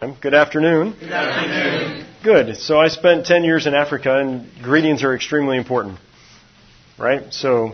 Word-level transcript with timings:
Good 0.00 0.32
afternoon. 0.32 0.96
Good 0.98 1.12
afternoon. 1.12 2.06
Good. 2.24 2.56
So 2.56 2.78
I 2.80 2.88
spent 2.88 3.26
10 3.26 3.44
years 3.44 3.66
in 3.66 3.74
Africa 3.74 4.18
and 4.18 4.50
greetings 4.62 5.04
are 5.04 5.14
extremely 5.14 5.58
important. 5.58 5.98
Right? 6.98 7.30
So 7.34 7.72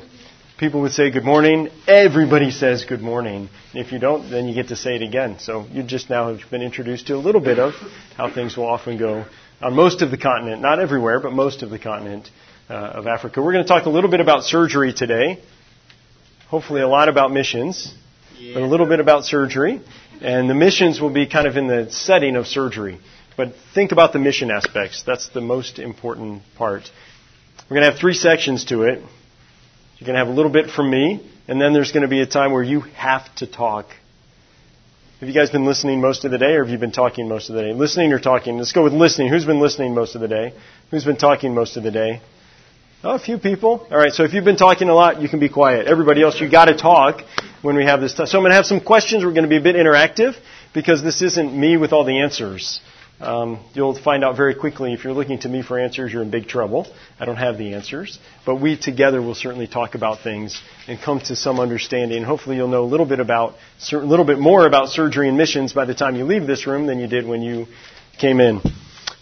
people 0.58 0.80
would 0.80 0.90
say 0.90 1.12
good 1.12 1.24
morning. 1.24 1.68
Everybody 1.86 2.50
says 2.50 2.84
good 2.84 3.00
morning. 3.00 3.48
If 3.74 3.92
you 3.92 4.00
don't, 4.00 4.28
then 4.28 4.48
you 4.48 4.56
get 4.56 4.68
to 4.68 4.76
say 4.76 4.96
it 4.96 5.02
again. 5.02 5.38
So 5.38 5.66
you 5.70 5.84
just 5.84 6.10
now 6.10 6.34
have 6.34 6.50
been 6.50 6.62
introduced 6.62 7.06
to 7.06 7.14
a 7.14 7.22
little 7.22 7.40
bit 7.40 7.60
of 7.60 7.74
how 8.16 8.28
things 8.34 8.56
will 8.56 8.66
often 8.66 8.98
go 8.98 9.24
on 9.62 9.76
most 9.76 10.02
of 10.02 10.10
the 10.10 10.18
continent. 10.18 10.60
Not 10.60 10.80
everywhere, 10.80 11.20
but 11.20 11.32
most 11.32 11.62
of 11.62 11.70
the 11.70 11.78
continent 11.78 12.28
uh, 12.68 12.74
of 12.74 13.06
Africa. 13.06 13.40
We're 13.40 13.52
going 13.52 13.64
to 13.64 13.68
talk 13.68 13.86
a 13.86 13.90
little 13.90 14.10
bit 14.10 14.18
about 14.18 14.42
surgery 14.42 14.92
today. 14.92 15.40
Hopefully 16.48 16.80
a 16.80 16.88
lot 16.88 17.08
about 17.08 17.30
missions, 17.30 17.94
but 18.54 18.62
a 18.62 18.66
little 18.66 18.86
bit 18.86 19.00
about 19.00 19.24
surgery. 19.24 19.80
And 20.20 20.48
the 20.48 20.54
missions 20.54 21.00
will 21.00 21.10
be 21.12 21.26
kind 21.26 21.46
of 21.46 21.56
in 21.56 21.66
the 21.66 21.90
setting 21.90 22.36
of 22.36 22.46
surgery. 22.46 22.98
But 23.36 23.52
think 23.74 23.92
about 23.92 24.12
the 24.12 24.18
mission 24.18 24.50
aspects. 24.50 25.02
That's 25.02 25.28
the 25.28 25.40
most 25.40 25.78
important 25.78 26.42
part. 26.56 26.90
We're 27.68 27.76
going 27.76 27.86
to 27.86 27.90
have 27.90 28.00
three 28.00 28.14
sections 28.14 28.64
to 28.66 28.84
it. 28.84 28.98
You're 29.98 30.06
going 30.06 30.14
to 30.14 30.18
have 30.18 30.28
a 30.28 30.32
little 30.32 30.52
bit 30.52 30.70
from 30.70 30.90
me, 30.90 31.20
and 31.48 31.60
then 31.60 31.72
there's 31.72 31.92
going 31.92 32.02
to 32.02 32.08
be 32.08 32.20
a 32.20 32.26
time 32.26 32.52
where 32.52 32.62
you 32.62 32.80
have 32.80 33.34
to 33.36 33.46
talk. 33.46 33.86
Have 35.20 35.28
you 35.28 35.34
guys 35.34 35.50
been 35.50 35.64
listening 35.64 36.00
most 36.00 36.24
of 36.24 36.30
the 36.30 36.38
day, 36.38 36.54
or 36.54 36.64
have 36.64 36.70
you 36.70 36.78
been 36.78 36.92
talking 36.92 37.28
most 37.28 37.48
of 37.48 37.56
the 37.56 37.62
day? 37.62 37.72
Listening 37.72 38.12
or 38.12 38.18
talking? 38.18 38.58
Let's 38.58 38.72
go 38.72 38.84
with 38.84 38.92
listening. 38.92 39.28
Who's 39.28 39.46
been 39.46 39.60
listening 39.60 39.94
most 39.94 40.14
of 40.14 40.20
the 40.20 40.28
day? 40.28 40.52
Who's 40.90 41.04
been 41.04 41.16
talking 41.16 41.54
most 41.54 41.76
of 41.76 41.82
the 41.82 41.90
day? 41.90 42.20
Oh, 43.08 43.14
a 43.14 43.20
few 43.20 43.38
people. 43.38 43.86
All 43.88 43.96
right, 43.96 44.12
so 44.12 44.24
if 44.24 44.32
you've 44.34 44.44
been 44.44 44.56
talking 44.56 44.88
a 44.88 44.92
lot, 44.92 45.22
you 45.22 45.28
can 45.28 45.38
be 45.38 45.48
quiet. 45.48 45.86
Everybody 45.86 46.24
else, 46.24 46.40
you 46.40 46.50
got 46.50 46.64
to 46.64 46.76
talk 46.76 47.22
when 47.62 47.76
we 47.76 47.84
have 47.84 48.00
this. 48.00 48.14
T- 48.14 48.26
so 48.26 48.36
I'm 48.36 48.42
going 48.42 48.50
to 48.50 48.56
have 48.56 48.66
some 48.66 48.80
questions. 48.80 49.24
We're 49.24 49.30
going 49.30 49.44
to 49.44 49.48
be 49.48 49.58
a 49.58 49.62
bit 49.62 49.76
interactive 49.76 50.34
because 50.74 51.04
this 51.04 51.22
isn't 51.22 51.56
me 51.56 51.76
with 51.76 51.92
all 51.92 52.02
the 52.02 52.18
answers. 52.18 52.80
Um, 53.20 53.64
you'll 53.74 53.94
find 53.94 54.24
out 54.24 54.36
very 54.36 54.56
quickly 54.56 54.92
if 54.92 55.04
you're 55.04 55.12
looking 55.12 55.38
to 55.38 55.48
me 55.48 55.62
for 55.62 55.78
answers, 55.78 56.12
you're 56.12 56.22
in 56.22 56.32
big 56.32 56.48
trouble. 56.48 56.92
I 57.20 57.26
don't 57.26 57.36
have 57.36 57.58
the 57.58 57.74
answers, 57.74 58.18
but 58.44 58.56
we 58.56 58.76
together 58.76 59.22
will 59.22 59.36
certainly 59.36 59.68
talk 59.68 59.94
about 59.94 60.22
things 60.24 60.60
and 60.88 61.00
come 61.00 61.20
to 61.20 61.36
some 61.36 61.60
understanding. 61.60 62.24
Hopefully, 62.24 62.56
you'll 62.56 62.66
know 62.66 62.82
a 62.82 62.90
little 62.90 63.06
bit 63.06 63.20
about, 63.20 63.54
a 63.92 63.96
little 63.98 64.24
bit 64.24 64.40
more 64.40 64.66
about 64.66 64.88
surgery 64.88 65.28
and 65.28 65.38
missions 65.38 65.72
by 65.72 65.84
the 65.84 65.94
time 65.94 66.16
you 66.16 66.24
leave 66.24 66.48
this 66.48 66.66
room 66.66 66.88
than 66.88 66.98
you 66.98 67.06
did 67.06 67.24
when 67.24 67.40
you 67.40 67.68
came 68.18 68.40
in. 68.40 68.60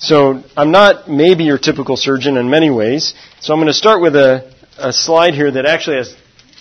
So 0.04 0.42
I'm 0.54 0.70
not 0.70 1.08
maybe 1.08 1.44
your 1.44 1.56
typical 1.56 1.96
surgeon 1.96 2.36
in 2.36 2.50
many 2.50 2.68
ways. 2.68 3.14
So 3.40 3.54
I'm 3.54 3.58
going 3.58 3.68
to 3.68 3.72
start 3.72 4.02
with 4.02 4.14
a, 4.14 4.52
a 4.76 4.92
slide 4.92 5.32
here 5.32 5.50
that 5.50 5.64
actually 5.64 5.96
has 5.96 6.14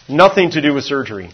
nothing 0.08 0.52
to 0.52 0.61
do 0.61 0.73
with 0.73 0.86
surgery. 0.86 1.30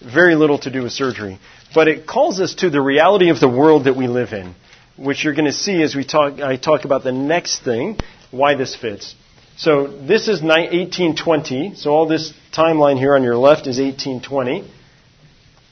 Very 0.00 0.34
little 0.34 0.58
to 0.58 0.72
do 0.72 0.82
with 0.82 0.90
surgery. 0.92 1.38
But 1.72 1.86
it 1.86 2.04
calls 2.04 2.40
us 2.40 2.56
to 2.56 2.68
the 2.68 2.80
reality 2.80 3.30
of 3.30 3.38
the 3.38 3.48
world 3.48 3.84
that 3.84 3.96
we 3.96 4.08
live 4.08 4.32
in, 4.32 4.56
which 4.96 5.22
you're 5.22 5.34
going 5.34 5.44
to 5.44 5.52
see 5.52 5.84
as 5.84 5.94
we 5.94 6.04
talk, 6.04 6.40
I 6.40 6.56
talk 6.56 6.84
about 6.84 7.04
the 7.04 7.12
next 7.12 7.62
thing, 7.62 8.00
why 8.32 8.56
this 8.56 8.74
fits. 8.74 9.14
So 9.56 9.86
this 9.86 10.22
is 10.26 10.42
1820. 10.42 11.76
So 11.76 11.90
all 11.90 12.08
this 12.08 12.32
timeline 12.52 12.98
here 12.98 13.14
on 13.14 13.22
your 13.22 13.36
left 13.36 13.68
is 13.68 13.78
1820. 13.78 14.68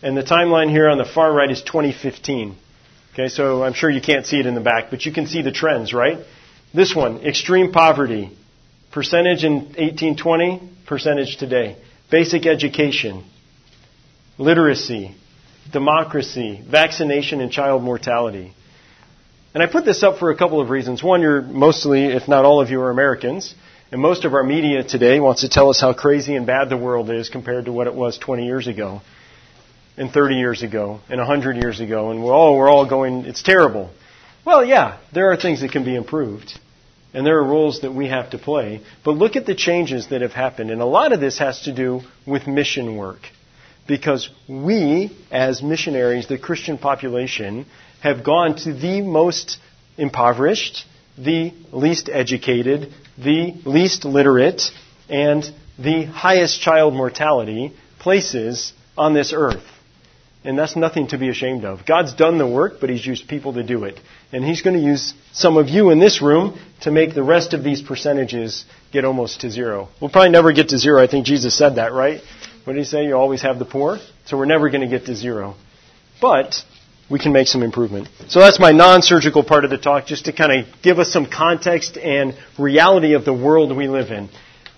And 0.03 0.17
the 0.17 0.23
timeline 0.23 0.71
here 0.71 0.89
on 0.89 0.99
the 0.99 1.05
far 1.05 1.33
right 1.33 1.51
is 1.51 1.63
2015. 1.63 2.55
Okay, 3.19 3.29
so 3.29 3.65
I'm 3.65 3.73
sure 3.73 3.91
you 3.91 4.01
can't 4.01 4.25
see 4.25 4.39
it 4.39 4.47
in 4.47 4.55
the 4.55 4.61
back, 4.61 4.91
but 4.91 5.05
you 5.05 5.13
can 5.13 5.27
see 5.27 5.43
the 5.43 5.51
trends, 5.51 5.93
right? 5.93 6.19
This 6.73 6.95
one, 6.95 7.27
extreme 7.27 7.73
poverty. 7.73 8.31
Percentage 8.93 9.43
in 9.43 9.55
1820, 9.55 10.63
percentage 10.87 11.37
today. 11.37 11.77
Basic 12.13 12.47
education, 12.47 13.29
literacy, 14.39 15.17
democracy, 15.73 16.63
vaccination, 16.65 17.41
and 17.41 17.51
child 17.51 17.83
mortality. 17.83 18.53
And 19.53 19.65
I 19.65 19.67
put 19.67 19.85
this 19.85 20.05
up 20.05 20.21
for 20.21 20.31
a 20.31 20.37
couple 20.37 20.61
of 20.61 20.71
reasons. 20.71 21.03
One, 21.03 21.21
you're 21.21 21.43
mostly, 21.43 22.05
if 22.05 22.29
not 22.29 22.45
all 22.45 22.61
of 22.61 22.71
you, 22.71 22.81
are 22.83 22.91
Americans. 22.91 23.53
And 23.91 24.01
most 24.01 24.27
of 24.27 24.33
our 24.33 24.45
media 24.45 24.85
today 24.85 25.19
wants 25.19 25.41
to 25.41 25.49
tell 25.49 25.71
us 25.71 25.81
how 25.81 25.93
crazy 25.93 26.37
and 26.37 26.47
bad 26.47 26.69
the 26.69 26.77
world 26.77 27.11
is 27.11 27.31
compared 27.31 27.65
to 27.65 27.73
what 27.73 27.89
it 27.89 27.95
was 27.95 28.17
20 28.17 28.47
years 28.47 28.69
ago, 28.69 29.01
and 29.99 30.11
30 30.11 30.37
years 30.37 30.63
ago, 30.63 31.01
and 31.09 31.19
100 31.19 31.57
years 31.57 31.81
ago. 31.81 32.11
And 32.11 32.23
we're 32.23 32.33
all, 32.33 32.57
we're 32.57 32.71
all 32.71 32.89
going, 32.89 33.25
it's 33.25 33.43
terrible. 33.43 33.91
Well, 34.45 34.65
yeah, 34.65 34.99
there 35.13 35.33
are 35.33 35.37
things 35.37 35.61
that 35.61 35.73
can 35.73 35.85
be 35.85 35.95
improved. 35.95 36.59
And 37.13 37.27
there 37.27 37.39
are 37.39 37.45
roles 37.45 37.81
that 37.81 37.93
we 37.93 38.09
have 38.09 38.31
to 38.31 38.39
play. 38.39 38.81
But 39.05 39.13
look 39.13 39.35
at 39.35 39.45
the 39.45 39.55
changes 39.55 40.09
that 40.09 40.23
have 40.23 40.33
happened. 40.33 40.71
And 40.71 40.81
a 40.81 40.87
lot 40.87 41.13
of 41.13 41.21
this 41.21 41.39
has 41.39 41.63
to 41.63 41.75
do 41.75 42.03
with 42.27 42.47
mission 42.47 42.97
work 42.97 43.21
because 43.89 44.31
we, 44.49 45.17
as 45.31 45.63
missionaries, 45.63 46.29
the 46.29 46.39
Christian 46.39 46.79
population, 46.79 47.67
have 48.03 48.23
gone 48.23 48.55
to 48.57 48.73
the 48.73 49.01
most 49.01 49.59
impoverished, 49.97 50.85
the 51.17 51.53
least 51.73 52.09
educated, 52.13 52.93
the 53.17 53.55
least 53.65 54.05
literate, 54.05 54.63
and 55.09 55.43
the 55.79 56.05
highest 56.05 56.61
child 56.61 56.95
mortality 56.95 57.75
places 57.99 58.73
on 58.97 59.15
this 59.15 59.33
earth. 59.35 59.65
And 60.49 60.59
that's 60.59 60.77
nothing 60.77 61.09
to 61.09 61.19
be 61.19 61.29
ashamed 61.29 61.67
of. 61.67 61.85
God's 61.85 62.15
done 62.15 62.39
the 62.39 62.47
work, 62.47 62.81
but 62.81 62.89
He's 62.89 63.05
used 63.05 63.29
people 63.29 63.53
to 63.53 63.63
do 63.63 63.85
it. 63.85 64.01
And 64.33 64.43
He's 64.43 64.63
going 64.63 64.77
to 64.77 64.83
use 64.83 65.13
some 65.31 65.59
of 65.59 65.69
you 65.69 65.91
in 65.91 65.99
this 65.99 66.23
room 66.23 66.59
to 66.81 66.91
make 66.91 67.15
the 67.15 67.23
rest 67.23 67.53
of 67.53 67.63
these 67.63 67.83
percentages 67.83 68.65
get 68.91 69.05
almost 69.05 69.43
to 69.43 69.51
zero. 69.51 69.91
We'll 70.01 70.09
probably 70.09 70.31
never 70.31 70.53
get 70.53 70.71
to 70.71 70.79
zero. 70.79 71.03
I 71.03 71.07
think 71.07 71.27
Jesus 71.27 71.55
said 71.55 71.75
that, 71.75 71.93
right? 71.93 72.23
What 72.65 72.73
did 72.73 72.79
he 72.79 72.87
say? 72.87 73.05
You 73.05 73.15
always 73.15 73.43
have 73.43 73.59
the 73.59 73.67
poor. 73.67 73.99
So 74.25 74.39
we're 74.39 74.47
never 74.47 74.71
going 74.71 74.81
to 74.81 74.89
get 74.89 75.05
to 75.05 75.15
zero. 75.15 75.55
But 76.19 76.55
we 77.11 77.19
can 77.19 77.35
make 77.35 77.49
some 77.49 77.63
improvement. 77.63 78.09
So 78.29 78.41
that's 78.41 78.59
my 78.59 78.73
non-surgical 78.73 79.45
part 79.45 79.65
of 79.65 79.71
the 79.71 79.77
talk, 79.77 80.07
just 80.07 80.25
to 80.25 80.33
kind 80.33 80.61
of 80.61 80.67
give 80.83 80.99
us 80.99 81.13
some 81.13 81.27
context 81.27 81.99
and 81.99 82.35
reality 82.59 83.13
of 83.13 83.27
the 83.27 83.35
world 83.35 83.77
we 83.77 83.87
live 83.87 84.11
in. 84.11 84.31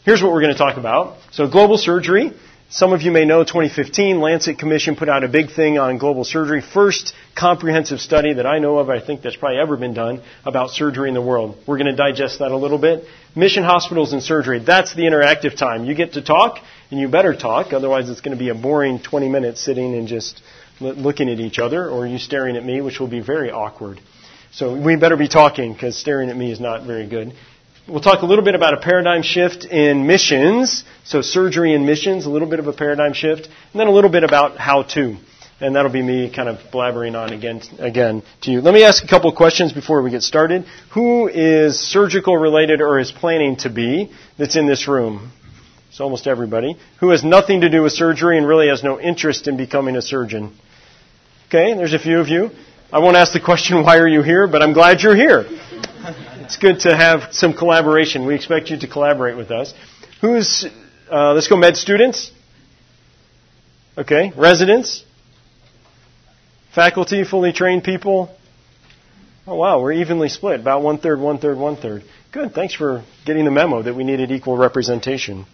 Here's 0.04 0.20
what 0.20 0.32
we're 0.32 0.42
going 0.42 0.52
to 0.52 0.58
talk 0.58 0.78
about. 0.78 1.18
So 1.30 1.48
global 1.48 1.78
surgery. 1.78 2.32
Some 2.72 2.92
of 2.92 3.02
you 3.02 3.10
may 3.10 3.24
know 3.24 3.42
2015, 3.42 4.20
Lancet 4.20 4.56
Commission 4.56 4.94
put 4.94 5.08
out 5.08 5.24
a 5.24 5.28
big 5.28 5.50
thing 5.50 5.80
on 5.80 5.98
global 5.98 6.22
surgery. 6.22 6.60
First 6.60 7.14
comprehensive 7.34 8.00
study 8.00 8.34
that 8.34 8.46
I 8.46 8.60
know 8.60 8.78
of, 8.78 8.88
I 8.88 9.04
think 9.04 9.22
that's 9.22 9.34
probably 9.34 9.58
ever 9.58 9.76
been 9.76 9.92
done, 9.92 10.22
about 10.44 10.70
surgery 10.70 11.08
in 11.08 11.14
the 11.14 11.20
world. 11.20 11.56
We're 11.66 11.78
going 11.78 11.90
to 11.90 11.96
digest 11.96 12.38
that 12.38 12.52
a 12.52 12.56
little 12.56 12.78
bit. 12.78 13.06
Mission 13.34 13.64
hospitals 13.64 14.12
and 14.12 14.22
surgery. 14.22 14.60
That's 14.60 14.94
the 14.94 15.02
interactive 15.02 15.56
time. 15.56 15.84
You 15.84 15.96
get 15.96 16.12
to 16.12 16.22
talk, 16.22 16.58
and 16.92 17.00
you 17.00 17.08
better 17.08 17.34
talk, 17.36 17.72
otherwise 17.72 18.08
it's 18.08 18.20
going 18.20 18.38
to 18.38 18.40
be 18.40 18.50
a 18.50 18.54
boring 18.54 19.00
20 19.00 19.28
minutes 19.28 19.60
sitting 19.60 19.96
and 19.96 20.06
just 20.06 20.40
looking 20.80 21.28
at 21.28 21.40
each 21.40 21.58
other, 21.58 21.90
or 21.90 22.06
you 22.06 22.18
staring 22.18 22.56
at 22.56 22.64
me, 22.64 22.80
which 22.82 23.00
will 23.00 23.08
be 23.10 23.20
very 23.20 23.50
awkward. 23.50 24.00
So 24.52 24.80
we 24.80 24.94
better 24.94 25.16
be 25.16 25.28
talking, 25.28 25.72
because 25.72 25.98
staring 25.98 26.30
at 26.30 26.36
me 26.36 26.52
is 26.52 26.60
not 26.60 26.86
very 26.86 27.08
good. 27.08 27.32
We'll 27.88 28.00
talk 28.00 28.22
a 28.22 28.26
little 28.26 28.44
bit 28.44 28.54
about 28.54 28.74
a 28.74 28.76
paradigm 28.76 29.22
shift 29.22 29.64
in 29.64 30.06
missions, 30.06 30.84
so 31.04 31.22
surgery 31.22 31.74
and 31.74 31.86
missions, 31.86 32.26
a 32.26 32.30
little 32.30 32.48
bit 32.48 32.58
of 32.58 32.66
a 32.66 32.72
paradigm 32.72 33.14
shift, 33.14 33.46
and 33.46 33.80
then 33.80 33.86
a 33.86 33.90
little 33.90 34.10
bit 34.10 34.22
about 34.22 34.58
how 34.58 34.82
to. 34.94 35.16
And 35.60 35.74
that'll 35.74 35.90
be 35.90 36.02
me 36.02 36.30
kind 36.30 36.48
of 36.48 36.58
blabbering 36.72 37.18
on 37.18 37.32
again, 37.32 37.62
again 37.78 38.22
to 38.42 38.50
you. 38.50 38.60
Let 38.60 38.74
me 38.74 38.84
ask 38.84 39.02
a 39.02 39.08
couple 39.08 39.32
questions 39.32 39.72
before 39.72 40.02
we 40.02 40.10
get 40.10 40.22
started. 40.22 40.66
Who 40.92 41.28
is 41.28 41.80
surgical 41.80 42.36
related 42.36 42.80
or 42.80 42.98
is 42.98 43.10
planning 43.10 43.56
to 43.58 43.70
be 43.70 44.10
that's 44.38 44.56
in 44.56 44.66
this 44.66 44.86
room? 44.86 45.32
It's 45.88 46.00
almost 46.00 46.26
everybody. 46.26 46.76
Who 47.00 47.10
has 47.10 47.24
nothing 47.24 47.62
to 47.62 47.70
do 47.70 47.82
with 47.82 47.92
surgery 47.92 48.38
and 48.38 48.46
really 48.46 48.68
has 48.68 48.84
no 48.84 49.00
interest 49.00 49.48
in 49.48 49.56
becoming 49.56 49.96
a 49.96 50.02
surgeon? 50.02 50.56
Okay, 51.48 51.74
there's 51.74 51.94
a 51.94 51.98
few 51.98 52.20
of 52.20 52.28
you. 52.28 52.50
I 52.92 52.98
won't 52.98 53.16
ask 53.16 53.32
the 53.32 53.40
question, 53.40 53.82
why 53.84 53.98
are 53.98 54.08
you 54.08 54.22
here? 54.22 54.46
But 54.46 54.62
I'm 54.62 54.74
glad 54.74 55.00
you're 55.00 55.16
here. 55.16 55.46
It's 56.50 56.56
good 56.56 56.80
to 56.80 56.96
have 56.96 57.32
some 57.32 57.54
collaboration. 57.54 58.26
We 58.26 58.34
expect 58.34 58.70
you 58.70 58.78
to 58.78 58.88
collaborate 58.88 59.36
with 59.36 59.52
us. 59.52 59.72
Who's, 60.20 60.66
uh, 61.08 61.32
let's 61.32 61.46
go 61.46 61.56
med 61.56 61.76
students. 61.76 62.32
Okay, 63.96 64.32
residents. 64.36 65.04
Faculty, 66.74 67.22
fully 67.22 67.52
trained 67.52 67.84
people. 67.84 68.36
Oh 69.46 69.54
wow, 69.54 69.80
we're 69.80 69.92
evenly 69.92 70.28
split. 70.28 70.58
About 70.58 70.82
one 70.82 70.98
third, 70.98 71.20
one 71.20 71.38
third, 71.38 71.56
one 71.56 71.76
third. 71.76 72.02
Good. 72.32 72.52
Thanks 72.52 72.74
for 72.74 73.04
getting 73.24 73.44
the 73.44 73.52
memo 73.52 73.82
that 73.82 73.94
we 73.94 74.02
needed 74.02 74.32
equal 74.32 74.56
representation. 74.56 75.46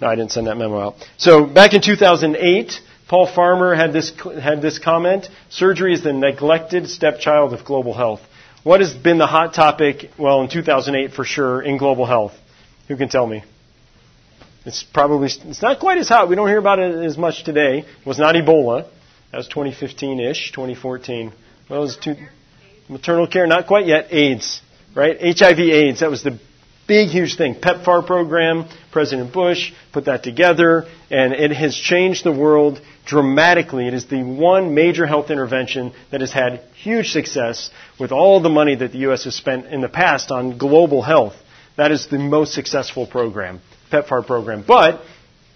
No, 0.00 0.06
I 0.06 0.14
didn't 0.14 0.30
send 0.30 0.46
that 0.46 0.56
memo 0.56 0.78
out. 0.78 0.94
So 1.16 1.44
back 1.44 1.74
in 1.74 1.82
2008, 1.82 2.80
Paul 3.08 3.26
Farmer 3.26 3.74
had 3.74 3.92
this 3.92 4.12
had 4.40 4.62
this 4.62 4.78
comment: 4.78 5.28
"Surgery 5.48 5.92
is 5.92 6.04
the 6.04 6.12
neglected 6.12 6.88
stepchild 6.88 7.52
of 7.52 7.64
global 7.64 7.94
health." 7.94 8.20
What 8.66 8.80
has 8.80 8.92
been 8.92 9.18
the 9.18 9.28
hot 9.28 9.54
topic, 9.54 10.10
well, 10.18 10.42
in 10.42 10.48
2008 10.50 11.14
for 11.14 11.24
sure, 11.24 11.62
in 11.62 11.78
global 11.78 12.04
health? 12.04 12.32
Who 12.88 12.96
can 12.96 13.08
tell 13.08 13.24
me? 13.24 13.44
It's 14.64 14.82
probably, 14.82 15.28
it's 15.28 15.62
not 15.62 15.78
quite 15.78 15.98
as 15.98 16.08
hot. 16.08 16.28
We 16.28 16.34
don't 16.34 16.48
hear 16.48 16.58
about 16.58 16.80
it 16.80 17.04
as 17.04 17.16
much 17.16 17.44
today. 17.44 17.84
It 17.86 18.04
was 18.04 18.18
not 18.18 18.34
Ebola. 18.34 18.88
That 19.30 19.38
was 19.38 19.48
2015-ish, 19.50 20.50
2014. 20.50 21.32
Well, 21.70 21.82
was 21.82 21.96
maternal 22.88 23.28
care, 23.28 23.46
not 23.46 23.68
quite 23.68 23.86
yet. 23.86 24.08
AIDS, 24.12 24.60
right? 24.96 25.16
HIV 25.16 25.60
AIDS, 25.60 26.00
that 26.00 26.10
was 26.10 26.24
the 26.24 26.40
Big, 26.88 27.08
huge 27.08 27.36
thing. 27.36 27.56
PEPFAR 27.56 28.06
program, 28.06 28.68
President 28.92 29.32
Bush 29.32 29.72
put 29.92 30.04
that 30.04 30.22
together, 30.22 30.86
and 31.10 31.32
it 31.32 31.50
has 31.50 31.74
changed 31.74 32.24
the 32.24 32.32
world 32.32 32.80
dramatically. 33.06 33.86
It 33.88 33.94
is 33.94 34.06
the 34.06 34.22
one 34.22 34.74
major 34.74 35.06
health 35.06 35.30
intervention 35.30 35.92
that 36.10 36.20
has 36.20 36.32
had 36.32 36.60
huge 36.74 37.10
success 37.10 37.70
with 37.98 38.12
all 38.12 38.40
the 38.40 38.50
money 38.50 38.74
that 38.74 38.92
the 38.92 38.98
U.S. 38.98 39.24
has 39.24 39.34
spent 39.34 39.66
in 39.66 39.80
the 39.80 39.88
past 39.88 40.30
on 40.30 40.58
global 40.58 41.02
health. 41.02 41.34
That 41.76 41.92
is 41.92 42.08
the 42.08 42.18
most 42.18 42.52
successful 42.52 43.06
program, 43.06 43.60
PEPFAR 43.90 44.26
program. 44.26 44.64
But 44.66 45.02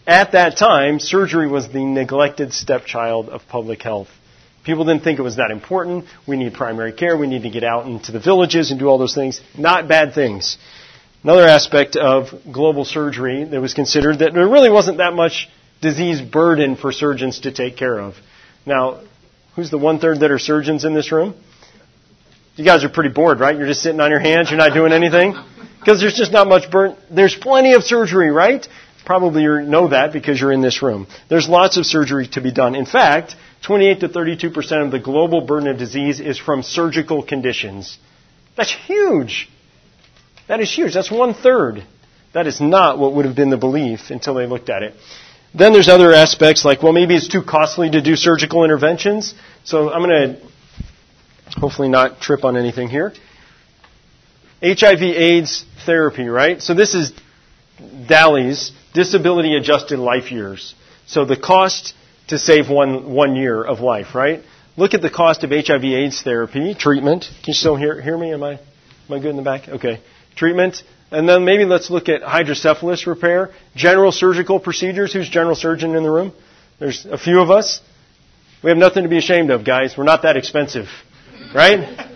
at 0.07 0.33
that 0.33 0.57
time, 0.57 1.01
surgery 1.01 1.49
was 1.49 1.69
the 1.69 1.85
neglected 1.85 2.53
stepchild 2.53 3.29
of 3.29 3.43
public 3.49 3.83
health. 3.83 4.09
People 4.65 4.85
didn't 4.85 5.03
think 5.03 5.19
it 5.19 5.23
was 5.23 5.37
that 5.37 5.51
important. 5.51 6.05
We 6.29 6.37
need 6.37 6.53
primary 6.53 6.93
care. 6.93 7.17
We 7.17 7.27
need 7.27 7.43
to 7.43 7.51
get 7.51 7.65
out 7.65 7.87
into 7.87 8.13
the 8.13 8.21
villages 8.21 8.71
and 8.71 8.79
do 8.79 8.87
all 8.87 8.99
those 8.99 9.15
things. 9.15 9.41
Not 9.57 9.89
bad 9.89 10.15
things. 10.15 10.59
Another 11.23 11.45
aspect 11.45 11.97
of 11.97 12.29
global 12.51 12.85
surgery 12.85 13.45
that 13.45 13.61
was 13.61 13.75
considered 13.75 14.21
that 14.21 14.33
there 14.35 14.49
really 14.49 14.71
wasn't 14.71 14.99
that 14.99 15.15
much 15.15 15.49
disease 15.81 16.21
burden 16.21 16.77
for 16.77 16.93
surgeons 16.93 17.41
to 17.41 17.53
take 17.53 17.77
care 17.77 17.99
of. 17.99 18.15
Now, 18.67 19.01
who's 19.57 19.71
the 19.71 19.79
one 19.79 19.99
third 19.99 20.21
that 20.21 20.31
are 20.31 20.39
surgeons 20.39 20.85
in 20.85 20.95
this 20.95 21.11
room? 21.13 21.35
You 22.57 22.65
guys 22.65 22.85
are 22.85 22.89
pretty 22.89 23.11
bored, 23.11 23.41
right? 23.41 23.57
You're 23.57 23.67
just 23.67 23.83
sitting 23.83 24.01
on 24.01 24.11
your 24.11 24.21
hands, 24.21 24.51
you're 24.51 24.59
not 24.59 24.75
doing 24.75 24.93
anything? 24.93 25.35
Because 25.81 25.99
there's 25.99 26.15
just 26.15 26.31
not 26.31 26.47
much 26.47 26.71
burden. 26.71 26.95
There's 27.11 27.35
plenty 27.35 27.73
of 27.73 27.83
surgery, 27.85 28.31
right? 28.31 28.69
Probably 29.07 29.45
you 29.45 29.63
know 29.63 29.89
that 29.89 30.13
because 30.13 30.39
you're 30.39 30.53
in 30.53 30.61
this 30.61 30.83
room. 30.83 31.07
There's 31.31 31.49
lots 31.49 31.79
of 31.79 31.87
surgery 31.87 32.29
to 32.33 32.43
be 32.43 32.53
done. 32.53 32.75
In 32.75 32.85
fact, 32.85 33.35
28 33.63 34.01
to 34.01 34.09
32 34.09 34.51
percent 34.51 34.83
of 34.83 34.91
the 34.91 34.99
global 34.99 35.41
burden 35.41 35.69
of 35.69 35.79
disease 35.79 36.21
is 36.21 36.39
from 36.39 36.63
surgical 36.63 37.23
conditions. 37.23 37.99
That's 38.59 38.71
huge. 38.87 39.49
That 40.49 40.61
is 40.61 40.71
huge. 40.71 40.93
That's 40.93 41.11
one 41.11 41.33
third. 41.33 41.83
That 42.35 42.47
is 42.47 42.61
not 42.61 42.99
what 42.99 43.15
would 43.15 43.25
have 43.25 43.35
been 43.35 43.51
the 43.51 43.57
belief 43.57 44.11
until 44.11 44.35
they 44.35 44.47
looked 44.47 44.69
at 44.69 44.83
it. 44.83 44.95
Then 45.53 45.73
there's 45.73 45.89
other 45.89 46.13
aspects 46.13 46.65
like, 46.65 46.83
well, 46.83 46.93
maybe 46.93 47.17
it's 47.17 47.29
too 47.29 47.43
costly 47.43 47.91
to 47.91 48.01
do 48.01 48.15
surgical 48.15 48.65
interventions. 48.65 49.35
So 49.65 49.91
I'm 49.91 50.03
going 50.03 50.37
to 50.37 50.41
hopefully 51.59 51.89
not 51.89 52.21
trip 52.21 52.45
on 52.45 52.57
anything 52.57 52.89
here. 52.89 53.13
HIV 54.63 55.03
AIDS 55.03 55.65
therapy, 55.85 56.29
right? 56.29 56.63
So 56.63 56.75
this 56.75 56.95
is 56.95 57.13
DALY's 57.81 58.73
disability 58.95 59.57
adjusted 59.57 59.99
life 59.99 60.31
years. 60.31 60.75
So 61.07 61.25
the 61.25 61.37
cost 61.37 61.95
to 62.29 62.39
save 62.39 62.69
one, 62.69 63.13
one 63.13 63.35
year 63.35 63.65
of 63.65 63.81
life, 63.81 64.15
right? 64.15 64.43
Look 64.77 64.95
at 64.95 65.03
the 65.03 65.11
cost 65.11 65.43
of 65.43 65.51
HIV 65.51 65.85
AIDS 65.85 66.23
therapy, 66.23 66.75
treatment. 66.75 67.25
Can 67.25 67.49
you 67.49 67.55
still 67.55 67.75
hear, 67.75 68.01
hear 68.01 68.17
me? 68.17 68.33
Am 68.33 68.43
I, 68.45 68.53
am 68.53 69.13
I 69.13 69.19
good 69.19 69.31
in 69.31 69.37
the 69.37 69.43
back? 69.43 69.69
Okay 69.69 70.01
treatment. 70.37 70.83
And 71.11 71.29
then 71.29 71.45
maybe 71.45 71.65
let's 71.65 71.91
look 71.91 72.09
at 72.09 72.23
hydrocephalus 72.23 73.07
repair, 73.07 73.51
general 73.75 74.13
surgical 74.13 74.61
procedures. 74.61 75.13
Who's 75.13 75.29
general 75.29 75.57
surgeon 75.57 75.97
in 75.97 76.03
the 76.03 76.11
room? 76.11 76.33
There's 76.79 77.05
a 77.05 77.19
few 77.19 77.41
of 77.41 77.51
us. 77.51 77.81
We 78.63 78.71
have 78.71 78.79
nothing 78.79 79.03
to 79.03 79.09
be 79.09 79.19
ashamed 79.19 79.51
of, 79.51 79.65
guys. 79.65 79.97
We're 79.97 80.05
not 80.05 80.23
that 80.23 80.37
expensive, 80.37 80.87
right? 81.55 82.11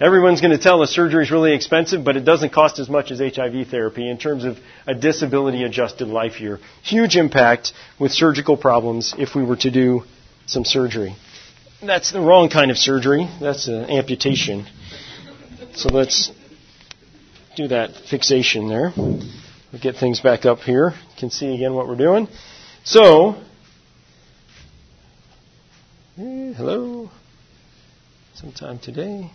Everyone's 0.00 0.40
going 0.40 0.50
to 0.50 0.58
tell 0.58 0.82
us 0.82 0.90
surgery 0.90 1.22
is 1.22 1.30
really 1.30 1.54
expensive, 1.54 2.04
but 2.04 2.16
it 2.16 2.24
doesn't 2.24 2.52
cost 2.52 2.80
as 2.80 2.88
much 2.88 3.12
as 3.12 3.20
HIV 3.20 3.68
therapy 3.68 4.10
in 4.10 4.18
terms 4.18 4.44
of 4.44 4.58
a 4.86 4.94
disability 4.94 5.62
adjusted 5.62 6.08
life 6.08 6.40
year. 6.40 6.58
Huge 6.82 7.16
impact 7.16 7.72
with 7.98 8.10
surgical 8.10 8.56
problems 8.56 9.14
if 9.16 9.36
we 9.36 9.44
were 9.44 9.56
to 9.56 9.70
do 9.70 10.02
some 10.46 10.64
surgery. 10.64 11.14
That's 11.80 12.10
the 12.10 12.20
wrong 12.20 12.48
kind 12.50 12.70
of 12.72 12.76
surgery. 12.76 13.28
That's 13.40 13.68
an 13.68 13.84
amputation. 13.84 14.66
So 15.74 15.90
let's 15.90 16.32
do 17.56 17.68
that 17.68 17.90
fixation 18.10 18.68
there. 18.68 18.92
We'll 18.96 19.80
get 19.80 19.96
things 19.96 20.20
back 20.20 20.44
up 20.44 20.58
here. 20.60 20.90
You 20.90 21.18
can 21.18 21.30
see 21.30 21.54
again 21.54 21.74
what 21.74 21.88
we're 21.88 21.96
doing. 21.96 22.28
So, 22.84 23.36
hello, 26.16 27.10
sometime 28.34 28.78
today. 28.78 29.30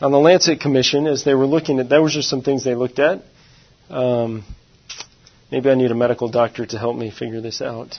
On 0.00 0.12
the 0.12 0.18
Lancet 0.18 0.60
Commission, 0.60 1.06
as 1.06 1.24
they 1.24 1.34
were 1.34 1.46
looking 1.46 1.80
at, 1.80 1.88
those 1.88 2.16
are 2.16 2.22
some 2.22 2.42
things 2.42 2.64
they 2.64 2.74
looked 2.74 2.98
at. 2.98 3.22
Um, 3.90 4.44
maybe 5.50 5.70
I 5.70 5.74
need 5.74 5.90
a 5.90 5.94
medical 5.94 6.28
doctor 6.28 6.66
to 6.66 6.78
help 6.78 6.96
me 6.96 7.10
figure 7.10 7.40
this 7.40 7.60
out. 7.60 7.98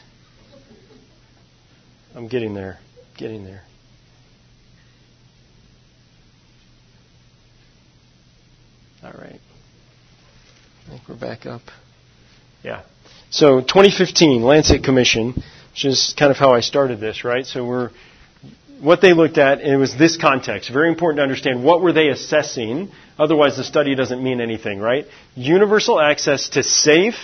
I'm 2.15 2.27
getting 2.27 2.53
there, 2.53 2.79
getting 3.17 3.43
there. 3.43 3.63
All 9.01 9.11
right. 9.11 9.39
I 10.85 10.89
think 10.89 11.01
we're 11.07 11.15
back 11.15 11.45
up. 11.45 11.61
Yeah. 12.63 12.81
So 13.29 13.61
2015 13.61 14.41
Lancet 14.43 14.83
Commission, 14.83 15.41
which 15.71 15.85
is 15.85 16.13
kind 16.17 16.31
of 16.31 16.37
how 16.37 16.53
I 16.53 16.59
started 16.59 16.99
this, 16.99 17.23
right? 17.23 17.45
So 17.45 17.65
we're 17.65 17.91
what 18.81 19.01
they 19.01 19.13
looked 19.13 19.37
at, 19.37 19.61
and 19.61 19.71
it 19.71 19.77
was 19.77 19.95
this 19.95 20.17
context. 20.17 20.69
Very 20.69 20.89
important 20.89 21.19
to 21.19 21.23
understand 21.23 21.63
what 21.63 21.81
were 21.81 21.93
they 21.93 22.09
assessing. 22.09 22.91
Otherwise, 23.17 23.55
the 23.55 23.63
study 23.63 23.95
doesn't 23.95 24.21
mean 24.21 24.41
anything, 24.41 24.79
right? 24.79 25.05
Universal 25.35 26.01
access 26.01 26.49
to 26.49 26.63
safe, 26.63 27.15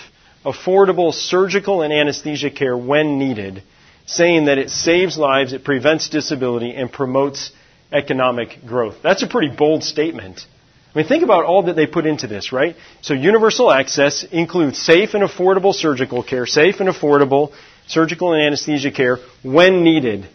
affordable 0.44 1.12
surgical 1.12 1.82
and 1.82 1.92
anesthesia 1.92 2.50
care 2.50 2.76
when 2.76 3.18
needed, 3.18 3.62
saying 4.06 4.46
that 4.46 4.56
it 4.56 4.70
saves 4.70 5.18
lives, 5.18 5.52
it 5.52 5.64
prevents 5.64 6.08
disability, 6.08 6.74
and 6.74 6.90
promotes 6.90 7.50
economic 7.92 8.64
growth. 8.66 8.96
That's 9.02 9.22
a 9.22 9.26
pretty 9.26 9.54
bold 9.54 9.84
statement. 9.84 10.46
I 10.96 11.00
mean, 11.00 11.08
think 11.08 11.22
about 11.22 11.44
all 11.44 11.64
that 11.64 11.76
they 11.76 11.86
put 11.86 12.06
into 12.06 12.26
this, 12.26 12.52
right? 12.52 12.74
So 13.02 13.12
universal 13.12 13.70
access 13.70 14.24
includes 14.24 14.78
safe 14.78 15.12
and 15.12 15.22
affordable 15.22 15.74
surgical 15.74 16.22
care, 16.22 16.46
safe 16.46 16.80
and 16.80 16.88
affordable 16.88 17.52
surgical 17.86 18.32
and 18.32 18.42
anesthesia 18.42 18.90
care 18.90 19.18
when 19.42 19.84
needed. 19.84 20.26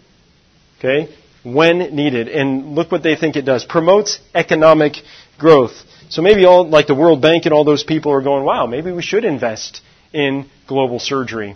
Okay? 0.77 1.11
When 1.43 1.95
needed. 1.95 2.27
And 2.27 2.75
look 2.75 2.91
what 2.91 3.01
they 3.01 3.15
think 3.15 3.37
it 3.37 3.41
does. 3.41 3.65
Promotes 3.65 4.19
economic 4.35 4.97
growth. 5.39 5.73
So 6.09 6.21
maybe 6.21 6.45
all, 6.45 6.69
like 6.69 6.85
the 6.85 6.93
World 6.93 7.23
Bank 7.23 7.45
and 7.45 7.55
all 7.55 7.63
those 7.63 7.83
people 7.83 8.11
are 8.11 8.21
going, 8.21 8.45
wow, 8.45 8.67
maybe 8.67 8.91
we 8.91 9.01
should 9.01 9.25
invest 9.25 9.81
in 10.13 10.47
global 10.67 10.99
surgery. 10.99 11.55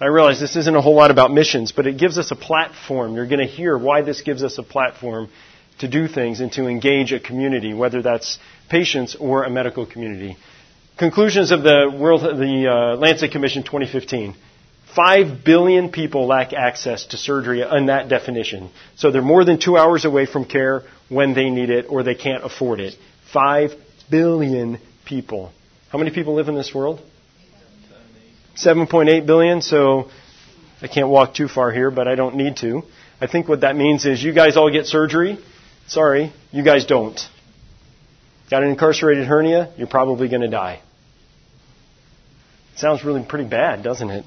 I 0.00 0.06
realize 0.06 0.40
this 0.40 0.56
isn't 0.56 0.74
a 0.74 0.80
whole 0.80 0.94
lot 0.94 1.10
about 1.10 1.32
missions, 1.32 1.72
but 1.72 1.86
it 1.86 1.98
gives 1.98 2.16
us 2.16 2.30
a 2.30 2.36
platform. 2.36 3.14
You're 3.14 3.28
going 3.28 3.46
to 3.46 3.52
hear 3.52 3.76
why 3.76 4.00
this 4.00 4.22
gives 4.22 4.42
us 4.42 4.56
a 4.56 4.62
platform 4.62 5.28
to 5.78 5.88
do 5.88 6.08
things 6.08 6.40
and 6.40 6.52
to 6.52 6.66
engage 6.66 7.12
a 7.12 7.20
community, 7.20 7.74
whether 7.74 8.02
that's 8.02 8.38
patients 8.68 9.16
or 9.18 9.44
a 9.44 9.50
medical 9.50 9.86
community. 9.86 10.36
Conclusions 10.98 11.52
of 11.52 11.62
the 11.62 11.92
World, 11.96 12.22
the 12.22 12.66
uh, 12.66 12.96
Lancet 12.96 13.30
Commission 13.30 13.62
2015. 13.62 14.34
Five 14.96 15.44
billion 15.44 15.90
people 15.90 16.26
lack 16.26 16.52
access 16.52 17.06
to 17.06 17.16
surgery 17.16 17.62
in 17.62 17.86
that 17.86 18.08
definition. 18.08 18.70
So 18.96 19.10
they're 19.10 19.22
more 19.22 19.44
than 19.44 19.60
two 19.60 19.76
hours 19.76 20.04
away 20.04 20.26
from 20.26 20.44
care 20.44 20.82
when 21.08 21.34
they 21.34 21.50
need 21.50 21.70
it 21.70 21.86
or 21.88 22.02
they 22.02 22.14
can't 22.14 22.44
afford 22.44 22.80
it. 22.80 22.96
Five 23.32 23.72
billion 24.10 24.78
people. 25.04 25.52
How 25.90 25.98
many 25.98 26.10
people 26.10 26.34
live 26.34 26.48
in 26.48 26.54
this 26.54 26.74
world? 26.74 27.00
7.8 28.56 29.24
billion, 29.24 29.62
so 29.62 30.10
I 30.82 30.88
can't 30.88 31.08
walk 31.08 31.34
too 31.34 31.46
far 31.46 31.70
here, 31.70 31.90
but 31.92 32.08
I 32.08 32.16
don't 32.16 32.34
need 32.34 32.56
to. 32.56 32.82
I 33.20 33.26
think 33.28 33.48
what 33.48 33.60
that 33.60 33.76
means 33.76 34.04
is 34.04 34.22
you 34.22 34.32
guys 34.32 34.56
all 34.56 34.70
get 34.70 34.86
surgery, 34.86 35.38
Sorry, 35.88 36.32
you 36.52 36.62
guys 36.62 36.84
don't. 36.84 37.18
Got 38.50 38.62
an 38.62 38.70
incarcerated 38.70 39.26
hernia? 39.26 39.72
You're 39.76 39.88
probably 39.88 40.28
going 40.28 40.42
to 40.42 40.48
die. 40.48 40.80
Sounds 42.76 43.04
really 43.04 43.24
pretty 43.24 43.48
bad, 43.48 43.82
doesn't 43.82 44.10
it? 44.10 44.24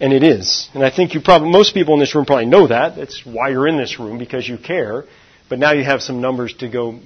And 0.00 0.12
it 0.12 0.22
is. 0.22 0.68
And 0.74 0.84
I 0.84 0.90
think 0.90 1.14
you 1.14 1.20
probably, 1.20 1.50
most 1.50 1.74
people 1.74 1.94
in 1.94 2.00
this 2.00 2.14
room 2.14 2.24
probably 2.24 2.46
know 2.46 2.68
that. 2.68 2.96
That's 2.96 3.26
why 3.26 3.50
you're 3.50 3.66
in 3.66 3.76
this 3.76 3.98
room, 3.98 4.18
because 4.18 4.48
you 4.48 4.56
care. 4.56 5.04
But 5.48 5.58
now 5.58 5.72
you 5.72 5.82
have 5.82 6.00
some 6.00 6.20
numbers 6.20 6.54
to 6.58 6.68
go 6.68 7.00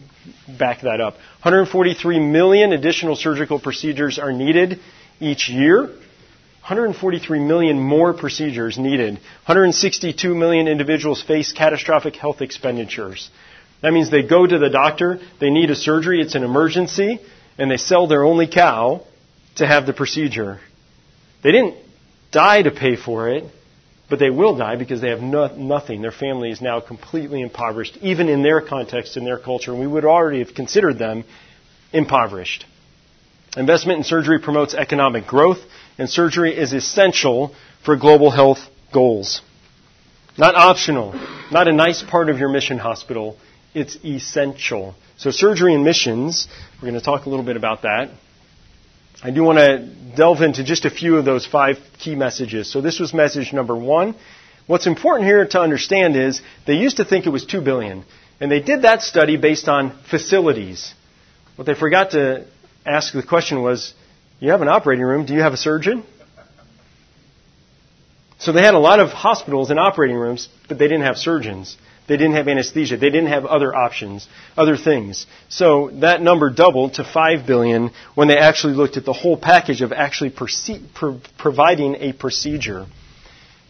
back 0.46 0.82
that 0.82 1.00
up. 1.00 1.14
143 1.42 2.20
million 2.20 2.72
additional 2.72 3.16
surgical 3.16 3.58
procedures 3.58 4.18
are 4.18 4.32
needed 4.32 4.80
each 5.18 5.48
year. 5.48 5.80
143 5.80 7.40
million 7.40 7.80
more 7.80 8.12
procedures 8.12 8.78
needed. 8.78 9.14
162 9.14 10.34
million 10.34 10.68
individuals 10.68 11.22
face 11.22 11.52
catastrophic 11.52 12.14
health 12.14 12.40
expenditures. 12.40 13.30
That 13.82 13.92
means 13.92 14.10
they 14.10 14.22
go 14.22 14.46
to 14.46 14.58
the 14.58 14.70
doctor, 14.70 15.18
they 15.40 15.50
need 15.50 15.70
a 15.70 15.76
surgery, 15.76 16.20
it's 16.20 16.34
an 16.34 16.44
emergency, 16.44 17.18
and 17.58 17.70
they 17.70 17.76
sell 17.76 18.06
their 18.06 18.24
only 18.24 18.46
cow 18.46 19.04
to 19.56 19.66
have 19.66 19.86
the 19.86 19.92
procedure. 19.92 20.60
They 21.42 21.50
didn't 21.50 21.74
die 22.30 22.62
to 22.62 22.70
pay 22.70 22.96
for 22.96 23.28
it, 23.28 23.44
but 24.08 24.18
they 24.18 24.30
will 24.30 24.56
die 24.56 24.76
because 24.76 25.00
they 25.00 25.10
have 25.10 25.20
no, 25.20 25.48
nothing. 25.56 26.00
Their 26.00 26.12
family 26.12 26.50
is 26.50 26.60
now 26.60 26.80
completely 26.80 27.40
impoverished, 27.40 27.98
even 28.02 28.28
in 28.28 28.42
their 28.42 28.60
context, 28.60 29.16
in 29.16 29.24
their 29.24 29.38
culture, 29.38 29.72
and 29.72 29.80
we 29.80 29.86
would 29.86 30.04
already 30.04 30.38
have 30.44 30.54
considered 30.54 30.98
them 30.98 31.24
impoverished. 31.92 32.64
Investment 33.56 33.98
in 33.98 34.04
surgery 34.04 34.38
promotes 34.38 34.74
economic 34.74 35.26
growth, 35.26 35.58
and 35.98 36.08
surgery 36.08 36.56
is 36.56 36.72
essential 36.72 37.54
for 37.84 37.96
global 37.96 38.30
health 38.30 38.60
goals. 38.92 39.42
Not 40.38 40.54
optional, 40.54 41.12
not 41.50 41.68
a 41.68 41.72
nice 41.72 42.02
part 42.02 42.30
of 42.30 42.38
your 42.38 42.48
mission 42.48 42.78
hospital. 42.78 43.36
It's 43.74 43.96
essential. 44.04 44.94
So 45.16 45.30
surgery 45.30 45.74
and 45.74 45.84
missions, 45.84 46.48
we're 46.76 46.88
going 46.90 47.00
to 47.00 47.04
talk 47.04 47.26
a 47.26 47.30
little 47.30 47.44
bit 47.44 47.56
about 47.56 47.82
that. 47.82 48.10
I 49.22 49.30
do 49.30 49.42
want 49.44 49.58
to 49.58 49.78
delve 50.16 50.42
into 50.42 50.64
just 50.64 50.84
a 50.84 50.90
few 50.90 51.16
of 51.16 51.24
those 51.24 51.46
five 51.46 51.78
key 51.98 52.14
messages. 52.14 52.70
So 52.70 52.80
this 52.80 52.98
was 52.98 53.14
message 53.14 53.52
number 53.52 53.76
one. 53.76 54.14
What's 54.66 54.86
important 54.86 55.26
here 55.26 55.46
to 55.46 55.60
understand 55.60 56.16
is 56.16 56.42
they 56.66 56.74
used 56.74 56.98
to 56.98 57.04
think 57.04 57.26
it 57.26 57.30
was 57.30 57.44
two 57.46 57.60
billion. 57.60 58.04
And 58.40 58.50
they 58.50 58.60
did 58.60 58.82
that 58.82 59.02
study 59.02 59.36
based 59.36 59.68
on 59.68 59.96
facilities. 60.10 60.92
What 61.56 61.66
they 61.66 61.74
forgot 61.74 62.10
to 62.10 62.46
ask 62.84 63.12
the 63.12 63.22
question 63.22 63.62
was, 63.62 63.94
you 64.40 64.50
have 64.50 64.62
an 64.62 64.68
operating 64.68 65.04
room, 65.04 65.24
do 65.24 65.34
you 65.34 65.40
have 65.40 65.52
a 65.52 65.56
surgeon? 65.56 66.02
So 68.38 68.50
they 68.50 68.62
had 68.62 68.74
a 68.74 68.80
lot 68.80 68.98
of 68.98 69.10
hospitals 69.10 69.70
and 69.70 69.78
operating 69.78 70.16
rooms, 70.16 70.48
but 70.68 70.78
they 70.78 70.88
didn't 70.88 71.04
have 71.04 71.16
surgeons. 71.16 71.76
They 72.12 72.18
didn't 72.18 72.34
have 72.34 72.46
anesthesia. 72.46 72.98
They 72.98 73.08
didn't 73.08 73.30
have 73.30 73.46
other 73.46 73.74
options, 73.74 74.28
other 74.54 74.76
things. 74.76 75.26
So 75.48 75.88
that 76.00 76.20
number 76.20 76.50
doubled 76.50 76.92
to 76.94 77.04
5 77.04 77.46
billion 77.46 77.90
when 78.14 78.28
they 78.28 78.36
actually 78.36 78.74
looked 78.74 78.98
at 78.98 79.06
the 79.06 79.14
whole 79.14 79.38
package 79.38 79.80
of 79.80 79.92
actually 79.92 80.28
perce- 80.28 80.78
pro- 80.92 81.22
providing 81.38 81.94
a 81.94 82.12
procedure. 82.12 82.84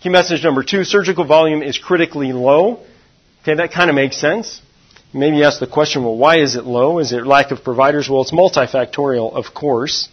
Key 0.01 0.09
message 0.09 0.43
number 0.43 0.65
two, 0.65 0.83
surgical 0.83 1.25
volume 1.25 1.63
is 1.63 1.79
critically 1.79 2.33
low. 2.33 2.81
Okay, 3.43 3.55
that 3.55 3.71
kind 3.71 3.89
of 3.89 3.95
makes 3.95 4.17
sense. 4.17 4.61
Maybe 5.15 5.37
you 5.37 5.45
ask 5.45 5.61
the 5.61 5.69
question, 5.69 6.03
well, 6.03 6.17
why 6.17 6.39
is 6.41 6.57
it 6.57 6.65
low? 6.65 6.99
Is 6.99 7.13
it 7.13 7.25
lack 7.25 7.53
of 7.53 7.63
providers? 7.63 8.09
Well, 8.11 8.23
it's 8.23 8.33
multifactorial, 8.33 9.33
of 9.35 9.55
course. 9.55 10.09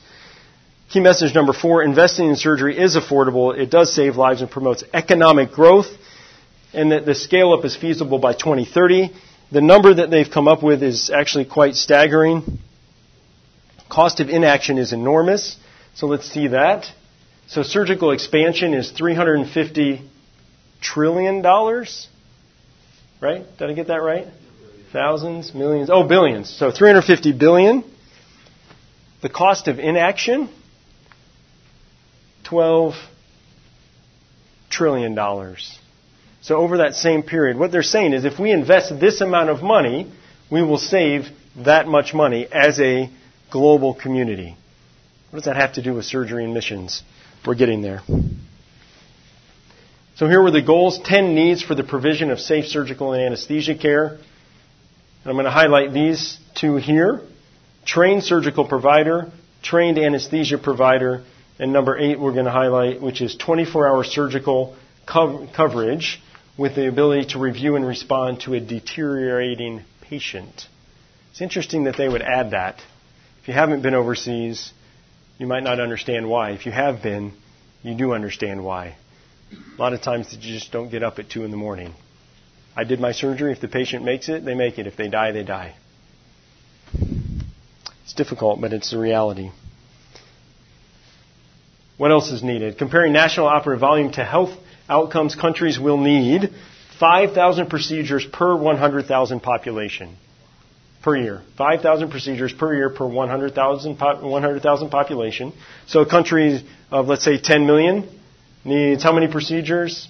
Key 0.89 0.99
message 0.99 1.33
number 1.33 1.53
four, 1.53 1.81
investing 1.81 2.29
in 2.29 2.35
surgery 2.35 2.77
is 2.77 2.95
affordable. 2.95 3.57
It 3.57 3.71
does 3.71 3.91
save 3.91 4.17
lives 4.17 4.41
and 4.41 4.51
promotes 4.51 4.83
economic 4.93 5.49
growth 5.51 5.87
and 6.73 6.91
that 6.91 7.05
the 7.05 7.15
scale 7.15 7.53
up 7.53 7.65
is 7.65 7.75
feasible 7.75 8.19
by 8.19 8.33
2030. 8.33 9.11
The 9.51 9.61
number 9.61 9.93
that 9.93 10.09
they've 10.09 10.29
come 10.29 10.47
up 10.47 10.61
with 10.61 10.83
is 10.83 11.09
actually 11.09 11.45
quite 11.45 11.75
staggering. 11.75 12.59
Cost 13.89 14.19
of 14.19 14.29
inaction 14.29 14.77
is 14.77 14.93
enormous. 14.93 15.57
So 15.95 16.07
let's 16.07 16.29
see 16.29 16.49
that. 16.49 16.85
So 17.47 17.63
surgical 17.63 18.11
expansion 18.11 18.75
is 18.75 18.91
350 18.91 20.07
trillion 20.81 21.41
dollars. 21.41 22.07
Right? 23.19 23.45
Did 23.57 23.69
I 23.69 23.73
get 23.73 23.87
that 23.87 24.01
right? 24.01 24.27
Thousands, 24.93 25.53
millions, 25.53 25.89
oh 25.91 26.07
billions. 26.07 26.49
So 26.49 26.71
350 26.71 27.33
billion. 27.33 27.83
The 29.21 29.29
cost 29.29 29.67
of 29.67 29.79
inaction 29.79 30.49
12 32.45 32.93
trillion 34.69 35.15
dollars. 35.15 35.77
So 36.41 36.55
over 36.55 36.77
that 36.77 36.95
same 36.95 37.23
period, 37.23 37.57
what 37.57 37.71
they're 37.71 37.83
saying 37.83 38.13
is 38.13 38.25
if 38.25 38.39
we 38.39 38.51
invest 38.51 38.97
this 38.99 39.21
amount 39.21 39.49
of 39.49 39.61
money, 39.61 40.11
we 40.49 40.61
will 40.61 40.77
save 40.77 41.27
that 41.57 41.87
much 41.87 42.13
money 42.13 42.47
as 42.51 42.79
a 42.79 43.09
global 43.51 43.93
community. 43.93 44.55
What 45.31 45.39
does 45.39 45.45
that 45.45 45.57
have 45.57 45.73
to 45.73 45.83
do 45.83 45.93
with 45.93 46.05
surgery 46.05 46.43
and 46.45 46.53
missions? 46.53 47.03
We're 47.45 47.55
getting 47.55 47.81
there. 47.81 48.01
So 50.15 50.27
here 50.27 50.41
were 50.41 50.51
the 50.51 50.61
goals 50.61 50.99
10 51.03 51.35
needs 51.35 51.61
for 51.61 51.75
the 51.75 51.83
provision 51.83 52.31
of 52.31 52.39
safe 52.39 52.65
surgical 52.65 53.13
and 53.13 53.21
anesthesia 53.21 53.75
care. 53.75 54.07
And 54.07 55.25
I'm 55.25 55.33
going 55.33 55.45
to 55.45 55.51
highlight 55.51 55.93
these 55.93 56.37
two 56.55 56.77
here 56.77 57.21
trained 57.85 58.23
surgical 58.23 58.67
provider, 58.67 59.31
trained 59.63 59.97
anesthesia 59.97 60.57
provider, 60.57 61.23
and 61.57 61.73
number 61.73 61.97
eight 61.97 62.19
we're 62.19 62.33
going 62.33 62.45
to 62.45 62.51
highlight, 62.51 63.01
which 63.01 63.21
is 63.21 63.35
24 63.35 63.87
hour 63.87 64.03
surgical 64.03 64.75
coverage 65.05 66.21
with 66.59 66.75
the 66.75 66.89
ability 66.89 67.27
to 67.29 67.39
review 67.39 67.77
and 67.77 67.87
respond 67.87 68.41
to 68.41 68.53
a 68.53 68.59
deteriorating 68.59 69.81
patient. 70.01 70.67
It's 71.31 71.39
interesting 71.39 71.85
that 71.85 71.95
they 71.95 72.09
would 72.09 72.21
add 72.21 72.51
that. 72.51 72.81
If 73.41 73.47
you 73.47 73.53
haven't 73.53 73.81
been 73.81 73.95
overseas, 73.95 74.73
you 75.37 75.47
might 75.47 75.63
not 75.63 75.79
understand 75.79 76.29
why. 76.29 76.51
If 76.51 76.65
you 76.65 76.73
have 76.73 77.01
been, 77.01 77.31
you 77.81 77.95
do 77.95 78.11
understand 78.11 78.61
why. 78.61 78.97
A 79.53 79.81
lot 79.81 79.93
of 79.93 80.01
times 80.01 80.33
you 80.33 80.53
just 80.53 80.69
don't 80.73 80.89
get 80.89 81.01
up 81.01 81.17
at 81.17 81.29
2 81.29 81.45
in 81.45 81.51
the 81.51 81.57
morning. 81.57 81.93
I 82.75 82.83
did 82.83 82.99
my 82.99 83.13
surgery. 83.13 83.53
If 83.53 83.61
the 83.61 83.69
patient 83.69 84.03
makes 84.03 84.27
it, 84.27 84.43
they 84.43 84.53
make 84.53 84.77
it. 84.79 84.85
If 84.85 84.97
they 84.97 85.07
die, 85.07 85.31
they 85.31 85.43
die. 85.43 85.75
It's 88.03 88.13
difficult, 88.13 88.59
but 88.59 88.73
it's 88.73 88.91
the 88.91 88.99
reality. 88.99 89.51
What 91.97 92.11
else 92.11 92.31
is 92.31 92.43
needed? 92.43 92.77
Comparing 92.77 93.13
national 93.13 93.47
operative 93.47 93.79
volume 93.79 94.11
to 94.13 94.25
health 94.25 94.57
outcomes 94.89 95.35
countries 95.35 95.79
will 95.79 95.97
need 95.97 96.49
5,000 96.99 97.67
procedures 97.69 98.25
per 98.25 98.55
100,000 98.55 99.39
population 99.39 100.15
per 101.01 101.15
year. 101.15 101.41
5,000 101.57 102.09
procedures 102.09 102.51
per 102.53 102.73
year 102.73 102.89
per 102.89 103.07
100,000 103.07 103.97
100, 103.97 104.91
population. 104.91 105.53
So 105.87 106.01
a 106.01 106.09
country 106.09 106.67
of, 106.91 107.07
let's 107.07 107.23
say, 107.23 107.37
10 107.39 107.65
million 107.65 108.09
needs 108.65 109.03
how 109.03 109.13
many 109.13 109.31
procedures? 109.31 110.07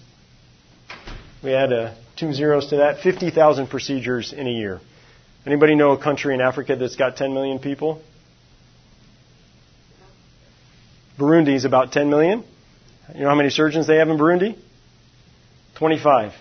We 1.43 1.53
add 1.53 1.95
two 2.17 2.33
zeros 2.33 2.69
to 2.69 2.77
that. 2.77 3.01
50,000 3.01 3.67
procedures 3.67 4.33
in 4.33 4.47
a 4.47 4.51
year. 4.51 4.81
Anybody 5.45 5.75
know 5.75 5.91
a 5.91 6.01
country 6.01 6.33
in 6.33 6.41
Africa 6.41 6.75
that's 6.75 6.95
got 6.95 7.15
10 7.15 7.33
million 7.33 7.59
people? 7.59 8.01
Burundi 11.17 11.55
is 11.55 11.65
about 11.65 11.91
10 11.91 12.09
million. 12.09 12.43
You 13.13 13.21
know 13.21 13.29
how 13.29 13.35
many 13.35 13.49
surgeons 13.49 13.87
they 13.87 13.97
have 13.97 14.09
in 14.09 14.17
Burundi? 14.17 14.57
25. 15.79 16.33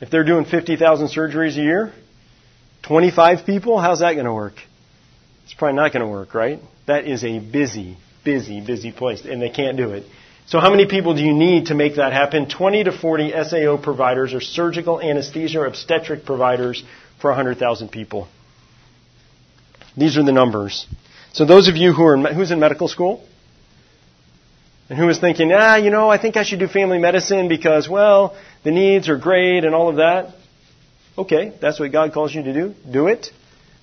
If 0.00 0.10
they're 0.10 0.24
doing 0.24 0.44
50,000 0.44 1.08
surgeries 1.08 1.56
a 1.56 1.62
year, 1.62 1.92
25 2.82 3.46
people, 3.46 3.80
how's 3.80 4.00
that 4.00 4.12
going 4.12 4.26
to 4.26 4.34
work? 4.34 4.54
It's 5.44 5.54
probably 5.54 5.76
not 5.76 5.92
going 5.92 6.04
to 6.04 6.10
work, 6.10 6.34
right? 6.34 6.60
That 6.86 7.06
is 7.06 7.24
a 7.24 7.38
busy, 7.38 7.96
busy, 8.22 8.60
busy 8.60 8.92
place, 8.92 9.24
and 9.24 9.40
they 9.40 9.48
can't 9.48 9.78
do 9.78 9.92
it. 9.92 10.04
So 10.46 10.60
how 10.60 10.70
many 10.70 10.86
people 10.86 11.14
do 11.14 11.22
you 11.22 11.32
need 11.32 11.66
to 11.66 11.74
make 11.74 11.96
that 11.96 12.12
happen? 12.12 12.50
20 12.50 12.84
to 12.84 12.92
40 12.92 13.32
SAO 13.44 13.78
providers 13.82 14.34
or 14.34 14.42
surgical 14.42 15.00
anesthesia 15.00 15.60
or 15.60 15.66
obstetric 15.66 16.26
providers 16.26 16.84
for 17.22 17.30
100,000 17.30 17.88
people. 17.88 18.28
These 19.96 20.18
are 20.18 20.22
the 20.22 20.32
numbers. 20.32 20.86
So 21.32 21.46
those 21.46 21.68
of 21.68 21.76
you 21.76 21.94
who 21.94 22.04
are, 22.04 22.14
in, 22.14 22.24
who's 22.34 22.50
in 22.50 22.60
medical 22.60 22.88
school? 22.88 23.26
And 24.88 24.98
who 24.98 25.06
was 25.06 25.18
thinking, 25.18 25.50
ah, 25.52 25.76
you 25.76 25.90
know, 25.90 26.10
I 26.10 26.18
think 26.18 26.36
I 26.36 26.42
should 26.42 26.58
do 26.58 26.68
family 26.68 26.98
medicine 26.98 27.48
because, 27.48 27.88
well, 27.88 28.36
the 28.64 28.70
needs 28.70 29.08
are 29.08 29.16
great 29.16 29.64
and 29.64 29.74
all 29.74 29.88
of 29.88 29.96
that. 29.96 30.34
Okay, 31.16 31.52
that's 31.60 31.80
what 31.80 31.92
God 31.92 32.12
calls 32.12 32.34
you 32.34 32.42
to 32.42 32.52
do. 32.52 32.74
Do 32.90 33.06
it. 33.06 33.28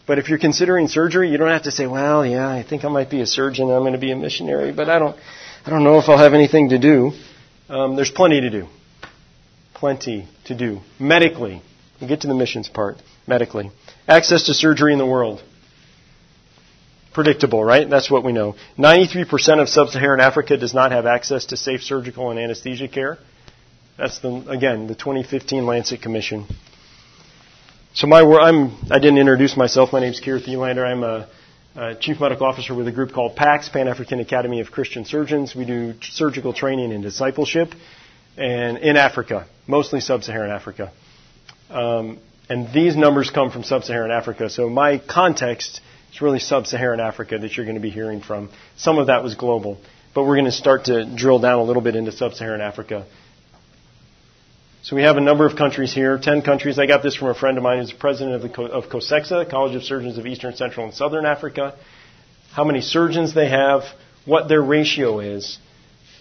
But 0.05 0.19
if 0.19 0.29
you're 0.29 0.39
considering 0.39 0.87
surgery, 0.87 1.29
you 1.29 1.37
don't 1.37 1.49
have 1.49 1.63
to 1.63 1.71
say, 1.71 1.87
well, 1.87 2.25
yeah, 2.25 2.47
I 2.47 2.63
think 2.63 2.83
I 2.83 2.89
might 2.89 3.09
be 3.09 3.21
a 3.21 3.25
surgeon. 3.25 3.71
I'm 3.71 3.81
going 3.81 3.93
to 3.93 3.99
be 3.99 4.11
a 4.11 4.15
missionary, 4.15 4.71
but 4.73 4.89
I 4.89 4.99
don't, 4.99 5.15
I 5.65 5.69
don't 5.69 5.83
know 5.83 5.99
if 5.99 6.09
I'll 6.09 6.17
have 6.17 6.33
anything 6.33 6.69
to 6.69 6.79
do. 6.79 7.11
Um, 7.69 7.95
there's 7.95 8.11
plenty 8.11 8.41
to 8.41 8.49
do. 8.49 8.67
Plenty 9.73 10.27
to 10.45 10.55
do. 10.55 10.81
Medically. 10.99 11.61
We'll 11.99 12.09
get 12.09 12.21
to 12.21 12.27
the 12.27 12.35
missions 12.35 12.67
part. 12.67 12.97
Medically. 13.27 13.71
Access 14.07 14.47
to 14.47 14.53
surgery 14.53 14.91
in 14.91 14.99
the 14.99 15.05
world 15.05 15.41
predictable, 17.13 17.63
right? 17.63 17.89
That's 17.89 18.09
what 18.09 18.23
we 18.23 18.31
know. 18.31 18.55
93% 18.77 19.61
of 19.61 19.69
sub-Saharan 19.69 20.21
Africa 20.21 20.57
does 20.57 20.73
not 20.73 20.91
have 20.91 21.05
access 21.05 21.47
to 21.47 21.57
safe 21.57 21.81
surgical 21.81 22.31
and 22.31 22.39
anesthesia 22.39 22.87
care. 22.87 23.17
That's 23.97 24.19
the, 24.19 24.33
again, 24.49 24.87
the 24.87 24.95
2015 24.95 25.65
Lancet 25.65 26.01
Commission. 26.01 26.47
So 27.93 28.07
my 28.07 28.21
I'm, 28.21 28.77
I 28.89 28.99
didn't 28.99 29.17
introduce 29.17 29.57
myself. 29.57 29.91
My 29.91 29.99
name 29.99 30.11
is 30.11 30.19
Keir 30.19 30.39
Thelander. 30.39 30.85
I'm 30.85 31.03
a, 31.03 31.27
a, 31.75 31.95
chief 31.95 32.21
medical 32.21 32.47
officer 32.47 32.73
with 32.73 32.87
a 32.87 32.91
group 32.91 33.11
called 33.11 33.35
PAACS, 33.35 33.71
Pan 33.71 33.89
African 33.89 34.21
Academy 34.21 34.61
of 34.61 34.71
Christian 34.71 35.03
Surgeons. 35.03 35.53
We 35.53 35.65
do 35.65 35.95
surgical 36.01 36.53
training 36.53 36.93
and 36.93 37.03
discipleship, 37.03 37.73
and 38.37 38.77
in 38.77 38.95
Africa, 38.95 39.45
mostly 39.67 39.99
sub-Saharan 39.99 40.51
Africa. 40.51 40.93
Um, 41.69 42.19
and 42.49 42.73
these 42.73 42.95
numbers 42.95 43.29
come 43.29 43.51
from 43.51 43.63
sub-Saharan 43.63 44.11
Africa. 44.11 44.49
So 44.49 44.69
my 44.69 44.97
context 44.97 45.81
it's 46.11 46.21
really 46.21 46.39
sub 46.39 46.67
Saharan 46.67 46.99
Africa 46.99 47.37
that 47.37 47.55
you're 47.55 47.65
going 47.65 47.77
to 47.77 47.81
be 47.81 47.89
hearing 47.89 48.19
from. 48.19 48.49
Some 48.75 48.97
of 48.97 49.07
that 49.07 49.23
was 49.23 49.35
global, 49.35 49.77
but 50.13 50.23
we're 50.23 50.35
going 50.35 50.43
to 50.43 50.51
start 50.51 50.85
to 50.85 51.05
drill 51.05 51.39
down 51.39 51.59
a 51.59 51.63
little 51.63 51.81
bit 51.81 51.95
into 51.95 52.11
sub 52.11 52.33
Saharan 52.33 52.59
Africa. 52.59 53.05
So 54.83 54.97
we 54.97 55.03
have 55.03 55.15
a 55.15 55.21
number 55.21 55.45
of 55.45 55.55
countries 55.55 55.93
here, 55.93 56.19
10 56.21 56.41
countries. 56.41 56.77
I 56.79 56.85
got 56.85 57.01
this 57.01 57.15
from 57.15 57.29
a 57.29 57.33
friend 57.33 57.57
of 57.57 57.63
mine 57.63 57.79
who's 57.79 57.93
president 57.93 58.35
of, 58.35 58.41
the, 58.41 58.61
of 58.63 58.89
COSECSA, 58.89 59.49
College 59.49 59.75
of 59.75 59.83
Surgeons 59.83 60.17
of 60.17 60.25
Eastern, 60.25 60.53
Central, 60.53 60.85
and 60.85 60.93
Southern 60.93 61.25
Africa. 61.25 61.77
How 62.51 62.65
many 62.65 62.81
surgeons 62.81 63.33
they 63.33 63.47
have, 63.47 63.83
what 64.25 64.49
their 64.49 64.61
ratio 64.61 65.19
is. 65.21 65.59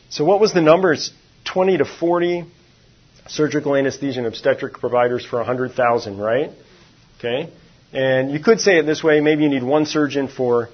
So 0.08 0.24
what 0.24 0.38
was 0.38 0.52
the 0.52 0.60
number? 0.60 0.92
It's 0.92 1.10
20 1.46 1.78
to 1.78 1.84
40 1.84 2.44
surgical 3.26 3.74
anesthesia 3.74 4.18
and 4.18 4.28
obstetric 4.28 4.74
providers 4.74 5.24
for 5.24 5.38
100,000, 5.38 6.18
right? 6.18 6.50
Okay. 7.18 7.52
And 7.92 8.30
you 8.30 8.40
could 8.40 8.60
say 8.60 8.78
it 8.78 8.86
this 8.86 9.02
way 9.02 9.20
maybe 9.20 9.42
you 9.42 9.48
need 9.48 9.62
one 9.62 9.86
surgeon 9.86 10.28
for 10.28 10.68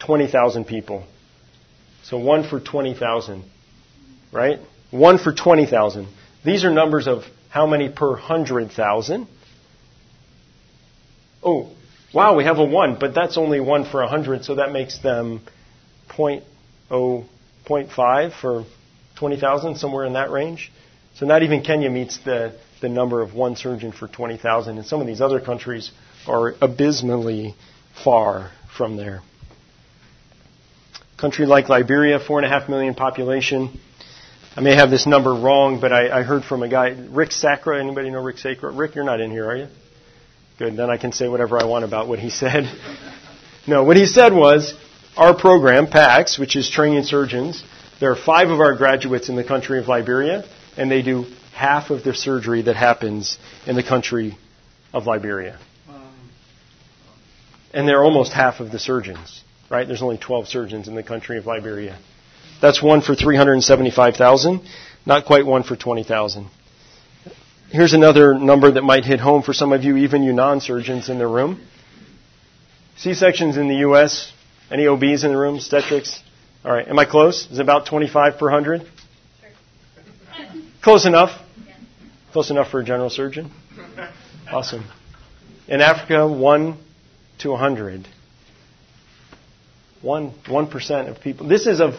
20,000 0.00 0.64
people. 0.64 1.04
So 2.04 2.18
one 2.18 2.48
for 2.48 2.60
20,000, 2.60 3.44
right? 4.32 4.60
One 4.90 5.18
for 5.18 5.32
20,000. 5.32 6.06
These 6.44 6.64
are 6.64 6.70
numbers 6.70 7.08
of 7.08 7.24
how 7.48 7.66
many 7.66 7.88
per 7.88 8.10
100,000. 8.10 9.26
Oh, 11.42 11.70
wow, 12.12 12.36
we 12.36 12.44
have 12.44 12.58
a 12.58 12.64
1, 12.64 12.98
but 13.00 13.14
that's 13.14 13.38
only 13.38 13.60
1 13.60 13.90
for 13.90 14.00
100, 14.00 14.44
so 14.44 14.56
that 14.56 14.72
makes 14.72 14.98
them 14.98 15.40
0.0.5 16.10 18.40
for 18.40 18.64
20,000, 19.16 19.76
somewhere 19.76 20.04
in 20.04 20.12
that 20.14 20.30
range. 20.30 20.72
So 21.14 21.26
not 21.26 21.42
even 21.42 21.62
Kenya 21.62 21.90
meets 21.90 22.18
the, 22.18 22.56
the 22.84 22.88
number 22.90 23.22
of 23.22 23.32
one 23.32 23.56
surgeon 23.56 23.92
for 23.92 24.06
20,000, 24.06 24.76
and 24.76 24.86
some 24.86 25.00
of 25.00 25.06
these 25.06 25.22
other 25.22 25.40
countries 25.40 25.90
are 26.26 26.54
abysmally 26.60 27.54
far 28.04 28.50
from 28.76 28.98
there. 28.98 29.22
Country 31.16 31.46
like 31.46 31.70
Liberia, 31.70 32.20
four 32.20 32.38
and 32.38 32.44
a 32.44 32.48
half 32.50 32.68
million 32.68 32.94
population. 32.94 33.80
I 34.54 34.60
may 34.60 34.74
have 34.76 34.90
this 34.90 35.06
number 35.06 35.32
wrong, 35.34 35.80
but 35.80 35.94
I, 35.94 36.20
I 36.20 36.22
heard 36.24 36.44
from 36.44 36.62
a 36.62 36.68
guy, 36.68 36.88
Rick 37.08 37.32
Sacra. 37.32 37.80
Anybody 37.80 38.10
know 38.10 38.22
Rick 38.22 38.36
Sacra? 38.36 38.70
Rick, 38.70 38.94
you're 38.94 39.04
not 39.04 39.20
in 39.22 39.30
here, 39.30 39.48
are 39.48 39.56
you? 39.56 39.68
Good. 40.58 40.76
Then 40.76 40.90
I 40.90 40.98
can 40.98 41.12
say 41.12 41.26
whatever 41.26 41.58
I 41.58 41.64
want 41.64 41.86
about 41.86 42.06
what 42.06 42.18
he 42.18 42.28
said. 42.42 42.70
no, 43.66 43.82
what 43.84 43.96
he 43.96 44.04
said 44.04 44.34
was 44.34 44.74
our 45.16 45.34
program, 45.34 45.86
PAACS, 45.86 46.38
which 46.38 46.54
is 46.54 46.68
training 46.68 47.04
surgeons. 47.04 47.64
There 47.98 48.10
are 48.10 48.16
five 48.16 48.50
of 48.50 48.60
our 48.60 48.76
graduates 48.76 49.30
in 49.30 49.36
the 49.36 49.44
country 49.44 49.78
of 49.78 49.88
Liberia, 49.88 50.44
and 50.76 50.90
they 50.90 51.00
do 51.00 51.24
half 51.54 51.90
of 51.90 52.02
the 52.02 52.14
surgery 52.14 52.62
that 52.62 52.76
happens 52.76 53.38
in 53.66 53.76
the 53.76 53.82
country 53.82 54.36
of 54.92 55.06
Liberia. 55.06 55.58
And 57.72 57.88
they're 57.88 58.04
almost 58.04 58.32
half 58.32 58.60
of 58.60 58.70
the 58.70 58.78
surgeons, 58.78 59.42
right? 59.70 59.86
There's 59.86 60.02
only 60.02 60.18
12 60.18 60.48
surgeons 60.48 60.88
in 60.88 60.94
the 60.94 61.02
country 61.02 61.38
of 61.38 61.46
Liberia. 61.46 61.98
That's 62.60 62.82
one 62.82 63.00
for 63.00 63.14
375,000, 63.14 64.62
not 65.06 65.26
quite 65.26 65.44
one 65.46 65.62
for 65.64 65.76
20,000. 65.76 66.48
Here's 67.70 67.92
another 67.92 68.38
number 68.38 68.70
that 68.72 68.82
might 68.82 69.04
hit 69.04 69.18
home 69.18 69.42
for 69.42 69.52
some 69.52 69.72
of 69.72 69.82
you, 69.82 69.96
even 69.96 70.22
you 70.22 70.32
non-surgeons 70.32 71.08
in 71.08 71.18
the 71.18 71.26
room. 71.26 71.66
C-sections 72.96 73.56
in 73.56 73.66
the 73.66 73.76
U.S. 73.76 74.32
Any 74.70 74.86
OBs 74.86 75.24
in 75.24 75.32
the 75.32 75.38
room? 75.38 75.56
Obstetrics? 75.56 76.22
All 76.64 76.72
right. 76.72 76.86
Am 76.86 76.98
I 76.98 77.04
close? 77.04 77.48
Is 77.50 77.58
it 77.58 77.62
about 77.62 77.86
25 77.86 78.38
per 78.38 78.50
100? 78.50 78.88
Close 80.82 81.06
enough. 81.06 81.43
Close 82.34 82.50
enough 82.50 82.68
for 82.72 82.80
a 82.80 82.84
general 82.84 83.10
surgeon. 83.10 83.48
Awesome. 84.50 84.84
In 85.68 85.80
Africa, 85.80 86.26
1 86.26 86.76
to 87.38 87.50
100. 87.50 88.08
1, 90.02 90.30
1% 90.32 91.08
of 91.08 91.20
people. 91.20 91.46
This 91.46 91.68
is 91.68 91.80
of, 91.80 91.94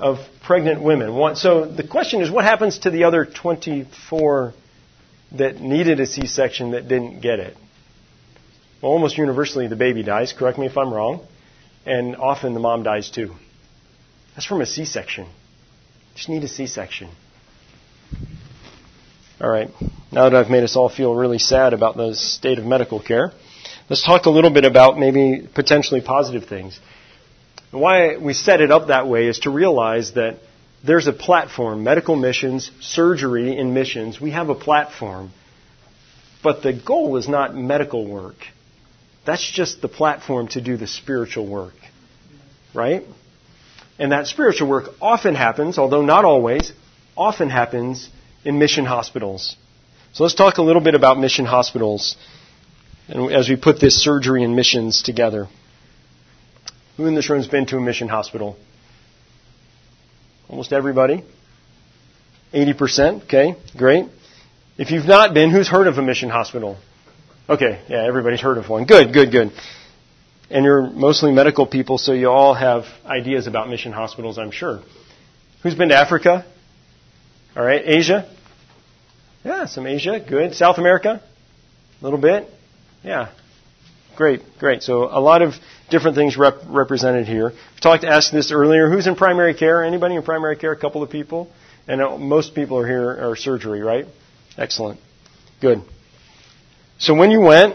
of 0.00 0.18
pregnant 0.42 0.82
women. 0.82 1.14
One, 1.14 1.36
so 1.36 1.64
the 1.64 1.86
question 1.86 2.22
is 2.22 2.28
what 2.28 2.44
happens 2.44 2.80
to 2.80 2.90
the 2.90 3.04
other 3.04 3.24
24 3.24 4.52
that 5.36 5.60
needed 5.60 6.00
a 6.00 6.06
C 6.06 6.26
section 6.26 6.72
that 6.72 6.88
didn't 6.88 7.20
get 7.20 7.38
it? 7.38 7.56
Well, 8.82 8.90
almost 8.90 9.16
universally 9.16 9.68
the 9.68 9.76
baby 9.76 10.02
dies, 10.02 10.32
correct 10.32 10.58
me 10.58 10.66
if 10.66 10.76
I'm 10.76 10.92
wrong, 10.92 11.24
and 11.86 12.16
often 12.16 12.52
the 12.52 12.58
mom 12.58 12.82
dies 12.82 13.10
too. 13.10 13.32
That's 14.34 14.44
from 14.44 14.60
a 14.60 14.66
C 14.66 14.84
section. 14.84 15.28
Just 16.16 16.28
need 16.28 16.42
a 16.42 16.48
C 16.48 16.66
section. 16.66 17.10
All 19.40 19.48
right. 19.48 19.70
Now 20.10 20.28
that 20.28 20.34
I've 20.34 20.50
made 20.50 20.64
us 20.64 20.74
all 20.74 20.88
feel 20.88 21.14
really 21.14 21.38
sad 21.38 21.72
about 21.72 21.96
the 21.96 22.16
state 22.16 22.58
of 22.58 22.64
medical 22.64 23.00
care, 23.00 23.30
let's 23.88 24.04
talk 24.04 24.26
a 24.26 24.30
little 24.30 24.50
bit 24.50 24.64
about 24.64 24.98
maybe 24.98 25.46
potentially 25.54 26.00
positive 26.00 26.48
things. 26.48 26.76
Why 27.70 28.16
we 28.16 28.32
set 28.34 28.60
it 28.60 28.72
up 28.72 28.88
that 28.88 29.06
way 29.06 29.28
is 29.28 29.38
to 29.40 29.50
realize 29.50 30.14
that 30.14 30.40
there's 30.84 31.06
a 31.06 31.12
platform, 31.12 31.84
medical 31.84 32.16
missions, 32.16 32.72
surgery 32.80 33.56
in 33.56 33.74
missions. 33.74 34.20
We 34.20 34.32
have 34.32 34.48
a 34.48 34.56
platform. 34.56 35.30
But 36.42 36.64
the 36.64 36.72
goal 36.72 37.16
is 37.16 37.28
not 37.28 37.54
medical 37.54 38.08
work. 38.10 38.38
That's 39.24 39.48
just 39.48 39.80
the 39.80 39.88
platform 39.88 40.48
to 40.48 40.60
do 40.60 40.76
the 40.76 40.88
spiritual 40.88 41.46
work. 41.46 41.74
Right? 42.74 43.04
And 44.00 44.10
that 44.10 44.26
spiritual 44.26 44.68
work 44.68 44.90
often 45.00 45.36
happens, 45.36 45.78
although 45.78 46.02
not 46.02 46.24
always, 46.24 46.72
often 47.16 47.50
happens 47.50 48.08
in 48.44 48.58
mission 48.58 48.84
hospitals. 48.84 49.56
So 50.12 50.24
let's 50.24 50.34
talk 50.34 50.58
a 50.58 50.62
little 50.62 50.82
bit 50.82 50.94
about 50.94 51.18
mission 51.18 51.44
hospitals 51.44 52.16
and 53.08 53.32
as 53.32 53.48
we 53.48 53.56
put 53.56 53.80
this 53.80 54.02
surgery 54.02 54.44
and 54.44 54.54
missions 54.54 55.02
together. 55.02 55.48
Who 56.96 57.06
in 57.06 57.14
this 57.14 57.30
room 57.30 57.38
has 57.40 57.48
been 57.48 57.66
to 57.66 57.76
a 57.76 57.80
mission 57.80 58.08
hospital? 58.08 58.56
Almost 60.48 60.72
everybody. 60.72 61.24
80%. 62.52 63.24
Okay, 63.24 63.56
great. 63.76 64.06
If 64.76 64.90
you've 64.90 65.06
not 65.06 65.34
been, 65.34 65.50
who's 65.50 65.68
heard 65.68 65.86
of 65.86 65.98
a 65.98 66.02
mission 66.02 66.28
hospital? 66.28 66.76
Okay, 67.48 67.82
yeah, 67.88 68.06
everybody's 68.06 68.40
heard 68.40 68.58
of 68.58 68.68
one. 68.68 68.84
Good, 68.84 69.12
good, 69.12 69.30
good. 69.30 69.52
And 70.50 70.64
you're 70.64 70.88
mostly 70.90 71.32
medical 71.32 71.66
people, 71.66 71.98
so 71.98 72.12
you 72.12 72.30
all 72.30 72.54
have 72.54 72.84
ideas 73.04 73.46
about 73.46 73.68
mission 73.68 73.92
hospitals, 73.92 74.38
I'm 74.38 74.50
sure. 74.50 74.82
Who's 75.62 75.74
been 75.74 75.90
to 75.90 75.96
Africa? 75.96 76.46
All 77.58 77.64
right, 77.64 77.82
Asia? 77.84 78.32
Yeah, 79.44 79.66
some 79.66 79.84
Asia. 79.84 80.20
Good. 80.20 80.54
South 80.54 80.78
America? 80.78 81.20
A 82.00 82.04
little 82.04 82.20
bit? 82.20 82.48
Yeah. 83.02 83.32
Great, 84.14 84.42
great. 84.60 84.84
So 84.84 85.06
a 85.06 85.18
lot 85.18 85.42
of 85.42 85.54
different 85.90 86.14
things 86.14 86.36
rep- 86.36 86.60
represented 86.68 87.26
here. 87.26 87.50
We 87.50 87.80
talked, 87.80 88.04
asked 88.04 88.32
this 88.32 88.52
earlier. 88.52 88.88
Who's 88.88 89.08
in 89.08 89.16
primary 89.16 89.54
care? 89.54 89.82
Anybody 89.82 90.14
in 90.14 90.22
primary 90.22 90.56
care? 90.56 90.70
A 90.70 90.78
couple 90.78 91.02
of 91.02 91.10
people. 91.10 91.50
And 91.88 92.00
uh, 92.00 92.16
most 92.16 92.54
people 92.54 92.78
are 92.78 92.86
here 92.86 93.10
are 93.10 93.34
surgery, 93.34 93.80
right? 93.80 94.06
Excellent. 94.56 95.00
Good. 95.60 95.82
So 96.98 97.14
when 97.14 97.32
you 97.32 97.40
went 97.40 97.74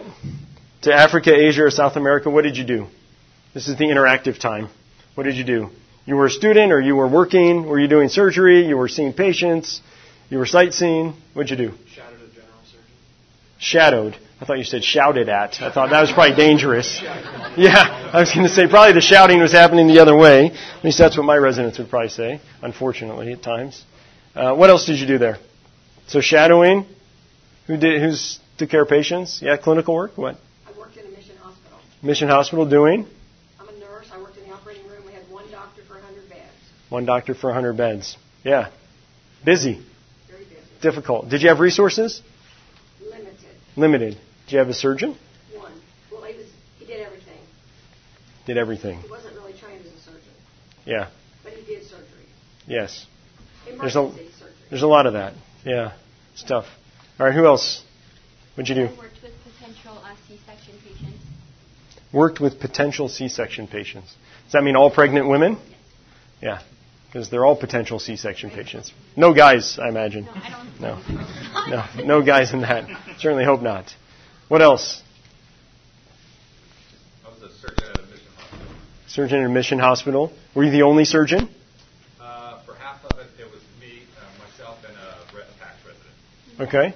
to 0.84 0.93
Africa, 0.93 1.36
Asia, 1.36 1.63
or 1.63 1.72
South 1.72 1.98
America, 1.98 2.30
what 2.30 2.43
did 2.43 2.56
you 2.56 2.63
do? 2.63 2.88
This 3.54 3.67
is 3.67 3.78
the 3.78 3.84
interactive 3.84 4.39
time. 4.39 4.69
What 5.15 5.24
did 5.24 5.36
you 5.36 5.43
do? 5.43 5.72
You 6.05 6.15
were 6.15 6.25
a 6.25 6.29
student 6.29 6.71
or 6.71 6.81
you 6.81 6.95
were 6.95 7.07
working? 7.07 7.65
Were 7.65 7.79
you 7.79 7.87
doing 7.87 8.09
surgery? 8.09 8.67
You 8.67 8.77
were 8.77 8.89
seeing 8.89 9.13
patients? 9.13 9.81
You 10.29 10.37
were 10.37 10.45
sightseeing? 10.45 11.13
What'd 11.33 11.49
you 11.49 11.69
do? 11.69 11.73
Shadowed 11.93 12.15
a 12.15 12.33
general 12.33 12.59
surgeon. 12.65 12.85
Shadowed. 13.59 14.17
I 14.41 14.45
thought 14.45 14.57
you 14.57 14.65
said 14.65 14.83
shouted 14.83 15.29
at. 15.29 15.61
I 15.61 15.71
thought 15.71 15.91
that 15.91 16.01
was 16.01 16.11
probably 16.13 16.35
dangerous. 16.35 16.99
Yeah, 17.55 18.09
I 18.13 18.19
was 18.19 18.33
going 18.33 18.45
to 18.45 18.53
say 18.53 18.67
probably 18.67 18.93
the 18.93 19.01
shouting 19.01 19.39
was 19.39 19.53
happening 19.53 19.87
the 19.87 19.99
other 19.99 20.17
way. 20.17 20.47
At 20.51 20.83
least 20.83 20.97
that's 20.97 21.15
what 21.15 21.25
my 21.25 21.37
residents 21.37 21.77
would 21.77 21.89
probably 21.89 22.09
say, 22.09 22.41
unfortunately, 22.61 23.31
at 23.31 23.41
times. 23.41 23.85
Uh, 24.35 24.53
what 24.53 24.69
else 24.69 24.85
did 24.85 24.99
you 24.99 25.07
do 25.07 25.17
there? 25.17 25.37
So 26.07 26.19
shadowing. 26.19 26.85
Who 27.67 27.77
did? 27.77 28.01
Who's 28.01 28.39
took 28.57 28.69
care 28.69 28.81
of 28.81 28.89
patients? 28.89 29.39
Yeah, 29.41 29.55
clinical 29.55 29.95
work. 29.95 30.17
What? 30.17 30.37
I 30.67 30.77
worked 30.77 30.97
in 30.97 31.05
a 31.05 31.09
mission 31.09 31.37
hospital. 31.37 31.79
Mission 32.01 32.27
hospital 32.27 32.65
doing? 32.65 33.07
I'm 33.59 33.69
a 33.69 33.79
nurse. 33.79 34.07
I 34.11 34.19
worked 34.19 34.37
in 34.37 34.43
the 34.47 34.53
operating 34.53 34.85
room. 34.87 35.05
We 35.05 35.13
had 35.13 35.23
one 35.31 35.49
doctor 35.51 35.83
for 35.87 35.93
100 35.93 36.27
beds. 36.29 36.41
One 36.93 37.06
doctor 37.08 37.34
for 37.34 37.47
100 37.47 37.75
beds. 37.75 38.17
Yeah. 38.43 38.69
Busy. 39.43 39.84
Very 40.29 40.43
busy. 40.43 40.56
Difficult. 40.79 41.27
Did 41.27 41.41
you 41.41 41.49
have 41.49 41.60
resources? 41.60 42.21
Limited. 43.01 43.34
Limited. 43.75 44.17
Did 44.45 44.51
you 44.53 44.60
have 44.60 44.69
a 44.69 44.75
surgeon? 44.75 45.17
One. 45.56 45.71
Well, 46.12 46.21
he 46.21 46.38
was. 46.38 46.45
He 46.77 46.86
did 46.86 47.01
everything. 47.01 47.39
Did 48.45 48.58
everything. 48.60 48.99
He 49.01 49.10
wasn't 49.10 49.34
really 49.34 49.53
trained 49.53 49.84
as 49.84 49.91
a 49.91 50.03
surgeon, 50.06 50.34
Yeah. 50.86 51.08
but 51.43 51.53
he 51.53 51.65
did 51.65 51.84
surgery. 51.86 52.27
Yes. 52.67 53.08
There's 53.65 53.95
a- 53.95 54.12
surgery. 54.12 54.29
There's 54.69 54.84
a 54.84 54.88
lot 54.88 55.08
of 55.08 55.13
that. 55.13 55.34
Yeah. 55.65 55.93
It's 56.34 56.43
tough. 56.43 56.67
All 57.19 57.25
right. 57.25 57.34
Who 57.34 57.47
else? 57.47 57.82
What'd 58.53 58.69
you 58.69 58.75
do? 58.75 58.93
I 58.93 58.97
worked 58.99 59.17
with 59.23 59.32
potential 59.43 59.97
uh, 59.97 60.13
C-section 60.27 60.75
patients. 60.86 61.25
Worked 62.12 62.39
with 62.39 62.60
potential 62.60 63.10
C-section 63.10 63.65
patients. 63.67 64.13
Does 64.43 64.51
that 64.51 64.63
mean 64.63 64.75
all 64.75 64.91
pregnant 64.91 65.27
women? 65.27 65.58
Yeah. 66.39 66.62
Because 67.13 67.30
they're 67.30 67.45
all 67.45 67.56
potential 67.56 67.99
C-section 67.99 68.49
patients. 68.49 68.91
No 69.15 69.36
guys, 69.36 69.78
I 69.80 69.88
imagine. 69.88 70.26
No, 70.82 70.99
No. 71.08 71.26
No, 71.69 71.86
no 72.04 72.21
guys 72.26 72.52
in 72.54 72.62
that. 72.62 72.89
Certainly 73.19 73.45
hope 73.45 73.62
not. 73.62 73.93
What 74.47 74.63
else? 74.63 75.04
I 77.23 77.30
was 77.30 77.41
a 77.43 77.49
surgeon 77.56 77.86
at 77.91 77.99
a 77.99 78.02
mission 78.08 78.32
hospital. 78.36 78.65
Surgeon 79.08 79.39
in 79.39 79.45
a 79.45 79.49
mission 79.49 79.80
hospital. 79.80 80.34
Were 80.56 80.63
you 80.63 80.71
the 80.71 80.82
only 80.82 81.06
surgeon? 81.06 81.47
Uh, 82.19 82.63
for 82.65 82.73
half 82.73 83.04
of 83.06 83.19
it, 83.19 83.28
it 83.39 83.45
was 83.45 83.62
me, 83.80 84.02
uh, 84.17 84.43
myself, 84.43 84.80
and 84.88 84.95
a, 84.97 85.36
re- 85.38 85.43
a 85.43 85.63
PAACS 85.63 85.86
resident. 85.88 86.67
Okay. 86.67 86.95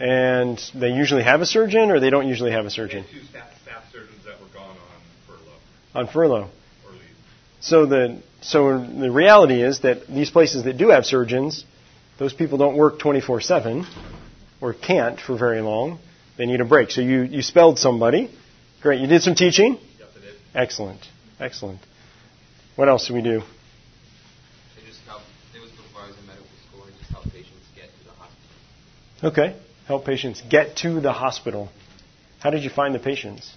And 0.00 0.58
they 0.74 0.88
usually 0.96 1.22
have 1.22 1.42
a 1.42 1.46
surgeon, 1.46 1.90
or 1.90 2.00
they 2.00 2.10
don't 2.10 2.26
usually 2.26 2.52
have 2.52 2.62
a 2.64 2.68
We 2.68 2.70
surgeon? 2.70 3.02
had 3.04 3.12
two 3.12 3.24
staff, 3.26 3.48
staff 3.62 3.82
surgeons 3.92 4.24
that 4.24 4.40
were 4.40 4.48
gone 4.54 4.70
on 4.78 5.00
furlough 5.26 5.58
On 5.94 6.06
furlough. 6.08 6.50
So 7.62 7.86
the 7.86 8.20
so 8.40 8.78
the 8.78 9.10
reality 9.10 9.62
is 9.62 9.80
that 9.80 10.08
these 10.08 10.30
places 10.30 10.64
that 10.64 10.76
do 10.76 10.88
have 10.88 11.06
surgeons, 11.06 11.64
those 12.18 12.34
people 12.34 12.58
don't 12.58 12.76
work 12.76 12.98
24/7 12.98 13.86
or 14.60 14.74
can't 14.74 15.20
for 15.20 15.36
very 15.38 15.60
long. 15.60 16.00
They 16.36 16.46
need 16.46 16.60
a 16.60 16.64
break. 16.64 16.90
So 16.90 17.00
you 17.00 17.22
you 17.22 17.40
spelled 17.40 17.78
somebody. 17.78 18.30
Great. 18.82 19.00
You 19.00 19.06
did 19.06 19.22
some 19.22 19.36
teaching. 19.36 19.78
Yes, 19.98 20.08
I 20.16 20.20
did. 20.20 20.34
Excellent. 20.54 21.00
Excellent. 21.38 21.78
What 22.74 22.88
else 22.88 23.06
do 23.06 23.14
we 23.14 23.22
do? 23.22 23.42
They 24.74 24.84
just 24.84 24.98
help. 25.06 25.22
It 25.54 25.60
was 25.60 25.70
before 25.70 26.02
I 26.02 26.08
was 26.08 26.16
in 26.18 26.26
medical 26.26 26.48
school. 26.68 26.84
They 26.84 26.98
just 26.98 27.12
help 27.12 27.24
patients 27.26 27.66
get 27.76 27.84
to 27.84 28.04
the 28.04 28.10
hospital. 28.10 29.30
Okay. 29.30 29.56
Help 29.86 30.04
patients 30.04 30.42
get 30.50 30.76
to 30.78 31.00
the 31.00 31.12
hospital. 31.12 31.68
How 32.40 32.50
did 32.50 32.64
you 32.64 32.70
find 32.70 32.92
the 32.92 32.98
patients? 32.98 33.48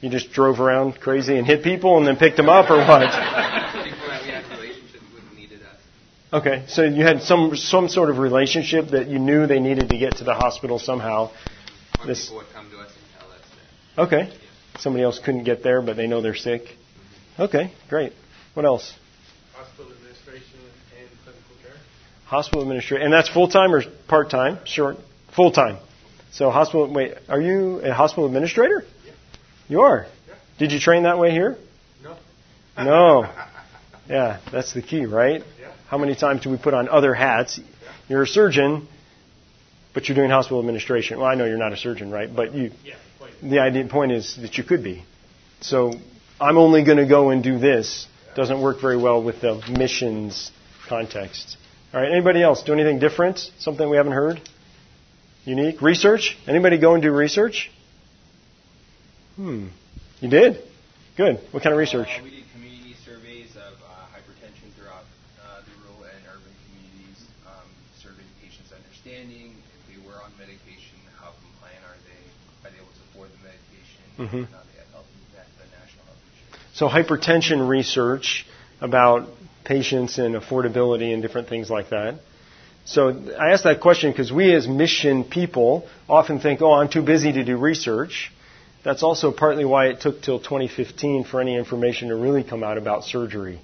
You 0.00 0.10
just 0.10 0.32
drove 0.32 0.60
around 0.60 1.00
crazy 1.00 1.36
and 1.36 1.46
hit 1.46 1.64
people 1.64 1.98
and 1.98 2.06
then 2.06 2.16
picked 2.16 2.36
them 2.36 2.48
up, 2.48 2.70
or 2.70 2.76
what? 2.78 3.00
People 3.00 4.08
that 4.08 4.22
we 4.24 4.30
had 4.30 4.44
relationships 4.50 5.02
with 5.12 5.24
needed 5.36 5.60
us. 5.62 5.76
Okay, 6.32 6.64
so 6.68 6.84
you 6.84 7.02
had 7.04 7.22
some 7.22 7.56
some 7.56 7.88
sort 7.88 8.08
of 8.08 8.18
relationship 8.18 8.90
that 8.90 9.08
you 9.08 9.18
knew 9.18 9.46
they 9.48 9.58
needed 9.58 9.88
to 9.88 9.98
get 9.98 10.18
to 10.18 10.24
the 10.24 10.34
hospital 10.34 10.78
somehow. 10.78 11.30
Or 12.00 12.06
This- 12.06 12.26
people 12.26 12.38
would 12.38 12.52
come 12.54 12.70
to 12.70 12.78
us 12.78 12.92
and 12.92 13.20
tell 13.20 13.28
us 13.32 13.40
that. 13.96 14.02
Okay, 14.02 14.32
somebody 14.78 15.02
else 15.02 15.18
couldn't 15.18 15.42
get 15.44 15.64
there, 15.64 15.82
but 15.82 15.96
they 15.96 16.06
know 16.06 16.20
they're 16.20 16.36
sick. 16.36 16.62
Mm-hmm. 16.62 17.42
Okay, 17.42 17.72
great. 17.88 18.12
What 18.54 18.64
else? 18.66 18.94
Hospital 19.56 19.90
administration 19.90 20.60
and 21.00 21.08
clinical 21.24 21.56
care. 21.64 21.76
Hospital 22.26 22.62
administration, 22.62 23.02
and 23.02 23.12
that's 23.12 23.28
full 23.28 23.48
time 23.48 23.74
or 23.74 23.82
part 24.06 24.30
time? 24.30 24.60
Short, 24.64 24.96
full 25.34 25.50
time. 25.50 25.78
So 26.30 26.50
hospital. 26.50 26.86
Wait, 26.92 27.14
are 27.28 27.40
you 27.40 27.80
a 27.80 27.92
hospital 27.92 28.26
administrator? 28.26 28.84
You 29.68 29.82
are. 29.82 30.06
Yeah. 30.26 30.34
Did 30.58 30.72
you 30.72 30.80
train 30.80 31.02
that 31.04 31.18
way 31.18 31.30
here? 31.30 31.56
No. 32.02 32.16
No. 32.76 33.32
Yeah, 34.08 34.40
that's 34.50 34.72
the 34.72 34.82
key, 34.82 35.04
right? 35.04 35.42
Yeah. 35.60 35.72
How 35.88 35.98
many 35.98 36.14
times 36.14 36.42
do 36.42 36.50
we 36.50 36.56
put 36.56 36.74
on 36.74 36.88
other 36.88 37.14
hats? 37.14 37.60
You're 38.08 38.22
a 38.22 38.26
surgeon, 38.26 38.88
but 39.92 40.08
you're 40.08 40.16
doing 40.16 40.30
hospital 40.30 40.60
administration. 40.60 41.18
Well, 41.18 41.26
I 41.26 41.34
know 41.34 41.44
you're 41.44 41.58
not 41.58 41.72
a 41.72 41.76
surgeon, 41.76 42.10
right? 42.10 42.34
But 42.34 42.54
you, 42.54 42.70
Yeah, 42.84 42.94
the 43.42 43.58
idea 43.60 43.86
point 43.86 44.12
is 44.12 44.36
that 44.36 44.56
you 44.56 44.64
could 44.64 44.82
be. 44.82 45.04
So 45.60 45.92
I'm 46.40 46.56
only 46.56 46.84
going 46.84 46.98
to 46.98 47.06
go 47.06 47.30
and 47.30 47.42
do 47.42 47.58
this 47.58 48.06
doesn't 48.34 48.62
work 48.62 48.80
very 48.80 48.96
well 48.96 49.22
with 49.22 49.40
the 49.40 49.60
missions 49.68 50.50
context. 50.88 51.56
All 51.92 52.00
right, 52.00 52.10
anybody 52.10 52.42
else 52.42 52.62
do 52.62 52.72
anything 52.72 52.98
different? 52.98 53.50
Something 53.58 53.90
we 53.90 53.96
haven't 53.96 54.12
heard? 54.12 54.40
Unique 55.44 55.82
research? 55.82 56.38
Anybody 56.46 56.78
go 56.78 56.94
and 56.94 57.02
do 57.02 57.10
research? 57.10 57.70
Hmm. 59.38 59.68
You 60.18 60.28
did? 60.28 60.58
Good. 61.16 61.38
What 61.52 61.62
kind 61.62 61.72
of 61.72 61.78
research? 61.78 62.08
Uh, 62.10 62.24
we 62.24 62.30
did 62.30 62.44
community 62.50 62.96
surveys 63.06 63.54
of 63.54 63.78
uh, 63.86 64.10
hypertension 64.10 64.66
throughout 64.74 65.06
uh, 65.38 65.62
the 65.62 65.70
rural 65.78 66.02
and 66.10 66.18
urban 66.26 66.50
communities, 66.66 67.22
um, 67.46 67.62
surveying 68.02 68.26
patients' 68.42 68.74
understanding. 68.74 69.54
If 69.54 69.94
they 69.94 70.02
were 70.02 70.18
on 70.18 70.34
medication, 70.42 70.98
how 71.22 71.38
compliant 71.38 71.86
are 71.86 71.94
they? 72.02 72.66
Are 72.66 72.72
they 72.74 72.82
able 72.82 72.90
to 72.90 73.04
afford 73.14 73.30
the 73.30 73.46
medication? 73.46 74.02
Mhm. 74.18 74.50
And 74.50 74.58
they 74.74 74.82
at 74.82 74.90
health, 74.90 75.06
the 75.30 75.70
national 75.70 76.02
health? 76.10 76.74
So 76.74 76.90
hypertension 76.90 77.62
research 77.68 78.44
about 78.80 79.30
patients 79.62 80.18
and 80.18 80.34
affordability 80.34 81.14
and 81.14 81.22
different 81.22 81.46
things 81.46 81.70
like 81.70 81.90
that. 81.90 82.18
So 82.86 83.14
I 83.38 83.52
asked 83.54 83.62
that 83.70 83.78
question 83.78 84.10
because 84.10 84.32
we 84.32 84.52
as 84.52 84.66
mission 84.66 85.22
people 85.22 85.86
often 86.08 86.40
think, 86.40 86.60
oh, 86.60 86.72
I'm 86.72 86.88
too 86.88 87.02
busy 87.02 87.32
to 87.34 87.44
do 87.44 87.56
research. 87.56 88.32
That's 88.84 89.02
also 89.02 89.32
partly 89.32 89.64
why 89.64 89.86
it 89.86 90.00
took 90.00 90.22
till 90.22 90.38
2015 90.38 91.24
for 91.24 91.40
any 91.40 91.56
information 91.56 92.08
to 92.08 92.16
really 92.16 92.44
come 92.44 92.62
out 92.62 92.78
about 92.78 93.04
surgery. 93.04 93.60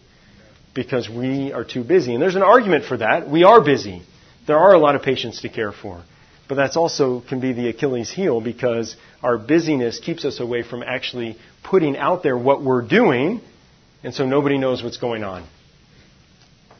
Because 0.74 1.08
we 1.08 1.52
are 1.52 1.64
too 1.64 1.84
busy. 1.84 2.14
And 2.14 2.22
there's 2.22 2.34
an 2.34 2.42
argument 2.42 2.84
for 2.84 2.96
that. 2.96 3.30
We 3.30 3.44
are 3.44 3.60
busy. 3.60 4.02
There 4.46 4.58
are 4.58 4.72
a 4.74 4.78
lot 4.78 4.96
of 4.96 5.02
patients 5.02 5.42
to 5.42 5.48
care 5.48 5.72
for. 5.72 6.02
But 6.48 6.56
that's 6.56 6.76
also 6.76 7.22
can 7.26 7.40
be 7.40 7.52
the 7.52 7.68
Achilles 7.68 8.10
heel 8.10 8.40
because 8.40 8.96
our 9.22 9.38
busyness 9.38 9.98
keeps 9.98 10.24
us 10.24 10.40
away 10.40 10.62
from 10.62 10.82
actually 10.82 11.38
putting 11.62 11.96
out 11.96 12.22
there 12.22 12.36
what 12.36 12.62
we're 12.62 12.86
doing, 12.86 13.40
and 14.02 14.14
so 14.14 14.26
nobody 14.26 14.58
knows 14.58 14.82
what's 14.82 14.98
going 14.98 15.24
on. 15.24 15.46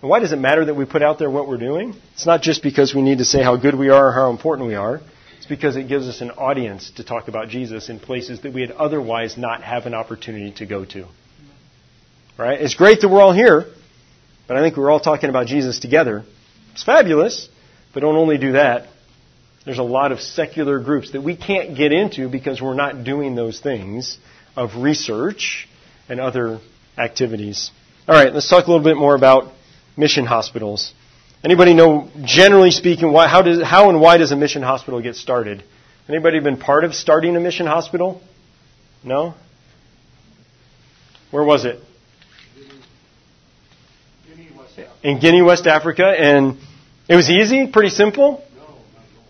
And 0.03 0.11
why 0.11 0.19
does 0.19 0.33
it 0.33 0.37
matter 0.37 0.67
that 0.67 0.75
we 0.75 0.85
put 0.85 1.03
out 1.03 1.19
there 1.19 1.31
what 1.31 1.49
we're 1.49 1.57
doing? 1.57 1.95
It's 2.13 2.27
not 2.27 2.43
just 2.43 2.63
because 2.63 2.95
we 2.95 3.01
need 3.01 3.19
to 3.19 3.25
say 3.25 3.43
how 3.43 3.57
good 3.57 3.75
we 3.75 3.89
are 3.89 4.09
or 4.09 4.13
how 4.13 4.31
important 4.31 4.69
we 4.69 4.75
are. 4.75 5.01
It's 5.45 5.49
because 5.51 5.77
it 5.77 5.89
gives 5.89 6.09
us 6.09 6.23
an 6.23 6.31
audience 6.31 6.91
to 6.97 7.05
talk 7.05 7.29
about 7.29 7.51
Jesus 7.51 7.91
in 7.91 8.01
places 8.01 8.41
that 8.41 8.55
we'd 8.55 8.71
otherwise 8.71 9.37
not 9.37 9.63
have 9.63 9.85
an 9.85 9.93
opportunity 9.93 10.53
to 10.53 10.65
go 10.65 10.87
to. 10.87 11.05
Right? 12.39 12.59
It's 12.59 12.75
great 12.75 13.03
that 13.03 13.11
we're 13.11 13.21
all 13.21 13.35
here, 13.35 13.67
but 14.49 14.57
I 14.57 14.63
think 14.63 14.79
we're 14.79 14.91
all 14.91 15.01
talking 15.01 15.29
about 15.29 15.47
Jesus 15.47 15.81
together. 15.81 16.25
It's 16.73 16.83
fabulous, 16.83 17.51
but 17.93 18.01
don't 18.01 18.17
only 18.17 18.39
do 18.39 18.53
that. 18.53 18.89
There's 19.67 19.77
a 19.77 19.83
lot 19.83 20.13
of 20.13 20.21
secular 20.21 20.81
groups 20.81 21.13
that 21.13 21.21
we 21.21 21.37
can't 21.37 21.77
get 21.77 21.93
into 21.93 22.31
because 22.31 22.63
we're 22.63 22.73
not 22.73 23.05
doing 23.05 23.35
those 23.35 23.61
things 23.61 24.17
of 24.57 24.83
research 24.83 25.69
and 26.09 26.21
other 26.21 26.59
activities. 26.97 27.71
All 28.09 28.15
right, 28.15 28.33
let's 28.33 28.49
talk 28.49 28.67
a 28.67 28.71
little 28.71 28.83
bit 28.83 28.97
more 28.97 29.15
about 29.15 29.53
mission 29.95 30.25
hospitals. 30.25 30.95
Anybody 31.45 31.75
know, 31.75 32.09
generally 32.25 32.71
speaking, 32.71 33.13
why, 33.13 33.29
how, 33.29 33.43
does, 33.43 33.63
how 33.63 33.91
and 33.91 34.01
why 34.01 34.17
does 34.17 34.33
a 34.33 34.37
mission 34.37 34.63
hospital 34.63 35.03
get 35.03 35.15
started? 35.15 35.63
Anybody 36.09 36.41
been 36.41 36.57
part 36.57 36.85
of 36.85 36.95
starting 36.95 37.37
a 37.37 37.41
mission 37.41 37.67
hospital? 37.67 38.23
No? 39.03 39.35
Where 41.31 41.45
was 41.45 41.67
it? 41.67 41.81
Guinea, 44.27 44.49
West 44.57 44.79
In 45.03 45.21
Guinea, 45.21 45.43
West 45.43 45.67
Africa, 45.67 46.07
and 46.07 46.57
it 47.09 47.17
was 47.17 47.29
easy, 47.29 47.67
pretty 47.67 47.91
simple. 47.91 48.43
No, 48.57 48.63
not 48.63 48.69
at 48.69 48.77
all. 48.77 49.25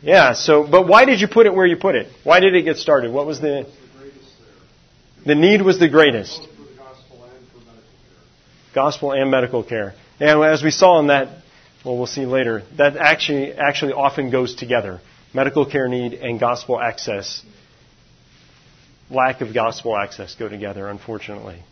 Yeah. 0.00 0.32
So, 0.32 0.66
but 0.66 0.88
why 0.88 1.04
did 1.04 1.20
you 1.20 1.28
put 1.28 1.44
it 1.44 1.52
where 1.52 1.66
you 1.66 1.76
put 1.76 1.94
it? 1.94 2.06
Why 2.24 2.40
did 2.40 2.54
it 2.54 2.62
get 2.62 2.78
started? 2.78 3.12
What 3.12 3.26
was 3.26 3.38
the 3.38 3.60
It's 3.60 3.70
the 3.70 3.98
greatest 3.98 5.26
the 5.26 5.34
need 5.34 5.60
was 5.60 5.78
the 5.78 5.88
greatest? 5.90 6.38
Both 6.38 6.56
for 6.56 6.64
the 6.64 6.78
gospel 6.78 7.22
and 7.24 7.30
medical 7.60 7.82
care. 7.92 8.72
Gospel 8.74 9.12
and 9.12 9.30
medical 9.30 9.62
care. 9.62 9.94
And 10.20 10.44
as 10.44 10.62
we 10.62 10.70
saw 10.70 11.00
in 11.00 11.08
that, 11.08 11.39
well, 11.84 11.96
we'll 11.96 12.06
see 12.06 12.26
later. 12.26 12.62
That 12.76 12.96
actually 12.96 13.52
actually 13.52 13.92
often 13.92 14.30
goes 14.30 14.54
together. 14.54 15.00
Medical 15.32 15.64
care 15.64 15.88
need 15.88 16.14
and 16.14 16.38
gospel 16.38 16.80
access. 16.80 17.42
Lack 19.10 19.40
of 19.40 19.54
gospel 19.54 19.96
access 19.96 20.34
go 20.34 20.48
together, 20.48 20.88
unfortunately, 20.88 21.62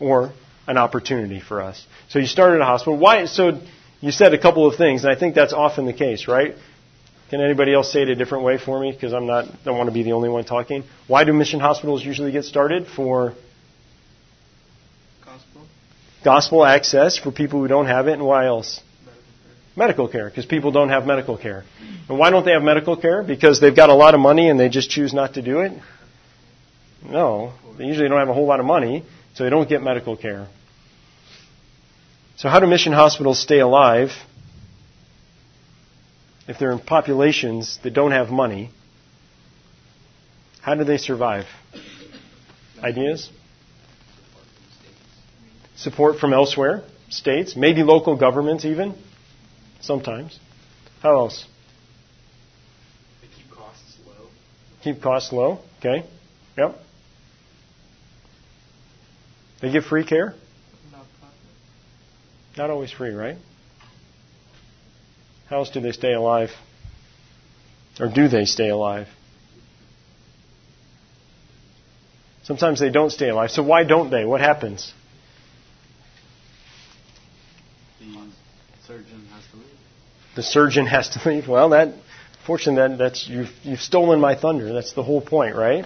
or 0.00 0.32
an 0.66 0.76
opportunity 0.76 1.40
for 1.40 1.62
us. 1.62 1.84
So 2.08 2.18
you 2.18 2.26
started 2.26 2.60
a 2.60 2.64
hospital. 2.64 2.98
Why? 2.98 3.26
So 3.26 3.60
you 4.00 4.12
said 4.12 4.34
a 4.34 4.38
couple 4.38 4.66
of 4.66 4.76
things, 4.76 5.04
and 5.04 5.12
I 5.12 5.18
think 5.18 5.34
that's 5.34 5.52
often 5.52 5.86
the 5.86 5.92
case, 5.92 6.28
right? 6.28 6.54
Can 7.30 7.42
anybody 7.42 7.74
else 7.74 7.92
say 7.92 8.02
it 8.02 8.08
a 8.08 8.14
different 8.14 8.44
way 8.44 8.58
for 8.58 8.80
me? 8.80 8.92
Because 8.92 9.12
I'm 9.12 9.26
not, 9.26 9.46
don't 9.64 9.76
want 9.76 9.88
to 9.88 9.94
be 9.94 10.02
the 10.02 10.12
only 10.12 10.28
one 10.28 10.44
talking. 10.44 10.84
Why 11.06 11.24
do 11.24 11.32
mission 11.32 11.60
hospitals 11.60 12.04
usually 12.04 12.32
get 12.32 12.44
started? 12.44 12.86
For 12.86 13.34
Gospel? 15.24 15.66
gospel 16.24 16.64
access 16.64 17.18
for 17.18 17.30
people 17.30 17.60
who 17.60 17.68
don't 17.68 17.86
have 17.86 18.08
it, 18.08 18.12
and 18.14 18.24
why 18.24 18.46
else? 18.46 18.80
Medical 19.78 20.08
care, 20.08 20.28
because 20.28 20.44
people 20.44 20.72
don't 20.72 20.88
have 20.88 21.06
medical 21.06 21.38
care. 21.38 21.62
And 22.08 22.18
why 22.18 22.30
don't 22.30 22.44
they 22.44 22.50
have 22.50 22.64
medical 22.64 22.96
care? 22.96 23.22
Because 23.22 23.60
they've 23.60 23.76
got 23.76 23.90
a 23.90 23.94
lot 23.94 24.12
of 24.12 24.18
money 24.18 24.50
and 24.50 24.58
they 24.58 24.68
just 24.68 24.90
choose 24.90 25.14
not 25.14 25.34
to 25.34 25.42
do 25.42 25.60
it? 25.60 25.70
No, 27.04 27.52
they 27.78 27.84
usually 27.84 28.08
don't 28.08 28.18
have 28.18 28.28
a 28.28 28.34
whole 28.34 28.46
lot 28.46 28.58
of 28.58 28.66
money, 28.66 29.04
so 29.34 29.44
they 29.44 29.50
don't 29.50 29.68
get 29.68 29.80
medical 29.80 30.16
care. 30.16 30.48
So, 32.38 32.48
how 32.48 32.58
do 32.58 32.66
mission 32.66 32.92
hospitals 32.92 33.40
stay 33.40 33.60
alive 33.60 34.10
if 36.48 36.58
they're 36.58 36.72
in 36.72 36.80
populations 36.80 37.78
that 37.84 37.94
don't 37.94 38.10
have 38.10 38.30
money? 38.30 38.70
How 40.60 40.74
do 40.74 40.82
they 40.82 40.98
survive? 40.98 41.44
Ideas? 42.82 43.30
Support 45.76 46.18
from 46.18 46.32
elsewhere, 46.32 46.82
states, 47.10 47.54
maybe 47.54 47.84
local 47.84 48.16
governments 48.16 48.64
even, 48.64 48.96
sometimes. 49.80 50.38
How 51.02 51.16
else? 51.16 51.46
They 53.20 53.28
keep 53.28 53.50
costs 53.50 53.96
low. 54.06 54.26
Keep 54.82 55.02
costs 55.02 55.32
low, 55.32 55.60
okay? 55.78 56.04
Yep. 56.56 56.76
They 59.60 59.72
give 59.72 59.84
free 59.84 60.04
care? 60.04 60.34
Not 62.56 62.70
always 62.70 62.90
free, 62.90 63.10
right? 63.10 63.36
How 65.48 65.58
else 65.58 65.70
do 65.70 65.80
they 65.80 65.92
stay 65.92 66.12
alive? 66.12 66.50
Or 68.00 68.08
do 68.12 68.28
they 68.28 68.44
stay 68.44 68.68
alive? 68.68 69.06
Sometimes 72.42 72.80
they 72.80 72.90
don't 72.90 73.10
stay 73.10 73.28
alive. 73.28 73.50
So 73.50 73.62
why 73.62 73.84
don't 73.84 74.10
they? 74.10 74.24
What 74.24 74.40
happens? 74.40 74.92
The 78.88 78.94
surgeon 78.94 79.26
has 79.26 79.44
to 79.50 79.56
leave. 79.56 79.66
The 80.36 80.42
surgeon 80.42 80.86
has 80.86 81.08
to 81.10 81.28
leave. 81.28 81.46
Well, 81.46 81.68
that, 81.70 81.94
fortunately, 82.46 82.96
that, 82.96 82.96
that's 82.96 83.28
you've, 83.28 83.50
you've 83.62 83.80
stolen 83.80 84.18
my 84.18 84.34
thunder. 84.34 84.72
That's 84.72 84.94
the 84.94 85.02
whole 85.02 85.20
point, 85.20 85.56
right? 85.56 85.84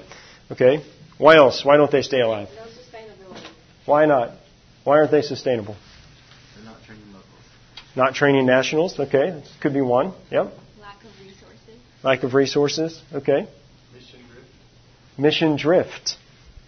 Okay. 0.53 0.85
Why 1.19 1.37
else? 1.37 1.65
Why 1.65 1.77
don't 1.77 1.91
they 1.91 2.03
stay 2.03 2.21
alive? 2.21 2.49
No 2.55 2.63
sustainability. 2.63 3.49
Why 3.87 4.07
not? 4.07 4.35
Why 4.85 4.99
aren't 4.99 5.11
they 5.11 5.23
sustainable? 5.23 5.75
They're 6.55 6.65
not 6.65 6.83
training 6.85 7.07
locals. 7.07 7.27
Not 7.97 8.15
training 8.15 8.47
nationals. 8.47 8.99
Okay, 8.99 9.31
that 9.31 9.49
could 9.61 9.75
be 9.75 9.81
one. 9.81 10.15
Yep. 10.31 10.53
Lack 10.81 11.03
of 11.03 11.11
resources. 11.21 11.81
Lack 12.05 12.23
of 12.23 12.35
resources. 12.35 13.03
Okay. 13.13 13.49
Mission 13.93 14.21
drift. 14.33 15.19
Mission 15.19 15.57
drift. 15.57 16.17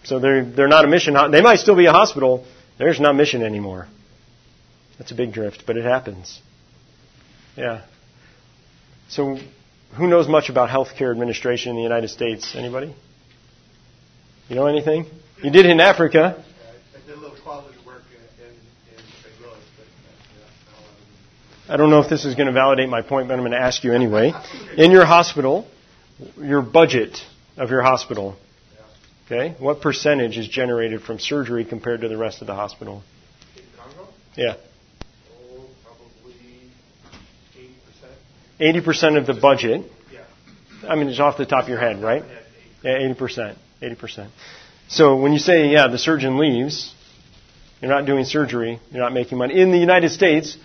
So 0.03 0.19
they're 0.19 0.45
they're 0.45 0.69
not 0.69 0.85
a 0.85 0.89
mission. 0.89 1.15
They 1.31 1.43
might 1.43 1.61
still 1.61 1.77
be 1.77 1.87
a 1.87 1.93
hospital. 1.93 2.45
There's 2.77 2.99
not 2.99 3.15
mission 3.15 3.43
anymore. 3.45 3.87
That's 4.99 5.11
a 5.11 5.15
big 5.15 5.33
drift, 5.33 5.65
but 5.67 5.77
it 5.77 5.85
happens. 5.85 6.41
Yeah. 7.57 7.83
So, 9.09 9.39
who 9.97 10.07
knows 10.07 10.29
much 10.29 10.49
about 10.49 10.71
healthcare 10.71 11.11
administration 11.11 11.71
in 11.71 11.77
the 11.77 11.83
United 11.83 12.09
States? 12.09 12.55
Anybody? 12.55 12.95
You 14.49 14.57
know 14.57 14.67
anything? 14.67 15.07
You 15.43 15.51
did 15.51 15.67
in 15.67 15.81
Africa. 15.81 16.45
I 16.95 17.07
did 17.07 17.17
a 17.17 17.21
little 17.21 17.37
quality 17.43 17.77
work 17.87 18.03
in, 18.13 18.47
in 18.47 19.03
St. 19.23 19.41
Louis, 19.41 19.51
but 19.77 19.85
uh, 19.85 19.89
yeah, 20.39 20.47
now 20.71 20.79
I'm 21.69 21.75
I 21.75 21.77
don't 21.77 21.91
know 21.91 22.01
if 22.01 22.09
this 22.09 22.25
is 22.25 22.35
going 22.35 22.47
to 22.47 22.53
validate 22.53 22.89
my 22.89 23.03
point, 23.03 23.29
but 23.29 23.35
I'm 23.35 23.41
going 23.41 23.53
to 23.53 23.59
ask 23.61 23.85
you 23.85 23.93
anyway. 23.93 24.33
In 24.77 24.91
your 24.91 25.05
hospital, 25.07 25.67
your 26.37 26.63
budget 26.63 27.19
of 27.57 27.71
your 27.71 27.83
hospital, 27.83 28.37
okay, 29.27 29.55
what 29.59 29.81
percentage 29.81 30.37
is 30.39 30.49
generated 30.49 31.03
from 31.03 31.19
surgery 31.19 31.65
compared 31.65 32.03
to 32.03 32.09
the 32.09 32.17
rest 32.17 32.41
of 32.41 32.47
the 32.47 32.55
hospital? 32.55 33.03
in 33.57 33.63
Congo. 33.77 34.09
Yeah. 34.37 34.55
Oh, 35.51 35.67
probably 35.85 36.35
eighty 37.57 37.75
percent. 37.87 38.13
80% 38.61 39.19
of 39.19 39.27
the 39.27 39.35
budget, 39.35 39.83
I 40.89 40.97
mean, 40.97 41.09
it's 41.09 41.21
off 41.21 41.39
the 41.39 41.47
top 41.47 41.65
of 41.65 41.69
your 41.69 41.79
head, 41.79 42.03
right? 42.03 42.23
Yeah, 42.83 42.99
80%. 42.99 43.57
80%. 43.83 44.31
So 44.89 45.17
when 45.17 45.33
you 45.33 45.39
say, 45.39 45.69
yeah, 45.69 45.89
the 45.89 45.99
surgeon 45.99 46.39
leaves, 46.39 46.95
you're 47.81 47.91
not 47.91 48.07
doing 48.07 48.25
surgery, 48.25 48.81
you're 48.91 49.03
not 49.03 49.13
making 49.13 49.39
money. 49.39 49.59
In 49.61 49.71
the 49.71 49.79
United 49.79 50.11
States, 50.11 50.57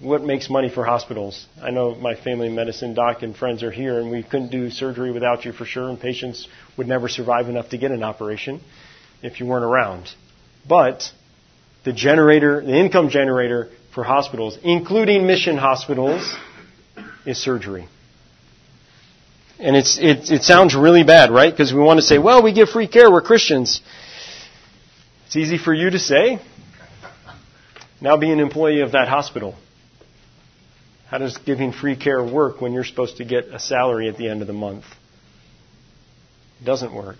what 0.00 0.22
makes 0.22 0.50
money 0.50 0.68
for 0.68 0.84
hospitals? 0.84 1.46
I 1.60 1.70
know 1.70 1.94
my 1.94 2.14
family 2.14 2.50
medicine 2.50 2.94
doc 2.94 3.22
and 3.22 3.34
friends 3.34 3.62
are 3.62 3.70
here, 3.70 3.98
and 3.98 4.10
we 4.10 4.22
couldn't 4.22 4.50
do 4.50 4.70
surgery 4.70 5.10
without 5.10 5.44
you 5.44 5.52
for 5.52 5.64
sure, 5.64 5.88
and 5.88 5.98
patients 5.98 6.48
would 6.76 6.86
never 6.86 7.08
survive 7.08 7.48
enough 7.48 7.70
to 7.70 7.78
get 7.78 7.90
an 7.90 8.02
operation 8.02 8.60
if 9.22 9.40
you 9.40 9.46
weren't 9.46 9.64
around. 9.64 10.08
But 10.68 11.10
the 11.84 11.92
generator, 11.92 12.60
the 12.60 12.76
income 12.76 13.08
generator 13.08 13.70
for 13.94 14.04
hospitals, 14.04 14.58
including 14.62 15.26
mission 15.26 15.56
hospitals, 15.56 16.36
is 17.26 17.38
surgery. 17.38 17.88
And 19.58 19.74
it's, 19.74 19.98
it, 19.98 20.30
it 20.30 20.42
sounds 20.42 20.74
really 20.74 21.02
bad, 21.02 21.30
right? 21.30 21.50
Because 21.50 21.72
we 21.72 21.80
want 21.80 21.98
to 21.98 22.02
say, 22.06 22.18
well, 22.18 22.42
we 22.42 22.52
give 22.52 22.68
free 22.68 22.88
care, 22.88 23.10
we're 23.10 23.22
Christians. 23.22 23.80
It's 25.26 25.36
easy 25.36 25.58
for 25.58 25.72
you 25.72 25.90
to 25.90 25.98
say. 25.98 26.40
Now 28.00 28.16
be 28.16 28.30
an 28.30 28.40
employee 28.40 28.82
of 28.82 28.92
that 28.92 29.08
hospital. 29.08 29.54
How 31.08 31.18
does 31.18 31.38
giving 31.38 31.72
free 31.72 31.96
care 31.96 32.22
work 32.22 32.60
when 32.60 32.72
you're 32.72 32.84
supposed 32.84 33.18
to 33.18 33.24
get 33.24 33.46
a 33.46 33.58
salary 33.58 34.08
at 34.08 34.18
the 34.18 34.28
end 34.28 34.42
of 34.42 34.46
the 34.46 34.52
month? 34.52 34.84
It 36.60 36.64
doesn't 36.64 36.94
work. 36.94 37.18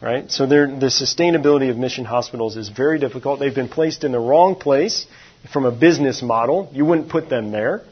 Right? 0.00 0.30
So 0.30 0.46
the 0.46 0.90
sustainability 0.90 1.70
of 1.70 1.76
mission 1.76 2.04
hospitals 2.04 2.56
is 2.56 2.68
very 2.68 2.98
difficult. 2.98 3.40
They've 3.40 3.54
been 3.54 3.68
placed 3.68 4.04
in 4.04 4.12
the 4.12 4.18
wrong 4.18 4.54
place 4.54 5.06
from 5.52 5.64
a 5.64 5.72
business 5.72 6.22
model. 6.22 6.70
You 6.72 6.84
wouldn't 6.84 7.08
put 7.08 7.28
them 7.28 7.50
there. 7.50 7.82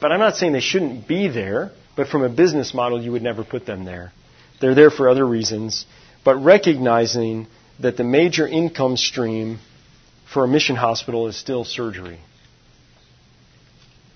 But 0.00 0.12
I'm 0.12 0.20
not 0.20 0.36
saying 0.36 0.52
they 0.52 0.60
shouldn't 0.60 1.08
be 1.08 1.28
there, 1.28 1.72
but 1.96 2.08
from 2.08 2.22
a 2.22 2.28
business 2.28 2.72
model, 2.72 3.02
you 3.02 3.12
would 3.12 3.22
never 3.22 3.44
put 3.44 3.66
them 3.66 3.84
there. 3.84 4.12
They're 4.60 4.74
there 4.74 4.90
for 4.90 5.08
other 5.08 5.26
reasons. 5.26 5.86
But 6.24 6.36
recognizing 6.36 7.46
that 7.80 7.96
the 7.96 8.04
major 8.04 8.46
income 8.46 8.96
stream 8.96 9.58
for 10.32 10.44
a 10.44 10.48
mission 10.48 10.76
hospital 10.76 11.26
is 11.26 11.36
still 11.36 11.64
surgery. 11.64 12.20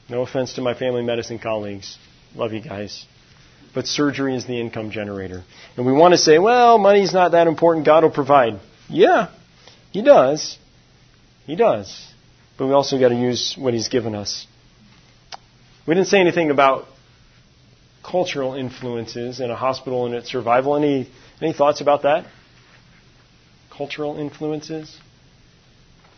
No 0.09 0.23
offense 0.23 0.55
to 0.55 0.61
my 0.61 0.75
family 0.75 1.03
medicine 1.03 1.39
colleagues. 1.39 1.97
Love 2.35 2.53
you 2.53 2.61
guys. 2.61 3.07
But 3.75 3.87
surgery 3.87 4.37
is 4.37 4.47
the 4.47 4.61
income 4.61 4.91
generator. 4.91 5.43
And 5.77 5.87
we 5.87 5.93
want 5.93 6.13
to 6.13 6.19
say, 6.19 6.39
well, 6.39 6.77
money's 6.79 7.15
not 7.15 7.33
that 7.33 7.47
important. 7.47 7.87
God 7.87 8.03
will 8.03 8.11
provide. 8.11 8.61
Yeah, 8.89 9.29
He 9.91 10.03
does. 10.03 10.59
He 11.47 11.57
does. 11.57 12.07
But 12.59 12.67
we 12.67 12.73
also 12.73 13.01
got 13.01 13.09
to 13.09 13.15
use 13.15 13.57
what 13.59 13.73
He's 13.73 13.89
given 13.89 14.15
us. 14.15 14.47
We 15.85 15.97
didn't 15.97 16.09
say 16.09 16.21
anything 16.21 16.53
about 16.53 16.87
cultural 18.05 18.55
influences 18.55 19.41
in 19.41 19.51
a 19.51 19.57
hospital 19.57 20.07
and 20.07 20.15
its 20.15 20.31
survival. 20.31 20.77
Any, 20.77 21.09
any 21.41 21.53
thoughts 21.53 21.81
about 21.81 22.03
that? 22.03 22.25
Cultural 23.77 24.17
influences? 24.17 24.97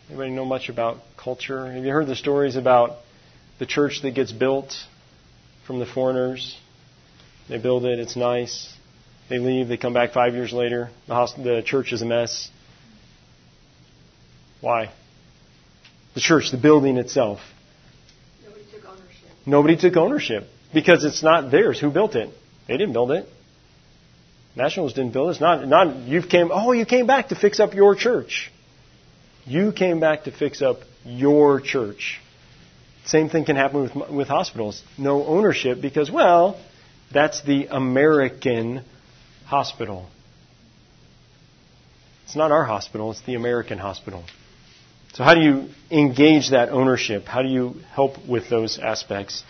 Anybody 0.09 0.33
know 0.33 0.45
much 0.45 0.69
about 0.69 0.99
culture? 1.17 1.73
Have 1.73 1.83
you 1.83 1.93
heard 1.93 2.07
the 2.07 2.17
stories 2.17 2.57
about 2.57 2.99
the 3.59 3.65
church 3.65 4.03
that 4.03 4.11
gets 4.11 4.33
built 4.33 4.75
from 5.67 5.79
the 5.79 5.87
foreigners? 5.87 6.59
They 7.49 7.57
build 7.57 7.87
it, 7.87 7.99
it's 7.99 8.17
nice. 8.17 8.71
They 9.31 9.39
leave, 9.39 9.69
they 9.69 9.79
come 9.79 9.95
back 9.95 10.13
five 10.13 10.35
years 10.35 10.53
later. 10.53 10.91
The, 11.07 11.33
the 11.39 11.63
church 11.65 11.95
is 11.95 12.03
a 12.03 12.07
mess. 12.07 12.51
Why? 14.61 14.93
The 16.15 16.21
church, 16.21 16.51
the 16.51 16.59
building 16.59 16.99
itself. 16.99 17.41
Nobody 19.47 19.77
took 19.77 19.97
ownership. 19.97 20.45
Because 20.73 21.05
it's 21.05 21.23
not 21.23 21.51
theirs. 21.51 21.79
Who 21.81 21.91
built 21.91 22.17
it? 22.17 22.31
They 22.67 22.77
didn't 22.77 22.93
build 22.93 23.13
it. 23.13 23.29
Nationals 24.57 24.93
didn't 24.93 25.13
build 25.13 25.29
it. 25.29 25.31
It's 25.33 25.41
not, 25.41 25.67
not 25.67 25.97
you 26.09 26.23
came. 26.23 26.51
Oh, 26.53 26.73
you 26.73 26.85
came 26.87 27.07
back 27.07 27.29
to 27.29 27.35
fix 27.35 27.61
up 27.61 27.75
your 27.75 27.95
church. 27.95 28.51
You 29.47 29.73
came 29.73 30.01
back 30.01 30.25
to 30.25 30.33
fix 30.33 30.63
up 30.63 30.79
your 31.05 31.61
church. 31.61 32.21
Same 33.05 33.29
thing 33.29 33.45
can 33.45 33.57
happen 33.57 33.83
with 33.83 34.11
with 34.11 34.29
hospitals. 34.29 34.83
No 34.97 35.25
ownership 35.27 35.81
because 35.83 36.11
well, 36.11 36.61
that's 37.13 37.43
the 37.43 37.67
American 37.67 38.83
hospital. 39.45 40.07
It's 42.25 42.37
not 42.37 42.51
our 42.51 42.65
hospital. 42.65 43.11
It's 43.11 43.21
the 43.23 43.35
American 43.35 43.79
hospital. 43.79 44.25
So 45.15 45.23
how 45.23 45.35
do 45.35 45.41
you 45.41 45.69
engage 45.93 46.51
that 46.51 46.71
ownership? 46.71 47.25
How 47.27 47.43
do 47.43 47.49
you 47.49 47.77
help 47.93 48.27
with 48.27 48.51
those 48.51 48.81
aspects? 48.81 49.45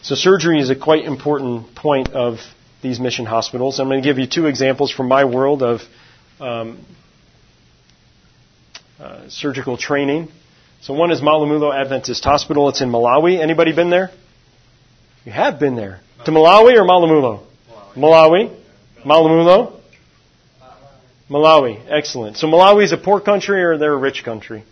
So 0.00 0.14
surgery 0.14 0.60
is 0.60 0.70
a 0.70 0.74
quite 0.76 1.04
important 1.04 1.74
point 1.74 2.08
of 2.14 2.38
these 2.80 2.98
mission 2.98 3.26
hospitals. 3.26 3.78
I'm 3.78 3.88
going 3.88 4.02
to 4.02 4.08
give 4.08 4.18
you 4.18 4.26
two 4.26 4.46
examples 4.46 4.90
from 4.90 5.08
my 5.08 5.26
world 5.26 5.62
of 5.62 5.82
um, 6.40 6.84
uh, 8.98 9.28
surgical 9.28 9.76
training. 9.76 10.28
So 10.80 10.94
one 10.94 11.10
is 11.10 11.20
Malamulo 11.20 11.78
Adventist 11.78 12.24
Hospital. 12.24 12.70
It's 12.70 12.80
in 12.80 12.88
Malawi. 12.88 13.40
Anybody 13.40 13.74
been 13.74 13.90
there? 13.90 14.10
You 15.26 15.32
have 15.32 15.60
been 15.60 15.76
there. 15.76 16.00
To 16.24 16.30
Malawi 16.30 16.78
or 16.78 16.84
Malamulo? 16.84 17.44
Malawi. 17.94 18.58
Malamulo? 19.04 19.81
Malawi. 21.32 21.80
Excellent. 21.88 22.36
So 22.36 22.46
Malawi 22.46 22.84
is 22.84 22.92
a 22.92 22.98
poor 22.98 23.18
country 23.18 23.62
or 23.64 23.78
they're 23.78 23.94
a 23.94 23.96
rich 23.96 24.22
country? 24.22 24.64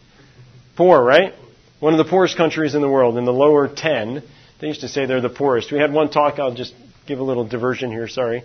Poor, 0.77 1.03
right? 1.03 1.33
One 1.81 1.95
of 1.95 1.99
the 2.05 2.11
poorest 2.11 2.37
countries 2.37 2.75
in 2.75 2.83
the 2.83 2.89
world, 2.89 3.17
in 3.17 3.25
the 3.25 3.33
lower 3.33 3.67
10. 3.67 4.23
They 4.61 4.67
used 4.67 4.83
to 4.83 4.89
say 4.89 5.07
they're 5.07 5.23
the 5.23 5.31
poorest. 5.31 5.73
We 5.73 5.79
had 5.79 5.91
one 5.91 6.11
talk, 6.11 6.39
I'll 6.39 6.55
just 6.55 6.75
give 7.07 7.19
a 7.19 7.23
little 7.23 7.47
diversion 7.47 7.91
here, 7.91 8.09
sorry. 8.09 8.43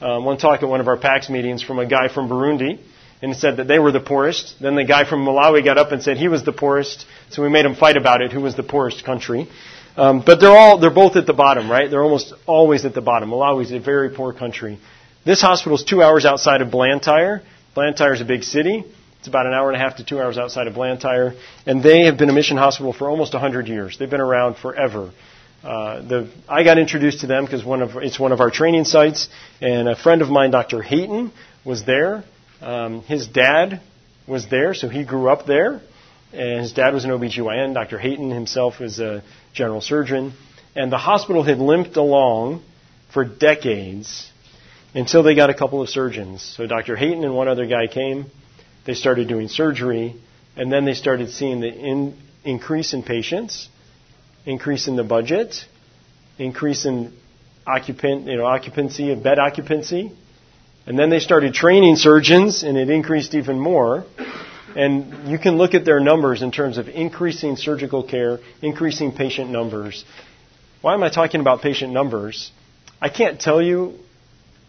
Um, 0.00 0.24
one 0.24 0.38
talk 0.38 0.62
at 0.62 0.68
one 0.68 0.80
of 0.80 0.88
our 0.88 0.96
PAACS 0.96 1.28
meetings 1.28 1.62
from 1.62 1.78
a 1.78 1.86
guy 1.86 2.08
from 2.08 2.30
Burundi, 2.30 2.78
and 3.20 3.36
said 3.36 3.58
that 3.58 3.68
they 3.68 3.78
were 3.78 3.92
the 3.92 4.00
poorest. 4.00 4.54
Then 4.60 4.74
the 4.74 4.84
guy 4.84 5.06
from 5.06 5.26
Malawi 5.26 5.62
got 5.62 5.76
up 5.76 5.92
and 5.92 6.02
said 6.02 6.16
he 6.16 6.28
was 6.28 6.44
the 6.44 6.52
poorest, 6.52 7.04
so 7.30 7.42
we 7.42 7.50
made 7.50 7.66
him 7.66 7.74
fight 7.74 7.98
about 7.98 8.22
it, 8.22 8.32
who 8.32 8.40
was 8.40 8.56
the 8.56 8.62
poorest 8.62 9.04
country. 9.04 9.48
Um, 9.96 10.22
but 10.24 10.40
they're 10.40 10.56
all, 10.56 10.78
they're 10.78 10.94
both 10.94 11.16
at 11.16 11.26
the 11.26 11.34
bottom, 11.34 11.70
right? 11.70 11.90
They're 11.90 12.02
almost 12.02 12.32
always 12.46 12.86
at 12.86 12.94
the 12.94 13.02
bottom. 13.02 13.30
Malawi 13.30 13.64
is 13.64 13.72
a 13.72 13.80
very 13.80 14.10
poor 14.10 14.32
country. 14.32 14.78
This 15.26 15.42
hospital 15.42 15.76
is 15.76 15.84
two 15.84 16.02
hours 16.02 16.24
outside 16.24 16.62
of 16.62 16.70
Blantyre. 16.70 17.42
Blantyre 17.78 18.12
is 18.12 18.20
a 18.20 18.24
big 18.24 18.42
city. 18.42 18.84
It's 19.20 19.28
about 19.28 19.46
an 19.46 19.52
hour 19.52 19.70
and 19.70 19.76
a 19.76 19.78
half 19.78 19.98
to 19.98 20.04
two 20.04 20.20
hours 20.20 20.36
outside 20.36 20.66
of 20.66 20.74
Blantyre. 20.74 21.34
And 21.64 21.80
they 21.80 22.06
have 22.06 22.18
been 22.18 22.28
a 22.28 22.32
mission 22.32 22.56
hospital 22.56 22.92
for 22.92 23.08
almost 23.08 23.34
100 23.34 23.68
years. 23.68 23.96
They've 23.96 24.10
been 24.10 24.20
around 24.20 24.56
forever. 24.56 25.12
Uh, 25.62 26.02
the, 26.02 26.28
I 26.48 26.64
got 26.64 26.78
introduced 26.78 27.20
to 27.20 27.28
them 27.28 27.44
because 27.44 27.62
it's 27.64 28.18
one 28.18 28.32
of 28.32 28.40
our 28.40 28.50
training 28.50 28.82
sites, 28.82 29.28
and 29.60 29.88
a 29.88 29.94
friend 29.94 30.22
of 30.22 30.28
mine, 30.28 30.50
Dr. 30.50 30.82
Hayton, 30.82 31.30
was 31.64 31.84
there. 31.84 32.24
Um, 32.60 33.02
his 33.02 33.28
dad 33.28 33.80
was 34.26 34.48
there, 34.48 34.74
so 34.74 34.88
he 34.88 35.04
grew 35.04 35.30
up 35.30 35.46
there. 35.46 35.80
And 36.32 36.62
his 36.62 36.72
dad 36.72 36.94
was 36.94 37.04
an 37.04 37.12
OBGYN. 37.12 37.74
Dr. 37.74 38.00
Hayton 38.00 38.32
himself 38.32 38.80
was 38.80 38.98
a 38.98 39.22
general 39.52 39.82
surgeon. 39.82 40.32
And 40.74 40.90
the 40.90 40.98
hospital 40.98 41.44
had 41.44 41.58
limped 41.58 41.96
along 41.96 42.64
for 43.14 43.24
decades 43.24 44.32
until 44.94 45.22
they 45.22 45.34
got 45.34 45.50
a 45.50 45.54
couple 45.54 45.82
of 45.82 45.88
surgeons. 45.88 46.42
So 46.56 46.66
Dr. 46.66 46.96
Hayton 46.96 47.24
and 47.24 47.34
one 47.34 47.48
other 47.48 47.66
guy 47.66 47.86
came. 47.86 48.26
They 48.86 48.94
started 48.94 49.28
doing 49.28 49.48
surgery, 49.48 50.16
and 50.56 50.72
then 50.72 50.84
they 50.84 50.94
started 50.94 51.30
seeing 51.30 51.60
the 51.60 51.68
in, 51.68 52.16
increase 52.44 52.94
in 52.94 53.02
patients, 53.02 53.68
increase 54.46 54.88
in 54.88 54.96
the 54.96 55.04
budget, 55.04 55.54
increase 56.38 56.86
in 56.86 57.12
occupant, 57.66 58.26
you 58.26 58.36
know, 58.36 58.46
occupancy 58.46 59.12
of 59.12 59.22
bed 59.22 59.38
occupancy. 59.38 60.10
And 60.86 60.98
then 60.98 61.10
they 61.10 61.20
started 61.20 61.52
training 61.52 61.96
surgeons, 61.96 62.62
and 62.62 62.78
it 62.78 62.88
increased 62.88 63.34
even 63.34 63.58
more. 63.58 64.06
And 64.74 65.28
you 65.28 65.38
can 65.38 65.58
look 65.58 65.74
at 65.74 65.84
their 65.84 66.00
numbers 66.00 66.40
in 66.40 66.50
terms 66.50 66.78
of 66.78 66.88
increasing 66.88 67.56
surgical 67.56 68.02
care, 68.02 68.38
increasing 68.62 69.12
patient 69.12 69.50
numbers. 69.50 70.04
Why 70.80 70.94
am 70.94 71.02
I 71.02 71.10
talking 71.10 71.40
about 71.40 71.60
patient 71.60 71.92
numbers? 71.92 72.50
I 73.02 73.10
can't 73.10 73.38
tell 73.40 73.60
you 73.60 73.98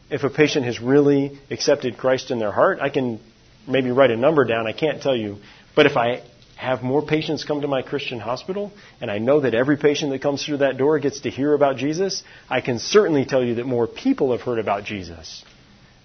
if 0.10 0.24
a 0.24 0.30
patient 0.30 0.65
has 0.65 0.80
really 0.80 1.39
accepted 1.52 1.98
Christ 1.98 2.32
in 2.32 2.39
their 2.39 2.52
heart. 2.52 2.80
I 2.82 2.89
can 2.89 3.19
maybe 3.67 3.91
write 3.91 4.12
a 4.12 4.17
number 4.17 4.45
down. 4.45 4.67
I 4.67 4.74
can't 4.74 5.02
tell 5.02 5.15
you. 5.15 5.38
But 5.76 5.86
if 5.86 5.98
I 5.98 6.24
have 6.56 6.84
more 6.84 7.02
patients 7.06 7.45
come 7.45 7.62
to 7.62 7.67
my 7.67 7.82
Christian 7.82 8.19
hospital, 8.19 8.72
and 9.00 9.10
I 9.10 9.17
know 9.17 9.39
that 9.41 9.54
every 9.54 9.78
patient 9.78 10.12
that 10.12 10.22
comes 10.22 10.45
through 10.45 10.58
that 10.58 10.78
door 10.78 11.00
gets 11.00 11.22
to 11.22 11.30
hear 11.30 11.54
about 11.54 11.78
Jesus, 11.78 12.24
I 12.50 12.62
can 12.62 12.80
certainly 12.80 13.26
tell 13.26 13.43
you 13.43 13.56
that 13.56 13.65
more 13.65 13.88
people 13.88 14.32
have 14.32 14.41
heard 14.41 14.60
about 14.60 14.84
Jesus. 14.84 15.43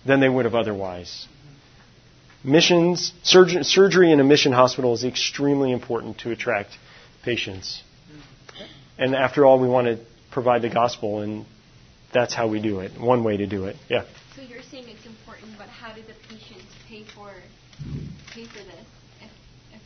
than 0.04 0.20
they 0.20 0.28
would 0.28 0.44
have 0.44 0.54
otherwise. 0.54 1.26
Missions, 2.42 3.12
surg- 3.22 3.64
surgery 3.64 4.12
in 4.12 4.20
a 4.20 4.24
mission 4.24 4.52
hospital 4.52 4.92
is 4.92 5.04
extremely 5.04 5.72
important 5.72 6.18
to 6.18 6.30
attract 6.30 6.76
patients. 7.22 7.82
And 8.98 9.14
after 9.14 9.46
all, 9.46 9.58
we 9.58 9.68
want 9.68 9.86
to 9.86 9.98
provide 10.30 10.62
the 10.62 10.68
gospel, 10.68 11.20
and 11.20 11.46
that's 12.14 12.32
how 12.32 12.46
we 12.48 12.62
do 12.62 12.80
it. 12.80 12.98
One 12.98 13.24
way 13.24 13.36
to 13.36 13.46
do 13.46 13.64
it. 13.66 13.76
Yeah. 13.90 14.04
So 14.36 14.42
you're 14.42 14.62
saying 14.62 14.84
it's 14.88 15.04
important, 15.04 15.58
but 15.58 15.68
how 15.68 15.92
do 15.92 16.00
the 16.02 16.14
patients 16.28 16.64
pay 16.88 17.04
for 17.14 17.30
pay 18.32 18.46
for 18.46 18.58
this 18.58 18.86
if, 19.20 19.30
if 19.74 19.82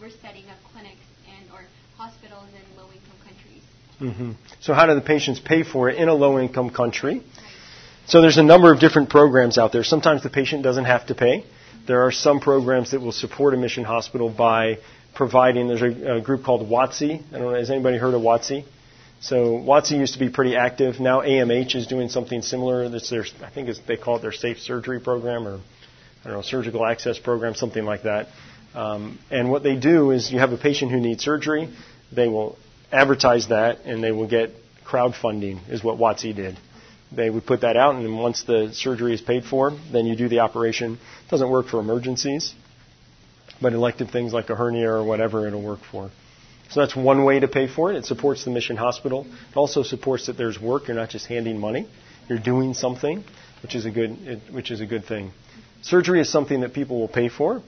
we're 0.00 0.10
setting 0.10 0.48
up 0.48 0.56
clinics 0.72 1.04
and 1.28 1.50
or 1.52 1.64
hospitals 1.98 2.46
in 2.48 2.76
low-income 2.76 3.18
countries? 3.24 3.62
Mm-hmm. 4.00 4.32
So, 4.60 4.74
how 4.74 4.86
do 4.86 4.94
the 4.94 5.00
patients 5.00 5.40
pay 5.40 5.62
for 5.62 5.90
it 5.90 5.96
in 5.96 6.08
a 6.08 6.14
low 6.14 6.38
income 6.38 6.70
country? 6.70 7.22
So, 8.06 8.20
there's 8.20 8.38
a 8.38 8.42
number 8.42 8.72
of 8.72 8.80
different 8.80 9.10
programs 9.10 9.58
out 9.58 9.72
there. 9.72 9.84
Sometimes 9.84 10.22
the 10.22 10.30
patient 10.30 10.62
doesn't 10.62 10.86
have 10.86 11.06
to 11.06 11.14
pay. 11.14 11.44
There 11.86 12.06
are 12.06 12.12
some 12.12 12.40
programs 12.40 12.92
that 12.92 13.00
will 13.00 13.12
support 13.12 13.54
a 13.54 13.56
mission 13.56 13.84
hospital 13.84 14.28
by 14.30 14.78
providing. 15.14 15.68
There's 15.68 15.82
a, 15.82 16.16
a 16.16 16.20
group 16.20 16.44
called 16.44 16.68
WOTC. 16.68 17.22
I 17.32 17.38
don't 17.38 17.52
know. 17.52 17.54
Has 17.54 17.70
anybody 17.70 17.98
heard 17.98 18.14
of 18.14 18.22
WOTC? 18.22 18.64
So 19.22 19.56
Watsi 19.56 19.92
used 19.98 20.14
to 20.14 20.18
be 20.18 20.30
pretty 20.30 20.56
active. 20.56 20.98
Now 20.98 21.20
AMH 21.20 21.76
is 21.76 21.86
doing 21.86 22.08
something 22.08 22.42
similar. 22.42 22.88
That's 22.88 23.08
their, 23.08 23.24
I 23.44 23.50
think 23.50 23.70
they 23.86 23.96
call 23.96 24.16
it 24.16 24.22
their 24.22 24.32
safe 24.32 24.58
surgery 24.58 24.98
program 24.98 25.46
or 25.46 25.60
I 26.24 26.28
don't 26.28 26.32
know, 26.34 26.42
surgical 26.42 26.84
access 26.84 27.20
program, 27.20 27.54
something 27.54 27.84
like 27.84 28.02
that. 28.02 28.28
Um, 28.74 29.20
and 29.30 29.48
what 29.48 29.62
they 29.62 29.76
do 29.76 30.10
is 30.10 30.32
you 30.32 30.40
have 30.40 30.52
a 30.52 30.56
patient 30.56 30.90
who 30.90 31.00
needs 31.00 31.22
surgery. 31.22 31.72
They 32.10 32.26
will 32.26 32.58
advertise 32.90 33.48
that 33.48 33.82
and 33.84 34.02
they 34.02 34.10
will 34.10 34.26
get 34.26 34.50
crowdfunding 34.84 35.70
is 35.70 35.84
what 35.84 35.98
Watsi 35.98 36.34
did. 36.34 36.58
They 37.12 37.30
would 37.30 37.46
put 37.46 37.60
that 37.60 37.76
out 37.76 37.94
and 37.94 38.18
once 38.18 38.42
the 38.42 38.72
surgery 38.72 39.14
is 39.14 39.20
paid 39.20 39.44
for, 39.44 39.70
then 39.92 40.04
you 40.04 40.16
do 40.16 40.28
the 40.28 40.40
operation. 40.40 40.94
It 40.94 41.30
doesn't 41.30 41.48
work 41.48 41.68
for 41.68 41.78
emergencies, 41.78 42.54
but 43.60 43.72
elective 43.72 44.10
things 44.10 44.32
like 44.32 44.50
a 44.50 44.56
hernia 44.56 44.90
or 44.90 45.04
whatever 45.04 45.46
it'll 45.46 45.62
work 45.62 45.80
for. 45.92 46.10
So 46.72 46.80
that's 46.80 46.96
one 46.96 47.24
way 47.24 47.38
to 47.38 47.48
pay 47.48 47.68
for 47.68 47.92
it. 47.92 47.96
It 47.96 48.06
supports 48.06 48.44
the 48.46 48.50
mission 48.50 48.78
hospital. 48.78 49.26
It 49.50 49.56
also 49.56 49.82
supports 49.82 50.28
that 50.28 50.38
there's 50.38 50.58
work. 50.58 50.88
You're 50.88 50.96
not 50.96 51.10
just 51.10 51.26
handing 51.26 51.60
money. 51.60 51.86
You're 52.30 52.38
doing 52.38 52.72
something, 52.72 53.24
which 53.62 53.74
is 53.74 53.84
a 53.84 53.90
good, 53.90 54.40
which 54.50 54.70
is 54.70 54.80
a 54.80 54.86
good 54.86 55.04
thing. 55.04 55.32
Surgery 55.82 56.20
is 56.22 56.32
something 56.32 56.62
that 56.62 56.72
people 56.72 56.98
will 56.98 57.08
pay 57.08 57.28
for. 57.28 57.62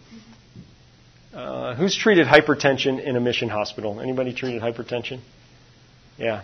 Uh, 1.35 1.75
who's 1.75 1.95
treated 1.95 2.27
hypertension 2.27 2.99
in 2.99 3.17
a 3.17 3.21
mission 3.21 3.51
hospital? 3.51 4.01
Anybody 4.01 4.33
treated 4.33 4.63
hypertension? 4.63 5.21
Yeah. 6.17 6.43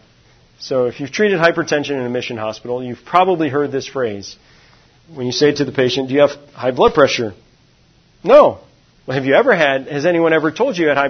So 0.58 0.84
if 0.84 1.00
you've 1.00 1.12
treated 1.12 1.38
hypertension 1.40 1.92
in 1.92 2.04
a 2.04 2.10
mission 2.10 2.36
hospital, 2.36 2.84
you've 2.84 3.06
probably 3.06 3.48
heard 3.48 3.72
this 3.72 3.86
phrase. 3.86 4.36
When 5.14 5.24
you 5.24 5.32
say 5.32 5.54
to 5.54 5.64
the 5.64 5.72
patient, 5.72 6.08
do 6.08 6.14
you 6.14 6.20
have 6.20 6.32
high 6.52 6.72
blood 6.72 6.92
pressure? 6.92 7.32
No. 8.22 8.60
Well, 9.10 9.18
have 9.18 9.26
you 9.26 9.34
ever 9.34 9.56
had, 9.56 9.88
has 9.88 10.06
anyone 10.06 10.32
ever 10.32 10.52
told 10.52 10.78
you 10.78 10.84
you 10.84 10.88
had 10.88 10.96
high 10.96 11.08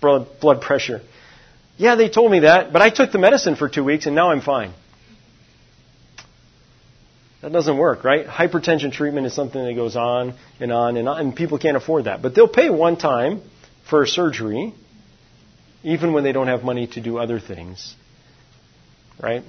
blood 0.00 0.60
pressure. 0.60 1.00
Yeah, 1.78 1.96
they 1.96 2.08
told 2.08 2.30
me 2.30 2.40
that, 2.40 2.72
but 2.72 2.80
I 2.80 2.90
took 2.90 3.10
the 3.10 3.18
medicine 3.18 3.56
for 3.56 3.68
two 3.68 3.82
weeks 3.82 4.06
and 4.06 4.14
now 4.14 4.30
I'm 4.30 4.40
fine. 4.40 4.72
That 7.42 7.50
doesn't 7.50 7.76
work, 7.76 8.04
right? 8.04 8.24
Hypertension 8.24 8.92
treatment 8.92 9.26
is 9.26 9.34
something 9.34 9.60
that 9.64 9.74
goes 9.74 9.96
on 9.96 10.34
and 10.60 10.70
on 10.70 10.96
and 10.96 11.08
on, 11.08 11.18
and 11.18 11.34
people 11.34 11.58
can't 11.58 11.76
afford 11.76 12.04
that. 12.04 12.22
But 12.22 12.36
they'll 12.36 12.46
pay 12.46 12.70
one 12.70 12.96
time 12.96 13.42
for 13.88 14.04
a 14.04 14.06
surgery, 14.06 14.72
even 15.82 16.12
when 16.12 16.22
they 16.22 16.30
don't 16.30 16.46
have 16.46 16.62
money 16.62 16.86
to 16.92 17.00
do 17.00 17.18
other 17.18 17.40
things, 17.40 17.96
right? 19.20 19.42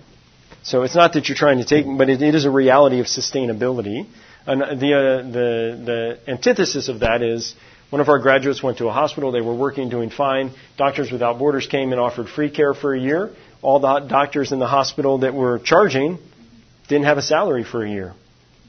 So 0.63 0.81
it's 0.81 0.95
not 0.95 1.13
that 1.13 1.29
you're 1.29 1.37
trying 1.37 1.59
to 1.59 1.65
take, 1.65 1.85
but 1.85 2.09
it, 2.09 2.23
it 2.23 2.33
is 2.33 2.45
a 2.45 2.49
reality 2.49 2.99
of 2.99 3.05
sustainability. 3.05 4.07
And 4.47 4.79
the, 4.81 4.93
uh, 4.95 5.31
the, 5.31 6.17
the 6.25 6.31
antithesis 6.31 6.89
of 6.89 7.01
that 7.01 7.21
is 7.21 7.53
one 7.91 7.99
of 7.99 8.07
our 8.07 8.19
graduates 8.19 8.63
went 8.63 8.77
to 8.77 8.87
a 8.87 8.91
hospital. 8.91 9.31
They 9.31 9.41
were 9.41 9.53
working, 9.53 9.89
doing 9.89 10.09
fine. 10.09 10.51
Doctors 10.77 11.11
Without 11.11 11.37
Borders 11.37 11.67
came 11.67 11.91
and 11.91 11.99
offered 11.99 12.29
free 12.29 12.49
care 12.49 12.73
for 12.73 12.95
a 12.95 12.99
year. 12.99 13.31
All 13.61 13.79
the 13.79 13.99
doctors 13.99 14.53
in 14.53 14.59
the 14.59 14.67
hospital 14.67 15.19
that 15.19 15.33
were 15.33 15.59
charging 15.59 16.17
didn't 16.87 17.05
have 17.05 17.17
a 17.17 17.21
salary 17.21 17.65
for 17.65 17.85
a 17.85 17.89
year. 17.89 18.13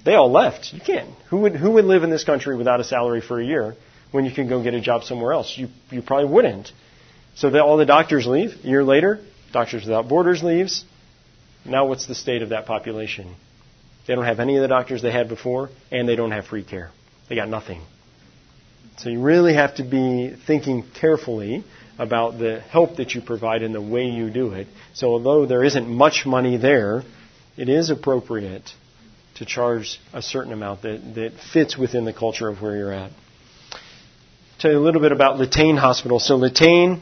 They 0.04 0.14
all 0.14 0.30
left. 0.30 0.72
You 0.72 0.80
can't. 0.80 1.08
Who 1.30 1.38
would, 1.42 1.54
who 1.54 1.70
would 1.70 1.84
live 1.84 2.02
in 2.02 2.10
this 2.10 2.24
country 2.24 2.56
without 2.56 2.80
a 2.80 2.84
salary 2.84 3.20
for 3.20 3.40
a 3.40 3.44
year 3.44 3.76
when 4.10 4.24
you 4.24 4.32
can 4.32 4.48
go 4.48 4.60
get 4.60 4.74
a 4.74 4.80
job 4.80 5.04
somewhere 5.04 5.32
else? 5.32 5.56
You, 5.56 5.68
you 5.90 6.02
probably 6.02 6.28
wouldn't. 6.28 6.72
So 7.36 7.56
all 7.60 7.76
the 7.76 7.86
doctors 7.86 8.26
leave. 8.26 8.50
A 8.64 8.66
year 8.66 8.82
later, 8.82 9.20
Doctors 9.52 9.84
Without 9.84 10.08
Borders 10.08 10.42
leaves. 10.42 10.84
Now 11.64 11.86
what's 11.86 12.06
the 12.06 12.16
state 12.16 12.42
of 12.42 12.48
that 12.48 12.66
population? 12.66 13.36
They 14.08 14.16
don't 14.16 14.24
have 14.24 14.40
any 14.40 14.56
of 14.56 14.62
the 14.62 14.68
doctors 14.68 15.00
they 15.00 15.12
had 15.12 15.28
before, 15.28 15.70
and 15.92 16.08
they 16.08 16.16
don't 16.16 16.32
have 16.32 16.46
free 16.46 16.64
care. 16.64 16.90
They 17.28 17.36
got 17.36 17.48
nothing. 17.48 17.82
So 18.98 19.08
you 19.08 19.20
really 19.20 19.54
have 19.54 19.76
to 19.76 19.84
be 19.84 20.34
thinking 20.46 20.84
carefully 21.00 21.64
about 21.98 22.38
the 22.38 22.60
help 22.60 22.96
that 22.96 23.14
you 23.14 23.20
provide 23.20 23.62
and 23.62 23.74
the 23.74 23.80
way 23.80 24.06
you 24.06 24.30
do 24.30 24.52
it. 24.52 24.66
So 24.94 25.08
although 25.08 25.46
there 25.46 25.64
isn't 25.64 25.88
much 25.88 26.24
money 26.26 26.56
there, 26.56 27.02
it 27.56 27.68
is 27.68 27.90
appropriate 27.90 28.72
to 29.36 29.46
charge 29.46 30.00
a 30.12 30.22
certain 30.22 30.52
amount 30.52 30.82
that, 30.82 31.00
that 31.14 31.32
fits 31.52 31.76
within 31.76 32.04
the 32.04 32.12
culture 32.12 32.48
of 32.48 32.60
where 32.60 32.76
you're 32.76 32.92
at. 32.92 33.10
Tell 34.58 34.70
you 34.70 34.78
a 34.78 34.80
little 34.80 35.00
bit 35.00 35.12
about 35.12 35.38
Litein 35.38 35.78
Hospital. 35.78 36.20
So 36.20 36.36
Litein 36.36 37.00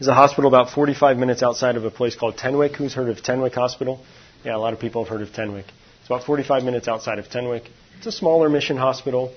is 0.00 0.08
a 0.08 0.14
hospital 0.14 0.48
about 0.48 0.70
45 0.70 1.16
minutes 1.16 1.42
outside 1.42 1.76
of 1.76 1.84
a 1.84 1.90
place 1.90 2.16
called 2.16 2.36
Tenwek. 2.36 2.74
Who's 2.76 2.92
heard 2.92 3.08
of 3.08 3.18
Tenwek 3.18 3.54
Hospital? 3.54 4.04
Yeah, 4.44 4.56
a 4.56 4.58
lot 4.58 4.72
of 4.72 4.80
people 4.80 5.04
have 5.04 5.10
heard 5.10 5.22
of 5.22 5.28
Tenwek. 5.28 5.64
It's 6.00 6.06
about 6.06 6.24
45 6.24 6.64
minutes 6.64 6.88
outside 6.88 7.18
of 7.18 7.26
Tenwek. 7.26 7.66
It's 7.98 8.06
a 8.06 8.12
smaller 8.12 8.48
mission 8.48 8.76
hospital. 8.76 9.32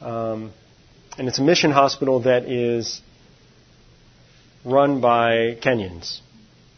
Um, 0.00 0.52
and 1.18 1.28
it's 1.28 1.38
a 1.38 1.42
mission 1.42 1.70
hospital 1.70 2.20
that 2.20 2.44
is 2.44 3.00
run 4.64 5.00
by 5.00 5.56
Kenyans. 5.62 6.20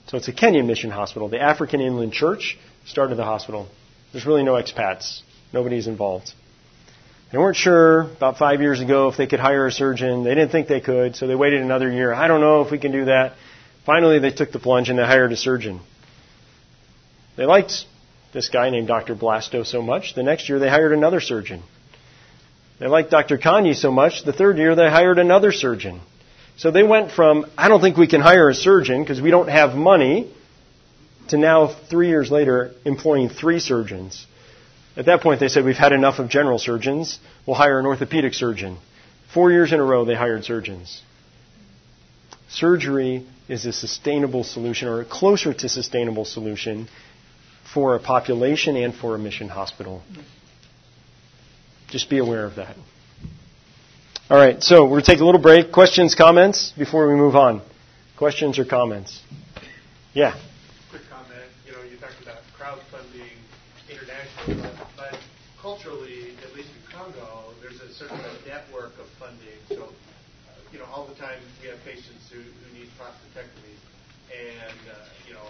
So 0.09 0.17
it's 0.17 0.29
a 0.29 0.33
Kenyan 0.33 0.67
mission 0.67 0.91
hospital. 0.91 1.29
The 1.29 1.41
African 1.41 1.81
Inland 1.81 2.13
Church 2.13 2.59
started 2.85 3.17
the 3.17 3.25
hospital. 3.25 3.69
There's 4.13 4.27
really 4.27 4.43
no 4.43 4.55
expats. 4.55 5.21
Nobody's 5.53 5.87
involved. 5.87 6.33
They 7.31 7.39
weren't 7.39 7.57
sure 7.57 8.01
about 8.03 8.37
five 8.37 8.61
years 8.61 8.81
ago 8.81 9.09
if 9.09 9.17
they 9.17 9.27
could 9.27 9.41
hire 9.41 9.67
a 9.67 9.73
surgeon. 9.73 10.23
They 10.23 10.35
didn't 10.35 10.51
think 10.51 10.69
they 10.69 10.81
could, 10.81 11.17
so 11.17 11.27
they 11.27 11.35
waited 11.35 11.63
another 11.63 11.91
year. 11.91 12.13
I 12.13 12.29
don't 12.29 12.41
know 12.41 12.61
if 12.63 12.71
we 12.71 12.79
can 12.79 12.93
do 12.93 13.07
that. 13.07 13.35
Finally, 13.87 14.19
they 14.19 14.31
took 14.31 14.53
the 14.53 14.59
plunge 14.59 14.91
and 14.91 14.99
they 14.99 15.05
hired 15.05 15.33
a 15.33 15.37
surgeon. 15.37 15.81
They 17.37 17.47
liked 17.47 17.73
this 18.35 18.51
guy 18.51 18.69
named 18.71 18.87
Dr. 18.89 19.15
Blasto 19.15 19.65
so 19.65 19.81
much. 19.81 20.15
The 20.15 20.23
next 20.23 20.49
year, 20.49 20.59
they 20.59 20.69
hired 20.69 20.93
another 20.93 21.21
surgeon. 21.21 21.63
They 22.83 22.89
liked 22.89 23.13
Dr. 23.13 23.39
Kanye 23.39 23.77
so 23.77 23.93
much, 23.93 24.25
the 24.25 24.33
third 24.33 24.59
year 24.59 24.75
they 24.75 24.91
hired 24.91 25.21
another 25.21 25.53
surgeon. 25.53 26.01
So 26.57 26.73
they 26.73 26.83
went 26.83 27.13
from, 27.13 27.47
I 27.57 27.69
don't 27.69 27.81
think 27.81 27.97
we 27.97 28.09
can 28.09 28.21
hire 28.21 28.49
a 28.49 28.55
surgeon 28.55 29.05
because 29.05 29.21
we 29.21 29.31
don't 29.31 29.49
have 29.49 29.77
money, 29.77 30.29
to 31.29 31.39
now, 31.39 31.69
three 31.69 32.09
years 32.09 32.29
later, 32.29 32.73
employing 32.85 33.29
three 33.29 33.61
surgeons. 33.61 34.27
At 34.97 35.07
that 35.07 35.21
point, 35.21 35.39
they 35.39 35.47
said, 35.47 35.65
We've 35.65 35.77
had 35.77 35.93
enough 35.93 36.19
of 36.19 36.29
general 36.29 36.59
surgeons. 36.59 37.21
We'll 37.47 37.55
hire 37.55 37.79
an 37.79 37.87
orthopedic 37.87 38.35
surgeon. 38.35 38.79
Four 39.33 39.53
years 39.53 39.73
in 39.73 39.79
a 39.79 39.85
row, 39.85 40.05
they 40.05 40.17
hired 40.17 40.43
surgeons. 40.43 41.03
Surgery 42.49 43.25
is 43.49 43.65
a 43.65 43.73
sustainable 43.73 44.43
solution, 44.43 44.89
or 44.89 45.03
a 45.03 45.05
closer 45.05 45.55
to 45.55 45.69
sustainable 45.69 46.25
solution, 46.25 46.89
for 47.73 47.95
a 47.95 48.01
population 48.01 48.75
and 48.75 48.93
for 48.93 49.15
a 49.15 49.21
mission 49.21 49.49
hospital. 49.49 50.03
Just 51.93 52.09
be 52.09 52.17
aware 52.17 52.47
of 52.47 52.57
that. 52.57 52.75
All 54.31 54.39
right, 54.39 54.63
so 54.63 54.85
we're 54.85 55.05
going 55.05 55.05
to 55.05 55.11
take 55.13 55.21
a 55.21 55.27
little 55.27 55.43
break. 55.43 55.73
Questions, 55.73 56.15
comments 56.15 56.73
before 56.73 57.07
we 57.07 57.17
move 57.17 57.37
on? 57.37 57.61
Questions 58.17 58.59
or 58.59 58.65
comments? 58.65 59.21
Yeah. 60.15 60.33
Quick 60.89 61.03
comment. 61.13 61.45
You 61.67 61.73
know, 61.73 61.85
you 61.85 62.01
talked 62.01 62.17
about 62.23 62.41
crowdfunding 62.57 63.37
internationally, 63.93 64.73
but, 64.97 65.21
culturally, 65.61 66.33
at 66.41 66.57
least 66.57 66.73
in 66.73 66.97
Congo, 66.97 67.53
there's 67.61 67.83
a 67.83 67.93
certain 67.93 68.17
network 68.49 68.97
of 68.97 69.05
funding. 69.21 69.61
So, 69.69 69.85
uh, 69.85 70.73
you 70.73 70.79
know, 70.79 70.87
all 70.87 71.05
the 71.05 71.21
time 71.21 71.37
we 71.61 71.69
have 71.69 71.77
patients 71.85 72.25
who, 72.33 72.41
who 72.41 72.73
need 72.73 72.89
prostatectomy, 72.97 73.77
and 74.33 74.81
uh, 74.89 74.97
you 75.29 75.35
know, 75.35 75.45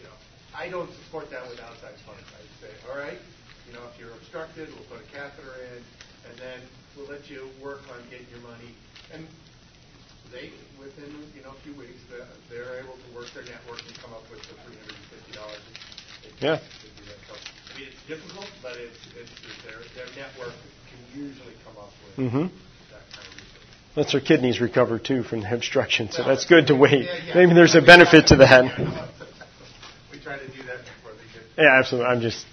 you 0.00 0.04
know, 0.04 0.16
I 0.56 0.70
don't 0.70 0.88
support 1.04 1.28
that 1.32 1.44
with 1.50 1.60
outside 1.60 2.00
funds. 2.08 2.24
I 2.32 2.64
say, 2.64 2.72
all 2.88 2.96
right, 2.96 3.20
you 3.66 3.72
know, 3.74 3.82
if 3.92 3.98
you're 4.00 4.12
obstructed, 4.14 4.68
we'll 4.74 4.88
put 4.90 5.00
a 5.02 5.08
catheter 5.12 5.54
in, 5.74 5.82
and 6.30 6.34
then 6.38 6.58
we'll 6.96 7.08
let 7.10 7.28
you 7.30 7.50
work 7.62 7.82
on 7.92 7.98
getting 8.10 8.26
your 8.30 8.40
money. 8.46 8.70
And 9.12 9.26
they, 10.32 10.50
within 10.78 11.10
you 11.34 11.42
know 11.42 11.50
a 11.54 11.60
few 11.62 11.74
weeks, 11.74 11.98
they're, 12.10 12.26
they're 12.50 12.80
able 12.82 12.94
to 12.98 13.08
work 13.14 13.26
their 13.34 13.44
network 13.46 13.82
and 13.86 13.94
come 13.98 14.12
up 14.14 14.26
with 14.30 14.42
the 14.50 14.54
three 14.66 14.74
hundred 14.78 14.94
and 14.98 15.06
fifty 15.10 15.32
dollars. 15.34 15.62
Yeah. 16.40 16.58
So, 17.28 17.34
I 17.34 17.78
mean, 17.78 17.88
it's 17.88 18.02
difficult, 18.08 18.50
but 18.62 18.74
it's, 18.76 18.98
it's 19.18 19.30
their 19.64 19.78
their 19.94 20.10
network 20.18 20.54
can 20.90 20.98
usually 21.14 21.54
come 21.64 21.76
up 21.78 21.90
with 22.18 22.26
Mm-hmm. 22.26 22.46
that 22.90 23.04
kind 23.14 23.26
of 23.26 23.34
research. 23.34 23.96
Lets 23.96 24.14
our 24.14 24.20
kidneys 24.20 24.60
recover 24.60 24.98
too 24.98 25.22
from 25.22 25.40
the 25.42 25.54
obstruction, 25.54 26.10
so 26.10 26.22
Well, 26.22 26.34
that's 26.34 26.46
good 26.46 26.66
to 26.68 26.74
wait. 26.76 27.04
yeah, 27.04 27.18
yeah. 27.26 27.34
Maybe 27.34 27.54
there's 27.54 27.74
a 27.74 27.82
benefit 27.82 28.28
to 28.28 28.36
that. 28.36 28.64
we 30.12 30.18
try 30.18 30.38
to 30.38 30.46
do 30.48 30.62
that 30.66 30.82
before 30.84 31.12
they 31.14 31.26
get. 31.32 31.44
Yeah, 31.58 31.78
absolutely. 31.78 32.10
I'm 32.10 32.20
just 32.20 32.44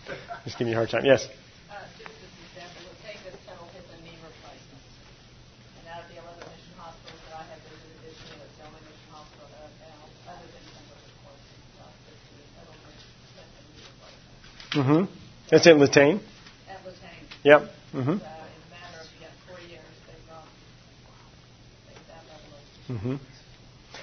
just 0.46 0.58
give 0.58 0.68
me 0.68 0.74
a 0.74 0.76
hard 0.76 0.89
time. 0.89 1.06
Yes. 1.06 1.28
Mm-hmm. 14.74 15.06
That's 15.52 15.68
at 15.68 15.76
Litein? 15.76 16.20
At 16.68 16.80
Litein. 16.84 17.44
Yep. 17.44 17.62
Mm-hmm. 17.94 18.12
Mm-hmm. 22.91 23.16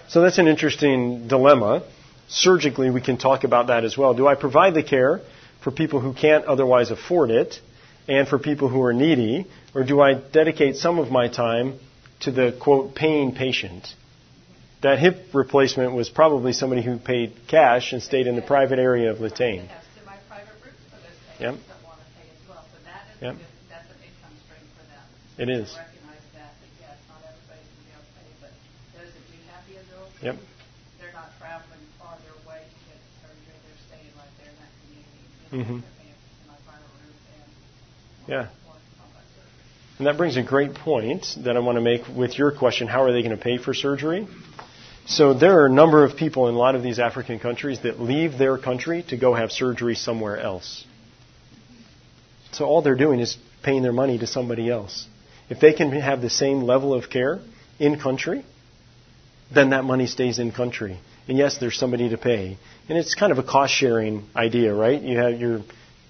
So 0.09 0.23
that's 0.23 0.39
an 0.39 0.47
interesting 0.47 1.29
dilemma. 1.29 1.83
Surgically, 2.29 2.91
we 2.91 3.01
can 3.01 3.19
talk 3.19 3.45
about 3.45 3.67
that 3.67 3.85
as 3.85 3.99
well. 3.99 4.15
Do 4.15 4.27
I 4.29 4.37
provide 4.37 4.75
the 4.75 4.83
care? 4.83 5.21
For 5.63 5.71
people 5.71 6.01
who 6.01 6.15
can't 6.15 6.45
otherwise 6.45 6.91
afford 6.91 7.31
it 7.31 7.61
and 8.09 8.27
for 8.27 8.39
people 8.39 8.69
who 8.69 8.83
are 8.83 8.93
needy, 8.93 9.47
or 9.75 9.85
do 9.85 10.01
I 10.01 10.15
dedicate 10.15 10.77
some 10.77 10.99
of 10.99 11.11
my 11.11 11.29
time 11.29 11.79
to 12.21 12.31
the 12.31 12.57
quote 12.59 12.95
paying 12.95 13.35
patient? 13.35 13.87
That 14.83 14.99
hip 14.99 15.35
replacement 15.35 15.93
was 15.93 16.09
probably 16.09 16.53
somebody 16.55 16.83
who 16.83 16.97
paid 16.99 17.35
cash 17.49 17.93
and 17.93 18.03
stayed 18.03 18.27
in 18.27 18.37
the 18.37 18.43
private 18.43 18.79
area 18.79 19.11
of 19.11 19.19
Litein. 19.19 19.69
have 19.69 19.85
semi-private 19.95 20.49
routes 20.65 20.81
for 20.89 20.97
those 20.97 21.41
Yep. 21.41 21.51
patients 21.53 21.69
that 21.69 21.85
want 21.85 22.01
to 22.01 22.11
and 35.53 35.83
Yeah. 38.29 38.49
And 39.99 40.07
that 40.07 40.17
brings 40.17 40.37
a 40.37 40.43
great 40.43 40.75
point 40.75 41.27
that 41.45 41.57
I 41.57 41.61
want 41.61 41.77
to 41.77 41.83
make 41.83 42.09
with 42.09 42.39
your 42.39 42.53
question 42.53 42.87
how 42.87 43.03
are 43.03 43.13
they 43.13 43.23
going 43.23 43.37
to 43.37 43.43
pay 43.43 43.59
for 43.59 43.75
surgery? 43.75 44.27
So 45.07 45.35
there 45.35 45.61
are 45.61 45.67
a 45.67 45.71
number 45.71 46.05
of 46.05 46.17
people 46.17 46.49
in 46.49 46.55
a 46.55 46.59
lot 46.59 46.75
of 46.75 46.83
these 46.83 46.99
African 46.99 47.39
countries 47.39 47.81
that 47.83 48.01
leave 48.01 48.39
their 48.39 48.57
country 48.57 49.05
to 49.09 49.17
go 49.17 49.35
have 49.35 49.51
surgery 49.51 49.95
somewhere 49.95 50.39
else. 50.39 50.85
So 52.53 52.65
all 52.65 52.81
they're 52.81 52.97
doing 52.97 53.21
is 53.21 53.37
paying 53.63 53.83
their 53.83 53.93
money 53.93 54.19
to 54.19 54.27
somebody 54.27 54.71
else. 54.71 55.07
If 55.49 55.61
they 55.61 55.73
can 55.73 55.91
have 55.93 56.23
the 56.23 56.31
same 56.31 56.63
level 56.63 56.95
of 56.95 57.11
care 57.11 57.41
in 57.79 57.99
country, 57.99 58.45
then 59.53 59.71
that 59.71 59.85
money 59.85 60.07
stays 60.07 60.39
in 60.39 60.53
country. 60.53 60.99
And 61.29 61.39
yes, 61.39 61.59
there's 61.59 61.79
somebody 61.79 62.09
to 62.11 62.19
pay. 62.19 62.57
And 62.89 62.99
it's 62.99 63.15
kind 63.15 63.31
of 63.33 63.39
a 63.39 63.43
cost 63.43 63.73
sharing 63.73 64.27
idea, 64.35 64.75
right? 64.75 65.01
You 65.01 65.19
have 65.19 65.41
your 65.41 65.63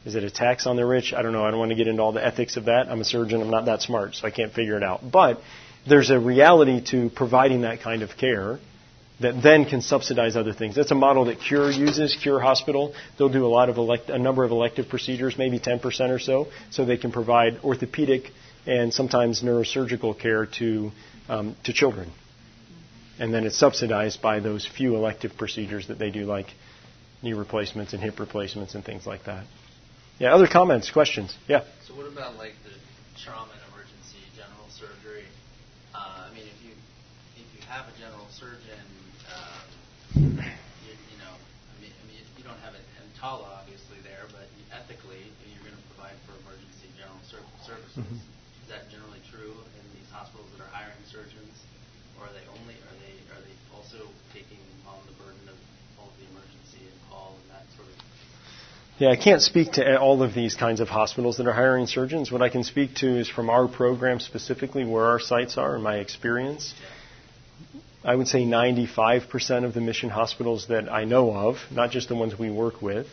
is 0.05 0.15
it 0.15 0.25
a 0.25 0.31
tax 0.31 0.67
on 0.67 0.77
the 0.77 0.87
rich? 0.87 1.13
I 1.13 1.21
don't 1.21 1.33
know. 1.33 1.45
I 1.45 1.51
don't 1.51 1.61
want 1.61 1.73
to 1.73 1.77
get 1.77 1.87
into 1.87 2.03
all 2.03 2.13
the 2.13 2.25
ethics 2.25 2.57
of 2.57 2.65
that. 2.67 2.89
I'm 2.89 3.01
a 3.03 3.05
surgeon. 3.05 3.43
I'm 3.43 3.51
not 3.51 3.67
that 3.67 3.83
smart, 3.83 4.15
so 4.15 4.27
I 4.27 4.31
can't 4.31 4.53
figure 4.53 4.77
it 4.77 4.83
out. 4.83 5.01
But 5.11 5.41
there's 5.87 6.11
a 6.11 6.19
reality 6.19 6.83
to 6.91 7.11
providing 7.11 7.63
that 7.63 7.83
kind 7.83 8.03
of 8.03 8.17
care 8.17 8.59
that 9.21 9.43
then 9.43 9.67
can 9.67 9.83
subsidize 9.83 10.37
other 10.37 10.55
things. 10.55 10.75
That's 10.75 10.91
a 10.91 10.95
model 10.95 11.27
that 11.27 11.41
Cure 11.41 11.71
uses, 11.71 12.17
Cure 12.23 12.41
Hospital. 12.41 12.95
They'll 13.19 13.29
do 13.29 13.45
a 13.45 13.49
lot 13.49 13.69
of 13.69 13.77
elect, 13.77 14.09
a 14.09 14.19
number 14.19 14.45
of 14.45 14.51
elective 14.51 14.89
procedures, 14.89 15.37
maybe 15.37 15.61
10% 15.61 15.85
or 16.09 16.19
so, 16.19 16.47
so 16.71 16.87
they 16.87 16.97
can 16.97 17.13
provide 17.13 17.61
orthopedic 17.63 18.31
and 18.67 18.95
sometimes 18.95 19.43
neurosurgical 19.43 20.19
care 20.19 20.47
to 20.47 20.91
um, 21.29 21.57
to 21.65 21.73
children. 21.73 22.11
And 23.21 23.33
then 23.35 23.45
it's 23.45 23.59
subsidized 23.59 24.23
by 24.23 24.41
those 24.41 24.67
few 24.67 24.97
elective 24.97 25.37
procedures 25.37 25.89
that 25.89 25.99
they 25.99 26.11
do, 26.11 26.25
like 26.25 26.49
knee 27.23 27.35
replacements 27.35 27.93
and 27.93 28.03
hip 28.03 28.19
replacements 28.19 28.75
and 28.75 28.83
things 28.83 29.07
like 29.07 29.25
that. 29.25 29.45
Yeah, 30.19 30.35
other 30.35 30.49
comments, 30.49 30.91
questions? 30.91 31.37
Yeah. 31.47 31.65
So 31.87 31.93
what 31.95 32.09
about 32.09 32.37
like 32.37 32.57
the 32.65 32.73
trauma 33.21 33.53
and 33.53 33.61
emergency 33.73 34.25
general 34.33 34.65
surgery? 34.73 35.29
Uh, 35.93 36.29
I 36.29 36.33
mean, 36.33 36.49
if 36.49 36.59
you 36.65 36.73
if 37.37 37.45
you 37.53 37.61
have 37.69 37.85
a 37.93 37.95
general 38.01 38.25
surgeon, 38.33 38.85
um, 39.29 40.41
you, 40.85 40.93
you 40.93 41.19
know, 41.21 41.35
I 41.37 41.75
mean, 41.81 41.93
I 41.93 42.05
mean, 42.09 42.25
you 42.41 42.45
don't 42.45 42.61
have 42.65 42.73
an 42.73 42.85
EMTALA 43.05 43.49
obviously 43.65 44.01
there, 44.05 44.25
but 44.33 44.49
ethically 44.73 45.29
you're 45.45 45.65
going 45.65 45.77
to 45.77 45.85
provide 45.93 46.17
for 46.25 46.37
emergency 46.41 46.89
general 46.97 47.21
ser- 47.29 47.45
services. 47.69 48.01
Mhm. 48.01 48.17
Is 48.65 48.69
that 48.73 48.89
generally 48.89 49.21
true 49.29 49.53
in 49.77 49.85
these 49.93 50.09
hospitals 50.09 50.49
that 50.57 50.65
are 50.65 50.73
hiring 50.73 51.01
surgeons, 51.09 51.53
or 52.17 52.29
are 52.29 52.35
they 52.37 52.45
only 52.61 52.77
are 52.77 52.97
they 53.01 53.17
are 53.33 53.41
they 53.41 53.57
also 53.73 54.05
taking 54.37 54.61
on 54.85 55.01
the 55.09 55.17
burden 55.17 55.49
of 55.49 55.57
all 55.97 56.13
of 56.13 56.17
the 56.21 56.29
emergency 56.29 56.85
and 56.85 56.97
call 57.09 57.41
and 57.41 57.49
that 57.57 57.65
sort 57.73 57.89
of 57.89 57.97
Yeah, 59.01 59.09
I 59.09 59.17
can't 59.17 59.41
speak 59.41 59.73
to 59.73 59.99
all 59.99 60.23
of 60.23 60.35
these 60.35 60.55
kinds 60.55 60.79
of 60.81 60.91
hospitals 60.91 61.39
that 61.39 61.47
are 61.47 61.55
hiring 61.55 61.87
surgeons. 61.87 62.31
What 62.31 62.43
I 62.43 62.51
can 62.51 62.65
speak 62.65 62.97
to 62.97 63.19
is 63.19 63.31
from 63.31 63.49
our 63.49 63.67
program 63.67 64.21
specifically 64.21 64.85
where 64.85 65.07
our 65.07 65.19
sites 65.19 65.57
are 65.57 65.75
in 65.75 65.81
my 65.81 65.97
experience. 65.97 66.75
I 68.05 68.15
would 68.15 68.29
say 68.29 68.43
95% 68.43 69.65
of 69.65 69.73
the 69.73 69.81
mission 69.81 70.11
hospitals 70.11 70.67
that 70.67 70.93
I 70.93 71.05
know 71.05 71.33
of, 71.33 71.57
not 71.71 71.93
just 71.93 72.11
the 72.11 72.15
ones 72.15 72.39
we 72.39 72.51
work 72.51 72.83
with, 72.83 73.07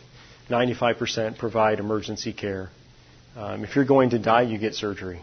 95% 0.50 1.38
provide 1.38 1.78
emergency 1.78 2.34
care. 2.34 2.68
Um, 3.34 3.64
if 3.64 3.74
you're 3.74 3.86
going 3.86 4.10
to 4.10 4.18
die, 4.18 4.42
you 4.42 4.58
get 4.58 4.74
surgery. 4.74 5.22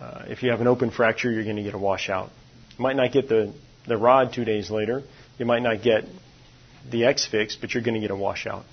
Uh, 0.00 0.24
if 0.26 0.42
you 0.42 0.50
have 0.50 0.60
an 0.60 0.66
open 0.66 0.90
fracture, 0.90 1.30
you're 1.30 1.44
going 1.44 1.54
to 1.54 1.62
get 1.62 1.74
a 1.74 1.78
washout. 1.78 2.30
You 2.76 2.82
might 2.82 2.96
not 2.96 3.12
get 3.12 3.28
the, 3.28 3.54
the 3.86 3.98
rod 3.98 4.32
two 4.32 4.44
days 4.44 4.68
later. 4.68 5.04
You 5.38 5.46
might 5.46 5.62
not 5.62 5.80
get 5.80 6.06
the 6.90 7.04
X 7.04 7.24
fix, 7.24 7.54
but 7.54 7.72
you're 7.72 7.84
going 7.84 7.94
to 7.94 8.00
get 8.00 8.10
a 8.10 8.16
washout 8.16 8.64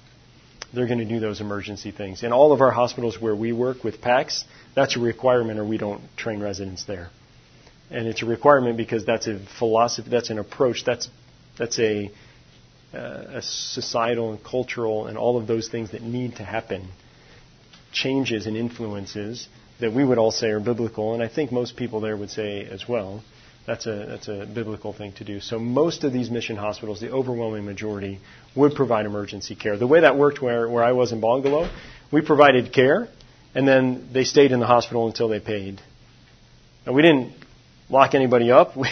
they're 0.75 0.87
going 0.87 0.99
to 0.99 1.05
do 1.05 1.19
those 1.19 1.41
emergency 1.41 1.91
things. 1.91 2.23
In 2.23 2.31
all 2.31 2.51
of 2.51 2.61
our 2.61 2.71
hospitals 2.71 3.19
where 3.19 3.35
we 3.35 3.53
work 3.53 3.83
with 3.83 4.01
PAACS, 4.01 4.43
that's 4.75 4.97
a 4.97 4.99
requirement 4.99 5.59
or 5.59 5.65
we 5.65 5.77
don't 5.77 6.01
train 6.17 6.41
residents 6.41 6.83
there. 6.83 7.09
And 7.89 8.07
it's 8.07 8.21
a 8.21 8.25
requirement 8.25 8.77
because 8.77 9.05
that's 9.05 9.27
a 9.27 9.39
philosophy, 9.59 10.09
that's 10.09 10.29
an 10.29 10.39
approach, 10.39 10.83
that's, 10.85 11.09
that's 11.57 11.79
a, 11.79 12.11
uh, 12.93 12.97
a 13.35 13.41
societal 13.41 14.31
and 14.31 14.43
cultural 14.43 15.07
and 15.07 15.17
all 15.17 15.37
of 15.37 15.47
those 15.47 15.69
things 15.69 15.91
that 15.91 16.01
need 16.01 16.35
to 16.37 16.43
happen. 16.43 16.89
Changes 17.91 18.45
and 18.47 18.57
influences 18.57 19.47
that 19.79 19.93
we 19.93 20.03
would 20.03 20.17
all 20.17 20.31
say 20.31 20.47
are 20.47 20.59
biblical, 20.59 21.13
and 21.13 21.21
I 21.21 21.27
think 21.27 21.51
most 21.51 21.75
people 21.75 21.99
there 21.99 22.17
would 22.17 22.29
say 22.29 22.65
as 22.65 22.87
well. 22.87 23.23
That's 23.65 23.87
a, 23.87 24.05
that's 24.07 24.27
a 24.27 24.45
biblical 24.45 24.93
thing 24.93 25.13
to 25.13 25.23
do. 25.23 25.39
So 25.39 25.57
most 25.57 26.03
of 26.03 26.13
these 26.13 26.29
mission 26.29 26.55
hospitals, 26.55 26.99
the 26.99 27.11
overwhelming 27.11 27.65
majority, 27.65 28.19
would 28.55 28.75
provide 28.75 29.07
emergency 29.07 29.55
care. 29.55 29.75
The 29.75 29.87
way 29.87 30.01
that 30.01 30.17
worked 30.17 30.41
where, 30.41 30.69
where 30.69 30.83
I 30.83 30.91
was 30.91 31.11
in 31.11 31.19
Bongolo, 31.19 31.71
we 32.11 32.21
provided 32.21 32.71
care, 32.71 33.07
and 33.55 33.67
then 33.67 34.09
they 34.13 34.23
stayed 34.23 34.51
in 34.51 34.59
the 34.59 34.67
hospital 34.67 35.07
until 35.07 35.27
they 35.29 35.39
paid. 35.39 35.81
And 36.85 36.93
we 36.93 37.01
didn't 37.01 37.33
lock 37.89 38.13
anybody 38.13 38.51
up. 38.51 38.73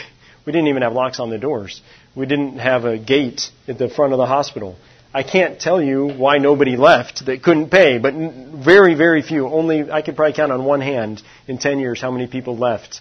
We, 0.45 0.51
we 0.51 0.51
didn't 0.51 0.67
even 0.67 0.81
have 0.81 0.91
locks 0.91 1.21
on 1.21 1.29
the 1.29 1.37
doors. 1.37 1.81
We 2.15 2.25
didn't 2.25 2.57
have 2.57 2.83
a 2.83 2.97
gate 2.97 3.49
at 3.65 3.77
the 3.77 3.87
front 3.87 4.11
of 4.11 4.17
the 4.17 4.25
hospital. 4.25 4.75
I 5.13 5.23
can't 5.23 5.57
tell 5.57 5.81
you 5.81 6.07
why 6.07 6.37
nobody 6.37 6.75
left 6.75 7.27
that 7.27 7.43
couldn't 7.43 7.69
pay, 7.69 7.97
but 7.97 8.13
very, 8.13 8.93
very 8.93 9.21
few. 9.21 9.47
Only 9.47 9.89
I 9.89 10.01
could 10.01 10.17
probably 10.17 10.33
count 10.33 10.51
on 10.51 10.65
one 10.65 10.81
hand 10.81 11.21
in 11.47 11.59
10 11.59 11.79
years 11.79 12.01
how 12.01 12.11
many 12.11 12.27
people 12.27 12.57
left 12.57 12.99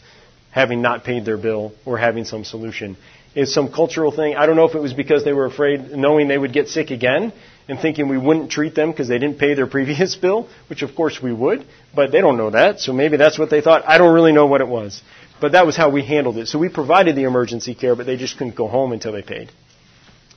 having 0.52 0.80
not 0.80 1.02
paid 1.02 1.24
their 1.24 1.36
bill 1.36 1.72
or 1.84 1.98
having 1.98 2.24
some 2.24 2.44
solution. 2.44 2.96
It's 3.34 3.52
some 3.52 3.72
cultural 3.72 4.12
thing. 4.12 4.36
I 4.36 4.46
don't 4.46 4.56
know 4.56 4.68
if 4.68 4.74
it 4.74 4.80
was 4.80 4.92
because 4.92 5.24
they 5.24 5.32
were 5.32 5.46
afraid, 5.46 5.90
knowing 5.90 6.28
they 6.28 6.38
would 6.38 6.52
get 6.52 6.68
sick 6.68 6.90
again, 6.90 7.32
and 7.66 7.80
thinking 7.80 8.08
we 8.08 8.18
wouldn't 8.18 8.50
treat 8.50 8.74
them 8.74 8.90
because 8.90 9.08
they 9.08 9.18
didn't 9.18 9.38
pay 9.38 9.54
their 9.54 9.66
previous 9.76 10.14
bill, 10.14 10.48
which 10.68 10.82
of 10.82 10.94
course 10.94 11.20
we 11.20 11.32
would, 11.32 11.66
but 11.94 12.12
they 12.12 12.20
don't 12.20 12.36
know 12.36 12.50
that, 12.50 12.78
so 12.80 12.92
maybe 12.92 13.16
that's 13.16 13.38
what 13.38 13.50
they 13.50 13.60
thought. 13.60 13.82
I 13.86 13.98
don't 13.98 14.14
really 14.14 14.32
know 14.32 14.46
what 14.46 14.60
it 14.60 14.68
was. 14.68 15.02
But 15.40 15.52
that 15.52 15.66
was 15.66 15.76
how 15.76 15.90
we 15.90 16.04
handled 16.04 16.38
it. 16.38 16.46
So 16.46 16.58
we 16.60 16.68
provided 16.68 17.16
the 17.16 17.24
emergency 17.24 17.74
care, 17.74 17.96
but 17.96 18.06
they 18.06 18.16
just 18.16 18.38
couldn't 18.38 18.54
go 18.54 18.68
home 18.68 18.92
until 18.92 19.10
they 19.10 19.22
paid. 19.22 19.50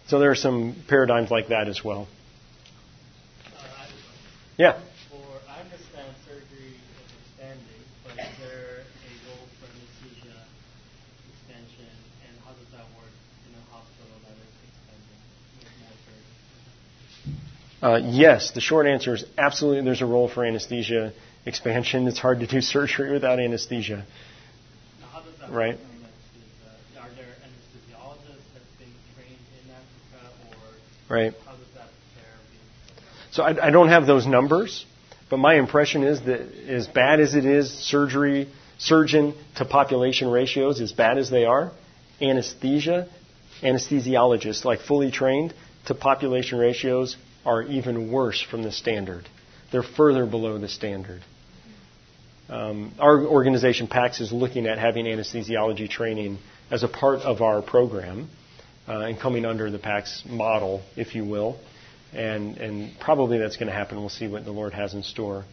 So 0.07 0.20
there 0.20 0.32
are 0.32 0.36
some 0.36 0.76
paradigms 0.88 1.30
like 1.30 1.49
that 1.49 1.68
as 1.68 1.84
well. 1.84 2.07
Yeah. 4.57 4.80
For 5.11 5.20
I 5.51 5.59
understand 5.59 6.16
surgery 6.24 6.80
is 6.80 7.11
expanding, 7.11 7.84
but 8.07 8.16
is 8.16 8.32
there 8.39 8.88
a 8.88 9.11
role 9.28 9.43
for 9.59 9.68
anesthesia 9.68 10.47
expansion, 11.28 11.91
and 12.24 12.39
how 12.47 12.55
does 12.55 12.72
that 12.72 12.88
work 12.95 13.11
in 13.43 13.51
a 13.51 13.63
hospital 13.68 14.16
that 14.24 14.38
is 14.39 14.55
expanding 14.63 15.20
with 15.59 15.76
more 15.84 15.97
surgery? 16.07 17.36
Uh, 17.82 17.99
yes, 18.03 18.51
the 18.51 18.61
short 18.61 18.88
answer 18.88 19.13
is 19.15 19.26
absolutely 19.38 19.84
there's 19.84 20.01
a 20.01 20.05
role 20.05 20.28
for 20.28 20.45
anesthesia 20.45 21.13
expansion. 21.45 22.07
It's 22.07 22.19
hard 22.19 22.39
to 22.39 22.47
do 22.47 22.61
surgery 22.61 23.11
without 23.11 23.39
anesthesia. 23.39 24.05
How 25.11 25.21
does 25.21 25.34
that 25.39 25.51
Right. 25.51 25.76
work 25.76 25.80
in 25.80 26.05
anesthesia? 26.05 27.01
Are 27.01 27.09
there 27.15 27.36
anesthesiologists 27.45 28.47
that's 28.53 28.71
being 28.80 28.93
trained 29.15 29.38
in 29.63 29.71
Africa, 29.71 30.32
or 31.09 31.15
Right. 31.15 31.34
how 31.45 31.51
does 31.51 31.67
that 31.76 31.89
care? 32.15 32.34
So 33.32 33.43
I, 33.43 33.67
I 33.67 33.69
don't 33.71 33.89
have 33.89 34.07
those 34.07 34.26
numbers, 34.26 34.86
but 35.30 35.38
my 35.38 35.55
impression 35.55 36.03
is 36.03 36.21
that 36.21 36.41
as 36.67 36.88
bad 36.88 37.19
as 37.19 37.36
it 37.36 37.45
is, 37.45 37.69
surgery, 37.71 38.47
surgeon 38.78 39.36
to 39.57 39.65
population 39.65 40.30
ratios, 40.30 40.82
as 40.82 40.91
bad 40.93 41.17
as 41.17 41.30
they 41.30 41.45
are, 41.45 41.71
anesthesia, 42.21 43.07
anesthesiologists, 43.61 44.63
like 44.65 44.80
fully 44.80 45.11
trained, 45.11 45.53
to 45.88 45.93
population 45.93 46.57
ratios 46.57 47.15
are 47.46 47.64
even 47.64 48.12
worse 48.12 48.41
from 48.41 48.64
the 48.64 48.72
standard. 48.72 49.28
They're 49.72 49.84
further 49.84 50.26
below 50.26 50.58
the 50.58 50.68
standard. 50.68 51.22
Um, 52.48 52.93
our 53.00 53.26
organization, 53.26 53.88
PAACS, 53.88 54.22
is 54.22 54.32
looking 54.32 54.68
at 54.68 54.78
having 54.78 55.06
anesthesiology 55.06 55.89
training 55.89 56.38
as 56.70 56.84
a 56.84 56.88
part 56.88 57.22
of 57.22 57.41
our 57.41 57.62
program 57.62 58.30
uh, 58.88 59.00
and 59.00 59.20
coming 59.20 59.46
under 59.46 59.72
the 59.72 59.80
PAACS 59.80 60.30
model, 60.30 60.84
if 60.96 61.16
you 61.16 61.26
will. 61.26 61.60
And, 62.14 62.58
and 62.58 63.00
probably 63.00 63.39
that's 63.39 63.58
going 63.58 63.68
to 63.68 63.74
happen. 63.74 63.98
We'll 63.98 64.10
see 64.10 64.28
what 64.28 64.46
the 64.46 64.52
Lord 64.52 64.74
has 64.74 64.93
in 64.93 65.04
store. 65.04 65.43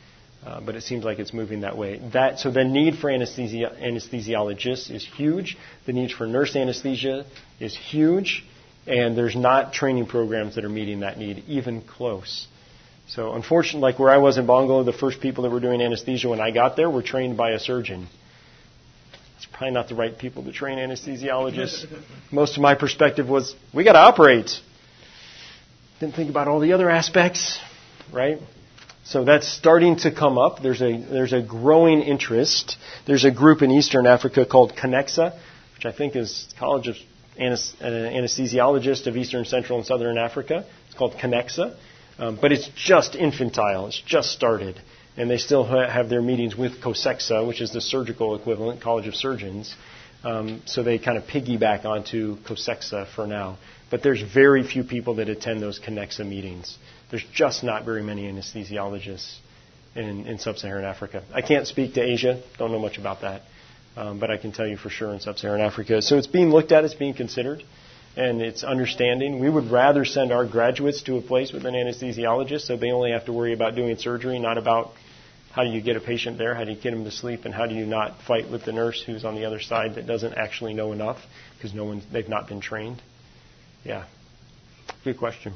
Uh, 0.45 0.61
but 0.61 0.75
it 0.75 0.83
seems 0.83 1.05
like 1.05 1.21
it's 1.21 1.33
moving 1.33 1.61
that 1.61 1.79
way. 1.79 2.01
That, 2.13 2.41
so 2.41 2.51
the 2.51 2.65
need 2.65 2.97
for 2.97 3.09
anesthesia, 3.09 3.77
anesthesiologists 3.81 4.91
is 4.91 5.07
huge. 5.07 5.57
The 5.87 5.93
need 5.93 6.11
for 6.11 6.27
nurse 6.27 6.57
anesthesia 6.57 7.27
is 7.61 7.77
huge. 7.77 8.45
And 8.87 9.17
there's 9.17 9.37
not 9.37 9.73
training 9.73 10.07
programs 10.07 10.57
that 10.57 10.65
are 10.65 10.69
meeting 10.69 11.01
that 11.01 11.19
need, 11.19 11.45
even 11.47 11.83
close. 11.83 12.47
So 13.07 13.35
unfortunately, 13.35 13.81
like 13.81 13.99
where 13.99 14.11
I 14.11 14.19
was 14.19 14.39
in 14.39 14.47
Bangor, 14.47 14.85
the 14.85 14.93
first 14.93 15.21
people 15.21 15.45
that 15.45 15.51
were 15.51 15.61
doing 15.61 15.81
anesthesia 15.81 16.29
when 16.29 16.41
I 16.41 16.51
got 16.51 16.77
there 16.77 16.91
were 16.91 17.03
trained 17.03 17.37
by 17.37 17.51
a 17.51 17.59
surgeon. 17.59 18.09
It's 19.37 19.47
probably 19.47 19.73
not 19.73 19.89
the 19.89 19.95
right 19.95 20.17
people 20.17 20.45
to 20.45 20.53
train 20.53 20.79
anesthesiologists. 20.79 21.87
Most 22.33 22.57
of 22.57 22.63
my 22.63 22.75
perspective 22.75 23.29
was, 23.29 23.55
we 23.75 23.85
got 23.85 23.93
to 23.93 23.99
operate. 23.99 24.51
Didn't 26.01 26.15
think 26.15 26.31
about 26.31 26.49
all 26.49 26.61
the 26.61 26.73
other 26.73 26.89
aspects, 26.89 27.59
right? 28.13 28.39
So 29.05 29.25
that's 29.25 29.49
starting 29.49 29.97
to 29.99 30.15
come 30.15 30.39
up. 30.39 30.63
There's 30.63 30.81
a, 30.81 30.97
there's 30.97 31.33
a 31.33 31.43
growing 31.43 32.03
interest. 32.03 32.77
There's 33.07 33.25
a 33.25 33.33
group 33.33 33.63
in 33.63 33.71
Eastern 33.71 34.07
Africa 34.07 34.47
called 34.47 34.75
CANECSA, 34.77 35.39
which 35.75 35.85
I 35.85 35.93
think 35.93 36.15
is 36.15 36.49
College 36.59 36.89
of 36.89 36.97
Anesthesiologists 37.39 39.07
of 39.07 39.17
Eastern, 39.17 39.45
Central, 39.45 39.79
and 39.79 39.87
Southern 39.87 40.19
Africa. 40.19 40.67
It's 40.87 40.97
called 40.97 41.15
CANECSA. 41.15 41.77
Um, 42.19 42.39
but 42.41 42.53
it's 42.53 42.69
just 42.77 43.15
infantile. 43.15 43.87
It's 43.87 44.01
just 44.05 44.31
started. 44.31 44.81
And 45.17 45.31
they 45.31 45.39
still 45.39 45.65
ha- 45.65 45.89
have 45.89 46.09
their 46.09 46.23
meetings 46.23 46.57
with 46.57 46.81
COSECSA, 46.81 47.47
which 47.47 47.61
is 47.61 47.73
the 47.73 47.81
surgical 47.81 48.35
equivalent, 48.35 48.81
College 48.83 49.07
of 49.07 49.15
Surgeons. 49.15 49.75
Um, 50.25 50.63
so 50.67 50.83
they 50.83 50.99
kind 50.99 51.19
of 51.19 51.25
piggyback 51.25 51.85
onto 51.85 52.37
COSECSA 52.43 53.15
for 53.15 53.27
now. 53.27 53.59
But 53.91 54.03
there's 54.03 54.23
very 54.23 54.63
few 54.67 54.85
people 54.85 55.17
that 55.17 55.29
attend 55.29 55.61
those 55.61 55.81
CANECSA 55.81 56.27
meetings. 56.27 56.79
There's 57.11 57.25
just 57.33 57.65
not 57.65 57.85
very 57.85 58.03
many 58.03 58.31
anesthesiologists 58.31 59.39
in, 59.95 60.27
in 60.27 60.39
sub-Saharan 60.39 60.85
Africa. 60.85 61.25
I 61.35 61.43
can't 61.43 61.67
speak 61.67 61.95
to 61.95 62.03
Asia. 62.03 62.43
Don't 62.59 62.73
know 62.73 62.79
much 62.79 62.99
about 62.99 63.23
that. 63.23 63.43
Um, 63.97 64.19
but 64.19 64.31
I 64.31 64.39
can 64.39 64.53
tell 64.53 64.67
you 64.67 64.77
for 64.77 64.89
sure 64.89 65.13
in 65.13 65.21
sub-Saharan 65.21 65.61
Africa. 65.61 66.01
So 66.01 66.17
it's 66.17 66.27
being 66.27 66.51
looked 66.51 66.73
at. 66.73 66.85
It's 66.85 66.95
being 66.95 67.15
considered 67.15 67.63
and 68.17 68.43
it's 68.43 68.63
understanding. 68.63 69.41
We 69.41 69.49
would 69.49 69.71
rather 69.71 70.05
send 70.05 70.33
our 70.33 70.47
graduates 70.47 71.03
to 71.05 71.17
a 71.17 71.23
place 71.23 71.53
with 71.53 71.65
an 71.65 71.75
anesthesiologist 71.75 72.63
so 72.63 72.77
they 72.77 72.91
only 72.91 73.13
have 73.13 73.27
to 73.27 73.33
worry 73.33 73.53
about 73.53 73.75
doing 73.75 73.97
surgery, 73.97 74.39
not 74.39 74.59
about 74.59 74.91
how 75.53 75.65
do 75.65 75.71
you 75.71 75.81
get 75.81 75.97
a 75.97 76.01
patient 76.01 76.39
there, 76.39 76.55
how 76.55 76.65
do 76.65 76.73
you 76.73 76.81
get 76.81 76.93
them 76.93 77.05
to 77.05 77.11
sleep, 77.11 77.45
and 77.45 77.55
how 77.55 77.67
do 77.67 77.75
you 77.75 77.87
not 77.87 78.23
fight 78.23 78.51
with 78.51 78.65
the 78.65 78.73
nurse 78.73 79.03
who's 79.05 79.25
on 79.25 79.35
the 79.35 79.45
other 79.45 79.61
side 79.61 79.95
that 79.97 80.07
doesn't 80.07 80.35
actually 80.35 80.75
know 80.75 80.93
enough 80.93 81.19
because 81.57 81.75
no 81.75 81.85
one 81.85 82.03
they've 82.13 82.29
not 82.29 82.49
been 82.49 82.61
trained. 82.61 83.03
Yeah, 83.85 84.05
good 85.05 85.19
question. 85.19 85.55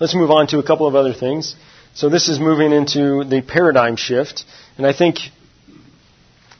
Let's 0.00 0.14
move 0.14 0.30
on 0.30 0.48
to 0.48 0.58
a 0.58 0.66
couple 0.66 0.86
of 0.86 0.96
other 0.96 1.14
things. 1.14 1.54
So 1.94 2.08
this 2.08 2.28
is 2.28 2.40
moving 2.40 2.72
into 2.72 3.22
the 3.24 3.40
paradigm 3.46 3.94
shift, 3.94 4.44
and 4.76 4.86
I 4.86 4.92
think 4.92 5.18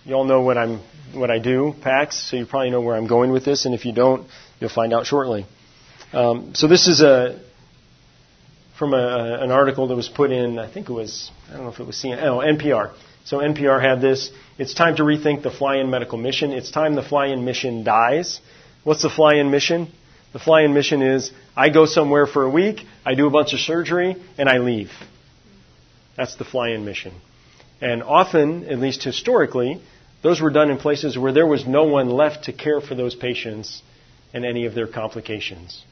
you 0.04 0.14
all 0.14 0.24
know 0.24 0.42
what 0.42 0.58
I'm 0.58 0.80
what 1.12 1.30
I 1.30 1.38
do, 1.38 1.74
PAACS, 1.80 2.30
so 2.30 2.36
you 2.36 2.46
probably 2.46 2.70
know 2.70 2.80
where 2.80 2.96
I'm 2.96 3.06
going 3.06 3.30
with 3.30 3.44
this, 3.44 3.66
and 3.66 3.74
if 3.74 3.84
you 3.84 3.92
don't, 3.92 4.26
you'll 4.58 4.70
find 4.70 4.92
out 4.92 5.06
shortly. 5.06 5.46
Um, 6.12 6.54
so 6.54 6.66
this 6.66 6.88
is 6.88 7.02
a 7.02 7.40
from 8.78 8.92
a, 8.92 9.38
an 9.40 9.50
article 9.50 9.86
that 9.88 9.94
was 9.94 10.08
put 10.08 10.30
in, 10.32 10.58
I 10.58 10.70
think 10.70 10.88
it 10.88 10.92
was, 10.92 11.30
I 11.48 11.54
don't 11.54 11.64
know 11.64 11.70
if 11.70 11.78
it 11.78 11.86
was 11.86 11.96
CNN, 11.96 12.22
oh, 12.24 12.38
NPR. 12.38 12.92
So 13.24 13.38
NPR 13.38 13.80
had 13.80 14.00
this. 14.00 14.30
It's 14.58 14.74
time 14.74 14.96
to 14.96 15.02
rethink 15.02 15.42
the 15.42 15.50
fly-in 15.50 15.90
medical 15.90 16.18
mission. 16.18 16.52
It's 16.52 16.70
time 16.70 16.94
the 16.94 17.02
fly-in 17.02 17.44
mission 17.44 17.84
dies. 17.84 18.40
What's 18.82 19.02
the 19.02 19.10
fly-in 19.10 19.50
mission? 19.50 19.92
The 20.32 20.38
fly-in 20.40 20.74
mission 20.74 21.02
is 21.02 21.30
I 21.56 21.68
go 21.70 21.86
somewhere 21.86 22.26
for 22.26 22.42
a 22.42 22.50
week, 22.50 22.80
I 23.06 23.14
do 23.14 23.26
a 23.26 23.30
bunch 23.30 23.54
of 23.54 23.60
surgery, 23.60 24.16
and 24.36 24.48
I 24.48 24.58
leave. 24.58 24.90
That's 26.16 26.34
the 26.34 26.44
fly-in 26.44 26.84
mission. 26.84 27.14
And 27.80 28.02
often, 28.02 28.64
at 28.68 28.78
least 28.78 29.04
historically, 29.04 29.80
those 30.24 30.40
were 30.40 30.48
done 30.48 30.70
in 30.70 30.78
places 30.78 31.18
where 31.18 31.32
there 31.32 31.46
was 31.46 31.66
no 31.66 31.84
one 31.84 32.08
left 32.08 32.44
to 32.44 32.52
care 32.54 32.80
for 32.80 32.94
those 32.94 33.14
patients 33.14 33.82
and 34.32 34.42
any 34.42 34.64
of 34.64 34.74
their 34.74 34.86
complications. 34.86 35.84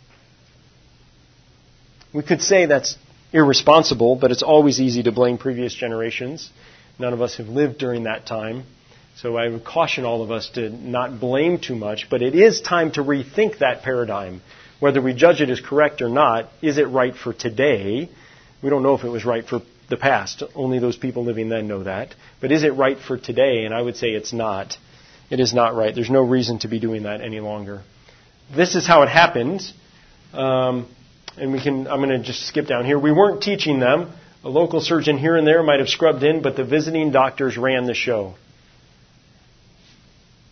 We 2.15 2.23
could 2.23 2.41
say 2.41 2.65
that's 2.65 2.97
irresponsible, 3.35 4.17
but 4.17 4.31
it's 4.31 4.43
always 4.43 4.81
easy 4.81 5.03
to 5.03 5.13
blame 5.13 5.37
previous 5.37 5.75
generations. 5.75 6.51
None 6.99 7.13
of 7.13 7.21
us 7.21 7.37
have 7.37 7.49
lived 7.49 7.77
during 7.77 8.05
that 8.05 8.25
time. 8.25 8.65
So 9.17 9.37
I 9.37 9.49
would 9.49 9.67
caution 9.67 10.07
all 10.07 10.23
of 10.23 10.31
us 10.31 10.49
to 10.55 10.71
not 10.71 11.21
blame 11.21 11.59
too 11.59 11.77
much, 11.77 12.09
but 12.09 12.23
it 12.23 12.35
is 12.35 12.63
time 12.63 12.91
to 12.93 13.03
rethink 13.03 13.59
that 13.59 13.83
paradigm. 13.83 14.41
Whether 14.81 15.03
we 15.03 15.13
judge 15.13 15.43
it 15.43 15.51
as 15.51 15.61
correct 15.61 16.01
or 16.01 16.09
not, 16.09 16.49
is 16.63 16.79
it 16.79 16.89
right 16.89 17.15
for 17.15 17.35
today? 17.35 18.09
We 18.63 18.71
don't 18.71 18.83
know 18.83 18.95
if 18.95 19.05
it 19.05 19.11
was 19.11 19.27
right 19.27 19.47
for 19.47 19.61
the 19.93 19.97
past. 19.99 20.43
Only 20.55 20.79
those 20.79 20.97
people 20.97 21.23
living 21.23 21.51
then 21.51 21.69
know 21.69 21.85
that. 21.85 22.15
But 22.41 22.51
is 22.51 22.65
it 22.65 22.71
right 22.71 22.99
for 22.99 23.19
today? 23.19 23.65
And 23.67 23.75
I 23.75 23.81
would 23.81 23.97
say 23.97 24.09
it's 24.09 24.33
not. 24.33 24.77
It 25.31 25.39
is 25.39 25.53
not 25.55 25.77
right. 25.77 25.95
There's 25.95 26.11
no 26.11 26.23
reason 26.23 26.59
to 26.61 26.69
be 26.69 26.81
doing 26.81 27.03
that 27.03 27.21
any 27.21 27.41
longer. 27.41 27.83
This 28.57 28.75
is 28.75 28.87
how 28.87 29.03
it 29.03 29.11
happened. 29.11 29.61
Um, 30.33 30.89
and 31.37 31.53
we 31.53 31.63
can, 31.63 31.87
I'm 31.87 32.01
going 32.01 32.09
to 32.09 32.23
just 32.23 32.47
skip 32.47 32.67
down 32.67 32.87
here. 32.87 32.99
We 32.99 33.13
weren't 33.13 33.43
teaching 33.43 33.79
them. 33.81 34.13
A 34.45 34.49
local 34.49 34.81
surgeon 34.81 35.19
here 35.19 35.37
and 35.37 35.47
there 35.47 35.63
might 35.63 35.79
have 35.79 35.89
scrubbed 35.89 36.25
in, 36.25 36.43
but 36.43 36.57
the 36.57 36.65
visiting 36.65 37.13
doctors 37.13 37.57
ran 37.57 37.85
the 37.85 37.95
show. 37.95 38.35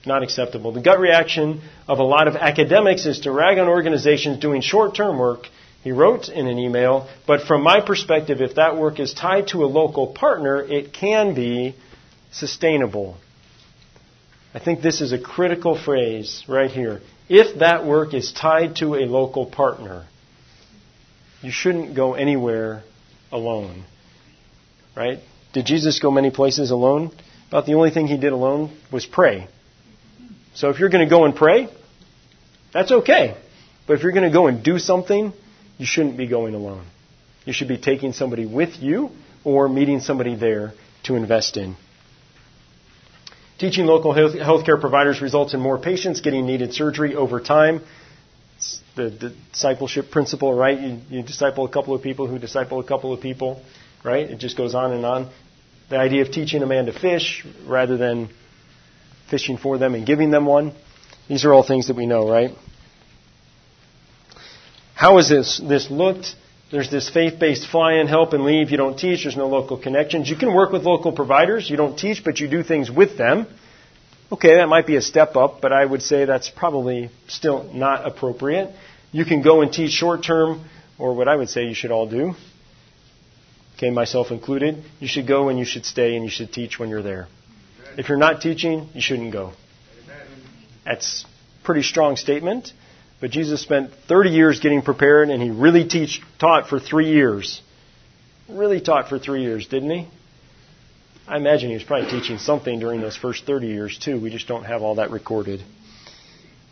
Not 0.07 0.23
acceptable. 0.23 0.73
The 0.73 0.81
gut 0.81 1.01
reaction 1.01 1.63
of 1.89 1.99
a 1.99 2.05
lot 2.05 2.29
of 2.29 2.37
academics 2.37 3.05
is 3.07 3.21
to 3.21 3.33
rag 3.33 3.59
on 3.59 3.69
organizations 3.69 4.39
doing 4.39 4.61
short 4.61 4.95
term 4.95 5.19
work 5.19 5.47
he 5.83 5.93
wrote 5.93 6.29
in 6.29 6.47
an 6.47 6.59
email, 6.59 7.09
but 7.27 7.43
from 7.43 7.63
my 7.63 7.81
perspective, 7.81 8.41
if 8.41 8.57
that 8.57 8.77
work 8.77 9.01
is 9.01 9.15
tied 9.15 9.49
to 9.49 9.65
a 9.65 9.67
local 9.67 10.09
partner, 10.09 10.63
it 10.63 10.93
can 10.93 11.35
be 11.35 11.75
sustainable. 12.33 13.17
I 14.53 14.59
think 14.59 14.83
this 14.83 15.01
is 15.01 15.13
a 15.13 15.19
critical 15.19 15.81
phrase 15.81 16.45
right 16.49 16.71
here. 16.71 17.01
If 17.29 17.61
that 17.61 17.87
work 17.87 18.13
is 18.13 18.33
tied 18.33 18.77
to 18.77 18.95
a 18.95 19.07
local 19.07 19.47
partner, 19.47 20.07
you 21.41 21.51
shouldn't 21.51 21.95
go 21.95 22.15
anywhere 22.15 22.83
alone. 23.33 23.85
Right? 24.95 25.21
Did 25.53 25.67
Jesus 25.67 25.99
go 25.99 26.11
many 26.11 26.31
places 26.31 26.71
alone? 26.71 27.11
About 27.49 27.67
the 27.67 27.75
only 27.75 27.91
thing 27.91 28.07
he 28.07 28.19
did 28.19 28.33
alone 28.33 28.77
was 28.93 29.07
pray. 29.07 29.49
So 30.55 30.69
if 30.69 30.79
you're 30.79 30.91
going 30.91 31.05
to 31.05 31.11
go 31.11 31.25
and 31.25 31.35
pray, 31.35 31.69
that's 32.73 32.93
okay. 32.93 33.37
But 33.87 33.95
if 33.95 34.03
you're 34.03 34.13
going 34.13 34.29
to 34.29 34.33
go 34.33 34.47
and 34.47 34.63
do 34.63 34.79
something, 34.79 35.33
you 35.81 35.87
shouldn't 35.87 36.19
be 36.19 36.27
going 36.27 36.55
alone. 36.55 36.85
You 37.47 37.55
should 37.55 37.69
be 37.69 37.79
taking 37.79 38.13
somebody 38.13 38.45
with 38.45 38.83
you 38.83 39.11
or 39.45 39.67
meeting 39.67 40.01
somebody 40.01 40.37
there 40.37 40.75
to 41.05 41.15
invest 41.17 41.57
in. 41.57 41.75
Teaching 43.59 43.87
local 43.87 44.13
health 44.13 44.35
healthcare 44.35 44.79
providers 44.79 45.23
results 45.23 45.55
in 45.55 45.61
more 45.61 45.79
patients 45.79 46.21
getting 46.21 46.45
needed 46.45 46.75
surgery 46.75 47.15
over 47.15 47.41
time. 47.41 47.81
It's 48.57 48.79
the, 48.95 49.09
the 49.09 49.35
discipleship 49.53 50.11
principle, 50.11 50.53
right? 50.53 50.79
You, 50.79 50.99
you 51.09 51.23
disciple 51.23 51.65
a 51.65 51.71
couple 51.71 51.95
of 51.95 52.03
people 52.03 52.27
who 52.27 52.39
disciple 52.39 52.79
a 52.79 52.85
couple 52.85 53.15
of 53.15 53.23
people, 53.23 53.63
right? 54.05 54.31
It 54.31 54.39
just 54.39 54.59
goes 54.59 54.75
on 54.75 54.93
and 54.93 55.07
on. 55.07 55.31
The 55.89 55.97
idea 55.97 56.21
of 56.21 56.31
teaching 56.31 56.63
a 56.63 56.67
man 56.67 56.87
to 56.87 56.93
fish 56.93 57.47
rather 57.67 57.97
than 57.97 58.29
fishing 59.31 59.57
for 59.57 59.79
them 59.79 59.95
and 59.95 60.05
giving 60.05 60.31
them 60.31 60.45
one. 60.45 60.75
These 61.27 61.47
are 61.47 61.55
all 61.55 61.63
things 61.63 61.87
that 61.87 61.97
we 61.97 62.05
know, 62.05 62.29
right? 62.29 62.51
How 65.01 65.17
has 65.17 65.31
this, 65.31 65.59
this 65.67 65.91
looked? 65.91 66.35
There's 66.71 66.91
this 66.91 67.09
faith-based 67.09 67.67
fly-in, 67.69 68.07
help 68.07 68.35
and 68.35 68.45
leave. 68.45 68.71
You 68.71 68.77
don't 68.77 68.99
teach. 68.99 69.23
There's 69.23 69.35
no 69.35 69.49
local 69.49 69.79
connections. 69.79 70.29
You 70.29 70.37
can 70.37 70.53
work 70.53 70.73
with 70.73 70.83
local 70.83 71.13
providers. 71.13 71.71
You 71.71 71.79
don't 71.79 71.99
teach, 71.99 72.23
but 72.23 72.39
you 72.39 72.49
do 72.49 72.63
things 72.63 72.91
with 72.91 73.17
them. 73.17 73.47
Okay, 74.31 74.57
that 74.57 74.69
might 74.69 74.87
be 74.87 74.97
a 74.97 75.01
step 75.01 75.37
up, 75.37 75.63
but 75.63 75.73
I 75.73 75.87
would 75.87 76.03
say 76.03 76.27
that's 76.27 76.51
probably 76.51 77.09
still 77.29 77.63
not 77.73 78.07
appropriate. 78.07 78.75
You 79.11 79.25
can 79.25 79.41
go 79.41 79.63
and 79.63 79.73
teach 79.73 79.93
short 79.93 80.23
term, 80.23 80.69
or 80.99 81.15
what 81.15 81.29
I 81.29 81.35
would 81.35 81.49
say 81.49 81.65
you 81.65 81.75
should 81.75 81.93
all 81.93 82.07
do. 82.07 82.35
Okay, 83.77 83.89
myself 83.89 84.31
included. 84.31 84.85
You 84.99 85.09
should 85.09 85.27
go 85.27 85.49
and 85.49 85.59
you 85.59 85.65
should 85.65 85.87
stay 85.87 86.15
and 86.15 86.23
you 86.27 86.31
should 86.31 86.53
teach 86.53 86.79
when 86.79 86.91
you're 86.91 87.03
there. 87.03 87.27
If 87.97 88.11
you're 88.11 88.19
not 88.19 88.43
teaching, 88.43 88.91
you 88.93 89.01
shouldn't 89.01 89.33
go. 89.33 89.55
That's 90.85 91.25
a 91.25 91.65
pretty 91.65 91.85
strong 91.85 92.17
statement. 92.17 92.75
But 93.21 93.31
Jesus 93.31 93.61
spent 93.61 93.93
30 94.09 94.31
years 94.31 94.61
getting 94.61 94.81
prepared, 94.81 95.29
and 95.29 95.43
he 95.43 95.51
really 95.51 95.87
teach, 95.87 96.23
taught 96.39 96.69
for 96.69 96.81
three 96.81 97.13
years. 97.13 97.61
Really 98.49 98.81
taught 98.81 99.09
for 99.09 99.19
three 99.19 99.43
years, 99.43 99.67
didn't 99.67 99.91
he? 99.91 100.09
I 101.29 101.37
imagine 101.37 101.69
he 101.69 101.75
was 101.75 101.85
probably 101.85 102.11
teaching 102.11 102.39
something 102.39 102.81
during 102.81 103.01
those 103.01 103.17
first 103.17 103.45
30 103.45 103.67
years, 103.67 103.99
too. 103.99 104.19
We 104.19 104.31
just 104.31 104.49
don't 104.49 104.65
have 104.65 104.83
all 104.83 104.97
that 104.97 105.11
recorded. 105.11 105.63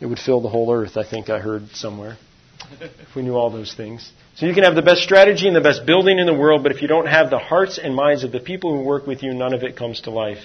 It 0.01 0.07
would 0.07 0.19
fill 0.19 0.41
the 0.41 0.49
whole 0.49 0.73
earth, 0.73 0.97
I 0.97 1.07
think 1.07 1.29
I 1.29 1.39
heard 1.39 1.69
somewhere, 1.73 2.17
if 2.81 3.15
we 3.15 3.21
knew 3.21 3.35
all 3.35 3.51
those 3.51 3.73
things. 3.73 4.11
So 4.35 4.47
you 4.47 4.53
can 4.55 4.63
have 4.63 4.75
the 4.75 4.81
best 4.81 5.03
strategy 5.03 5.47
and 5.47 5.55
the 5.55 5.61
best 5.61 5.85
building 5.85 6.17
in 6.17 6.25
the 6.25 6.33
world, 6.33 6.63
but 6.63 6.71
if 6.71 6.81
you 6.81 6.87
don't 6.87 7.07
have 7.07 7.29
the 7.29 7.37
hearts 7.37 7.77
and 7.77 7.93
minds 7.93 8.23
of 8.23 8.31
the 8.31 8.39
people 8.39 8.75
who 8.75 8.83
work 8.83 9.05
with 9.05 9.21
you, 9.21 9.33
none 9.33 9.53
of 9.53 9.63
it 9.63 9.77
comes 9.77 10.01
to 10.01 10.11
life. 10.11 10.43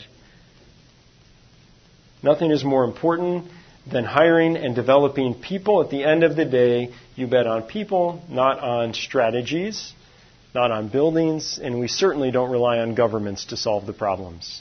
Nothing 2.22 2.50
is 2.50 2.62
more 2.62 2.84
important 2.84 3.50
than 3.90 4.04
hiring 4.04 4.56
and 4.56 4.74
developing 4.74 5.34
people. 5.34 5.82
At 5.82 5.90
the 5.90 6.04
end 6.04 6.24
of 6.24 6.36
the 6.36 6.44
day, 6.44 6.92
You 7.16 7.28
bet 7.28 7.46
on 7.46 7.62
people, 7.62 8.22
not 8.28 8.58
on 8.58 8.92
strategies, 8.92 9.92
not 10.52 10.72
on 10.72 10.88
buildings, 10.88 11.60
and 11.62 11.78
we 11.78 11.86
certainly 11.86 12.32
don't 12.32 12.50
rely 12.50 12.78
on 12.78 12.94
governments 12.94 13.46
to 13.46 13.56
solve 13.56 13.86
the 13.86 13.92
problems. 13.92 14.60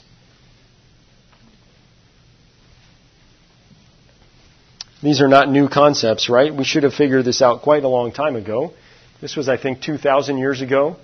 These 5.02 5.20
are 5.20 5.28
not 5.28 5.50
new 5.50 5.68
concepts, 5.68 6.28
right? 6.28 6.54
We 6.54 6.64
should 6.64 6.84
have 6.84 6.94
figured 6.94 7.24
this 7.24 7.42
out 7.42 7.62
quite 7.62 7.84
a 7.84 7.88
long 7.88 8.12
time 8.12 8.36
ago. 8.36 8.72
This 9.20 9.36
was, 9.36 9.48
I 9.48 9.56
think, 9.56 9.82
2,000 9.82 10.38
years 10.38 10.62
ago. 10.62 10.96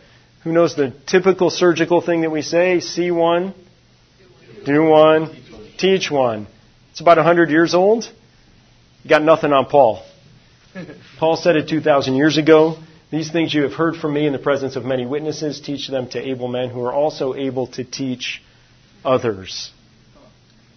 Who 0.44 0.52
knows 0.52 0.76
the 0.76 0.94
typical 1.06 1.50
surgical 1.50 2.00
thing 2.00 2.22
that 2.22 2.30
we 2.30 2.42
say? 2.42 2.80
See 2.80 3.10
one, 3.10 3.54
do 4.64 4.84
one, 4.84 5.36
teach 5.78 6.10
one. 6.10 6.46
It's 6.91 7.01
about 7.01 7.16
100 7.16 7.51
years 7.51 7.74
old. 7.74 8.05
You 9.03 9.11
got 9.11 9.22
nothing 9.22 9.53
on 9.53 9.66
Paul. 9.66 10.05
Paul 11.18 11.36
said 11.36 11.57
it 11.57 11.68
2,000 11.68 12.14
years 12.14 12.36
ago. 12.38 12.76
These 13.11 13.32
things 13.32 13.53
you 13.53 13.62
have 13.62 13.72
heard 13.72 13.97
from 13.97 14.14
me 14.14 14.26
in 14.26 14.32
the 14.32 14.38
presence 14.38 14.76
of 14.76 14.84
many 14.84 15.05
witnesses, 15.07 15.61
teach 15.61 15.88
them 15.88 16.09
to 16.11 16.20
able 16.20 16.49
men 16.49 16.68
who 16.70 16.82
are 16.84 16.93
also 16.93 17.34
able 17.34 17.66
to 17.68 17.84
teach 17.84 18.43
others. 19.05 19.72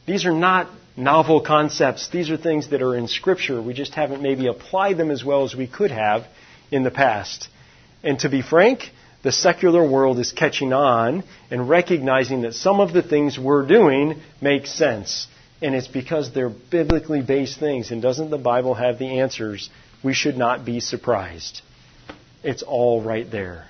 These 0.05 0.25
are 0.25 0.31
not 0.31 0.69
novel 0.97 1.41
concepts. 1.41 2.09
These 2.09 2.29
are 2.29 2.37
things 2.37 2.69
that 2.69 2.81
are 2.81 2.95
in 2.95 3.07
Scripture. 3.07 3.61
We 3.61 3.73
just 3.73 3.93
haven't 3.93 4.21
maybe 4.21 4.47
applied 4.47 4.97
them 4.97 5.11
as 5.11 5.23
well 5.23 5.43
as 5.43 5.55
we 5.55 5.67
could 5.67 5.91
have 5.91 6.25
in 6.71 6.83
the 6.83 6.91
past. 6.91 7.47
And 8.03 8.19
to 8.19 8.29
be 8.29 8.41
frank, 8.41 8.89
the 9.23 9.31
secular 9.31 9.87
world 9.87 10.19
is 10.19 10.31
catching 10.31 10.73
on 10.73 11.23
and 11.49 11.69
recognizing 11.69 12.41
that 12.41 12.53
some 12.53 12.79
of 12.79 12.93
the 12.93 13.01
things 13.01 13.39
we're 13.39 13.65
doing 13.65 14.21
make 14.41 14.67
sense. 14.67 15.27
And 15.63 15.73
it's 15.73 15.87
because 15.87 16.33
they're 16.33 16.49
biblically 16.49 17.21
based 17.21 17.57
things. 17.57 17.91
And 17.91 18.01
doesn't 18.01 18.29
the 18.29 18.37
Bible 18.37 18.73
have 18.73 18.99
the 18.99 19.19
answers? 19.21 19.69
We 20.03 20.13
should 20.13 20.37
not 20.37 20.65
be 20.65 20.81
surprised. 20.81 21.61
It's 22.43 22.63
all 22.63 23.01
right 23.01 23.29
there. 23.31 23.67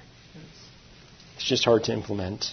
It's 1.36 1.46
just 1.46 1.64
hard 1.64 1.84
to 1.86 1.94
implement. 1.94 2.48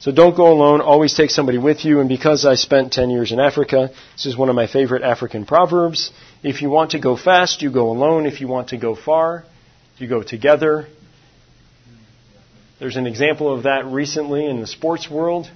So 0.00 0.12
don't 0.12 0.34
go 0.34 0.50
alone. 0.50 0.80
Always 0.80 1.12
take 1.12 1.30
somebody 1.30 1.58
with 1.58 1.84
you. 1.84 2.00
And 2.00 2.08
because 2.08 2.46
I 2.46 2.54
spent 2.54 2.94
10 2.94 3.10
years 3.10 3.32
in 3.32 3.38
Africa, 3.38 3.90
this 4.14 4.24
is 4.24 4.36
one 4.36 4.48
of 4.48 4.54
my 4.54 4.66
favorite 4.66 5.02
African 5.02 5.44
proverbs. 5.44 6.10
If 6.42 6.62
you 6.62 6.70
want 6.70 6.92
to 6.92 6.98
go 6.98 7.16
fast, 7.16 7.60
you 7.60 7.70
go 7.70 7.90
alone. 7.90 8.24
If 8.24 8.40
you 8.40 8.48
want 8.48 8.68
to 8.68 8.78
go 8.78 8.94
far, 8.94 9.44
you 9.98 10.08
go 10.08 10.22
together. 10.22 10.86
There's 12.78 12.96
an 12.96 13.06
example 13.06 13.52
of 13.52 13.64
that 13.64 13.84
recently 13.84 14.46
in 14.46 14.60
the 14.60 14.66
sports 14.66 15.10
world. 15.10 15.50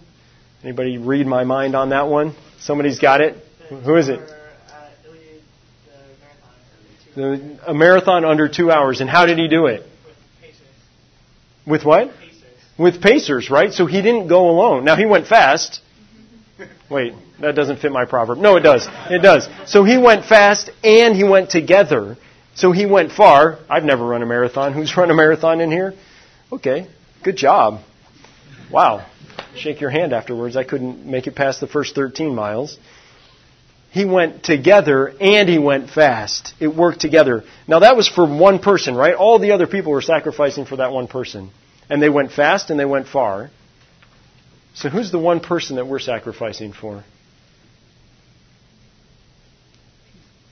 Anybody 0.63 0.99
read 0.99 1.27
my 1.27 1.45
mind 1.45 1.75
on 1.75 1.89
that 1.91 2.09
one? 2.09 2.35
Somebody's 2.61 2.99
got 2.99 3.21
it. 3.21 3.37
Who 3.69 3.97
is 3.97 4.09
it? 4.09 4.21
The, 7.17 7.59
a 7.67 7.75
marathon 7.75 8.25
under 8.25 8.49
two 8.49 8.71
hours. 8.71 9.01
And 9.01 9.11
how 9.11 9.27
did 9.27 9.39
he 9.39 9.49
do 9.49 9.67
it? 9.67 9.83
With 11.67 11.85
what? 11.85 12.13
With 12.79 13.03
pacers, 13.03 13.51
right? 13.51 13.73
So 13.73 13.87
he 13.87 14.03
didn't 14.03 14.29
go 14.29 14.49
alone. 14.51 14.85
Now 14.85 14.97
he 14.97 15.05
went 15.05 15.27
fast. 15.27 15.81
Wait, 16.89 17.15
that 17.41 17.55
doesn't 17.55 17.79
fit 17.79 17.91
my 17.91 18.05
proverb. 18.05 18.39
No, 18.39 18.57
it 18.57 18.61
does. 18.61 18.87
It 19.11 19.23
does. 19.23 19.49
So 19.67 19.85
he 19.85 19.99
went 19.99 20.25
fast 20.25 20.71
and 20.85 21.17
he 21.17 21.25
went 21.25 21.51
together. 21.51 22.17
So 22.55 22.73
he 22.73 22.87
went 22.87 23.13
far. 23.13 23.59
I've 23.69 23.85
never 23.85 24.05
run 24.05 24.23
a 24.23 24.27
marathon. 24.27 24.73
Who's 24.73 24.97
run 24.97 25.11
a 25.11 25.15
marathon 25.15 25.61
in 25.61 25.71
here? 25.71 25.95
Okay, 26.53 26.87
good 27.25 27.37
job. 27.37 27.81
Wow. 28.71 29.07
Shake 29.57 29.81
your 29.81 29.91
hand 29.91 30.13
afterwards. 30.13 30.57
I 30.57 30.65
couldn't 30.65 31.05
make 31.05 31.27
it 31.27 31.35
past 31.35 31.61
the 31.61 31.67
first 31.67 31.95
13 31.95 32.35
miles. 32.35 32.79
He 33.91 34.07
went 34.07 34.43
together 34.43 35.13
and 35.21 35.49
he 35.49 35.59
went 35.59 35.91
fast. 35.91 36.55
It 36.59 36.69
worked 36.69 37.01
together. 37.01 37.45
Now 37.69 37.81
that 37.81 37.95
was 37.95 38.09
for 38.09 38.27
one 38.27 38.59
person, 38.59 38.95
right? 38.95 39.15
All 39.15 39.39
the 39.39 39.53
other 39.53 39.67
people 39.67 39.93
were 39.93 40.01
sacrificing 40.01 40.65
for 40.65 40.77
that 40.77 40.93
one 40.93 41.09
person. 41.09 41.51
And 41.91 42.03
they 42.03 42.09
went 42.09 42.33
fast 42.33 42.71
and 42.71 42.81
they 42.81 42.87
went 42.87 43.07
far. 43.07 43.51
So 44.75 44.89
who's 44.89 45.13
the 45.13 45.19
one 45.19 45.41
person 45.41 45.77
that 45.77 45.87
we're 45.87 45.99
sacrificing 45.99 46.73
for? 46.73 47.05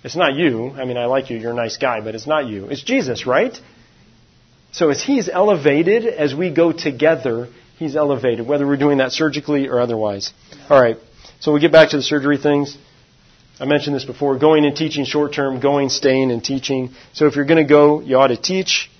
It's 0.05 0.17
not 0.17 0.35
you. 0.35 0.71
I 0.71 0.85
mean, 0.85 0.97
I 0.97 1.07
like 1.07 1.31
you. 1.31 1.39
You're 1.39 1.53
a 1.53 1.55
nice 1.55 1.77
guy, 1.77 2.01
but 2.01 2.15
it's 2.15 2.27
not 2.27 2.47
you. 2.47 2.67
It's 2.67 2.83
Jesus, 2.83 3.27
right? 3.27 3.59
So 4.73 4.91
as 4.91 5.03
He's 5.03 5.29
elevated, 5.29 6.07
as 6.07 6.35
we 6.35 6.51
go 6.51 6.73
together, 6.73 7.49
He's 7.81 7.97
elevated, 7.97 8.47
whether 8.47 8.67
we're 8.67 8.77
doing 8.77 8.99
that 8.99 9.11
surgically 9.11 9.67
or 9.67 9.81
otherwise. 9.81 10.35
All 10.69 10.79
right. 10.79 10.99
So 11.41 11.51
we 11.51 11.61
get 11.61 11.73
back 11.73 11.89
to 11.91 11.97
the 11.97 12.03
surgery 12.03 12.37
things. 12.37 12.77
I 13.59 13.65
mentioned 13.65 13.97
this 13.97 14.05
before 14.05 14.39
going 14.39 14.67
and 14.67 14.77
teaching 14.77 15.07
short 15.07 15.33
term, 15.33 15.61
going, 15.61 15.89
staying, 15.89 16.31
and 16.31 16.45
teaching. 16.45 16.91
So 17.15 17.27
if 17.27 17.37
you're 17.37 17.47
going 17.47 17.67
to 17.67 17.69
go, 17.69 18.03
you 18.03 18.19
ought 18.19 18.27
to 18.27 18.37
teach. 18.37 18.91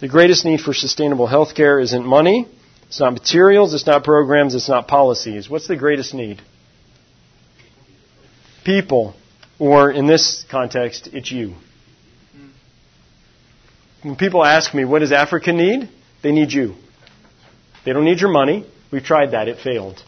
The 0.00 0.08
greatest 0.08 0.44
need 0.44 0.60
for 0.60 0.74
sustainable 0.74 1.26
health 1.26 1.54
care 1.54 1.80
isn't 1.80 2.04
money, 2.04 2.46
it's 2.82 3.00
not 3.00 3.14
materials, 3.14 3.72
it's 3.72 3.86
not 3.86 4.04
programs, 4.04 4.54
it's 4.54 4.68
not 4.68 4.86
policies. 4.86 5.48
What's 5.48 5.66
the 5.66 5.76
greatest 5.76 6.12
need? 6.12 6.42
People. 8.66 9.14
Or 9.58 9.90
in 9.90 10.06
this 10.06 10.44
context, 10.50 11.08
it's 11.14 11.32
you. 11.32 11.54
When 14.02 14.16
people 14.16 14.44
ask 14.44 14.74
me, 14.74 14.84
what 14.84 14.98
does 14.98 15.12
Africa 15.12 15.54
need? 15.54 15.88
They 16.22 16.32
need 16.32 16.52
you. 16.52 16.74
They 17.84 17.92
don't 17.92 18.04
need 18.04 18.20
your 18.20 18.30
money. 18.30 18.66
We've 18.90 19.02
tried 19.02 19.32
that. 19.32 19.48
It 19.48 19.58
failed. 19.58 20.02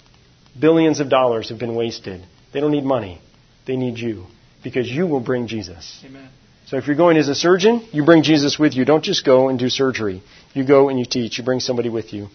Billions 0.59 1.01
of 1.01 1.09
dollars 1.09 1.51
have 1.51 1.59
been 1.59 1.75
wasted. 1.75 2.25
They 2.53 2.61
don't 2.61 2.73
need 2.73 2.85
money. 2.85 3.21
They 3.67 3.77
need 3.77 3.99
you. 3.99 4.27
Because 4.63 4.89
you 4.89 5.07
will 5.07 5.21
bring 5.21 5.47
Jesus. 5.47 6.03
Amen. 6.05 6.29
So 6.67 6.79
if 6.79 6.87
you're 6.87 6.97
going 6.97 7.17
as 7.17 7.29
a 7.29 7.35
surgeon, 7.35 7.87
you 7.93 8.05
bring 8.05 8.23
Jesus 8.23 8.59
with 8.59 8.75
you. 8.75 8.85
Don't 8.85 9.05
just 9.05 9.25
go 9.25 9.49
and 9.49 9.59
do 9.59 9.69
surgery. 9.69 10.23
You 10.55 10.67
go 10.67 10.89
and 10.89 10.99
you 10.99 11.05
teach. 11.05 11.39
You 11.39 11.45
bring 11.45 11.61
somebody 11.61 11.89
with 11.89 12.13
you. 12.13 12.29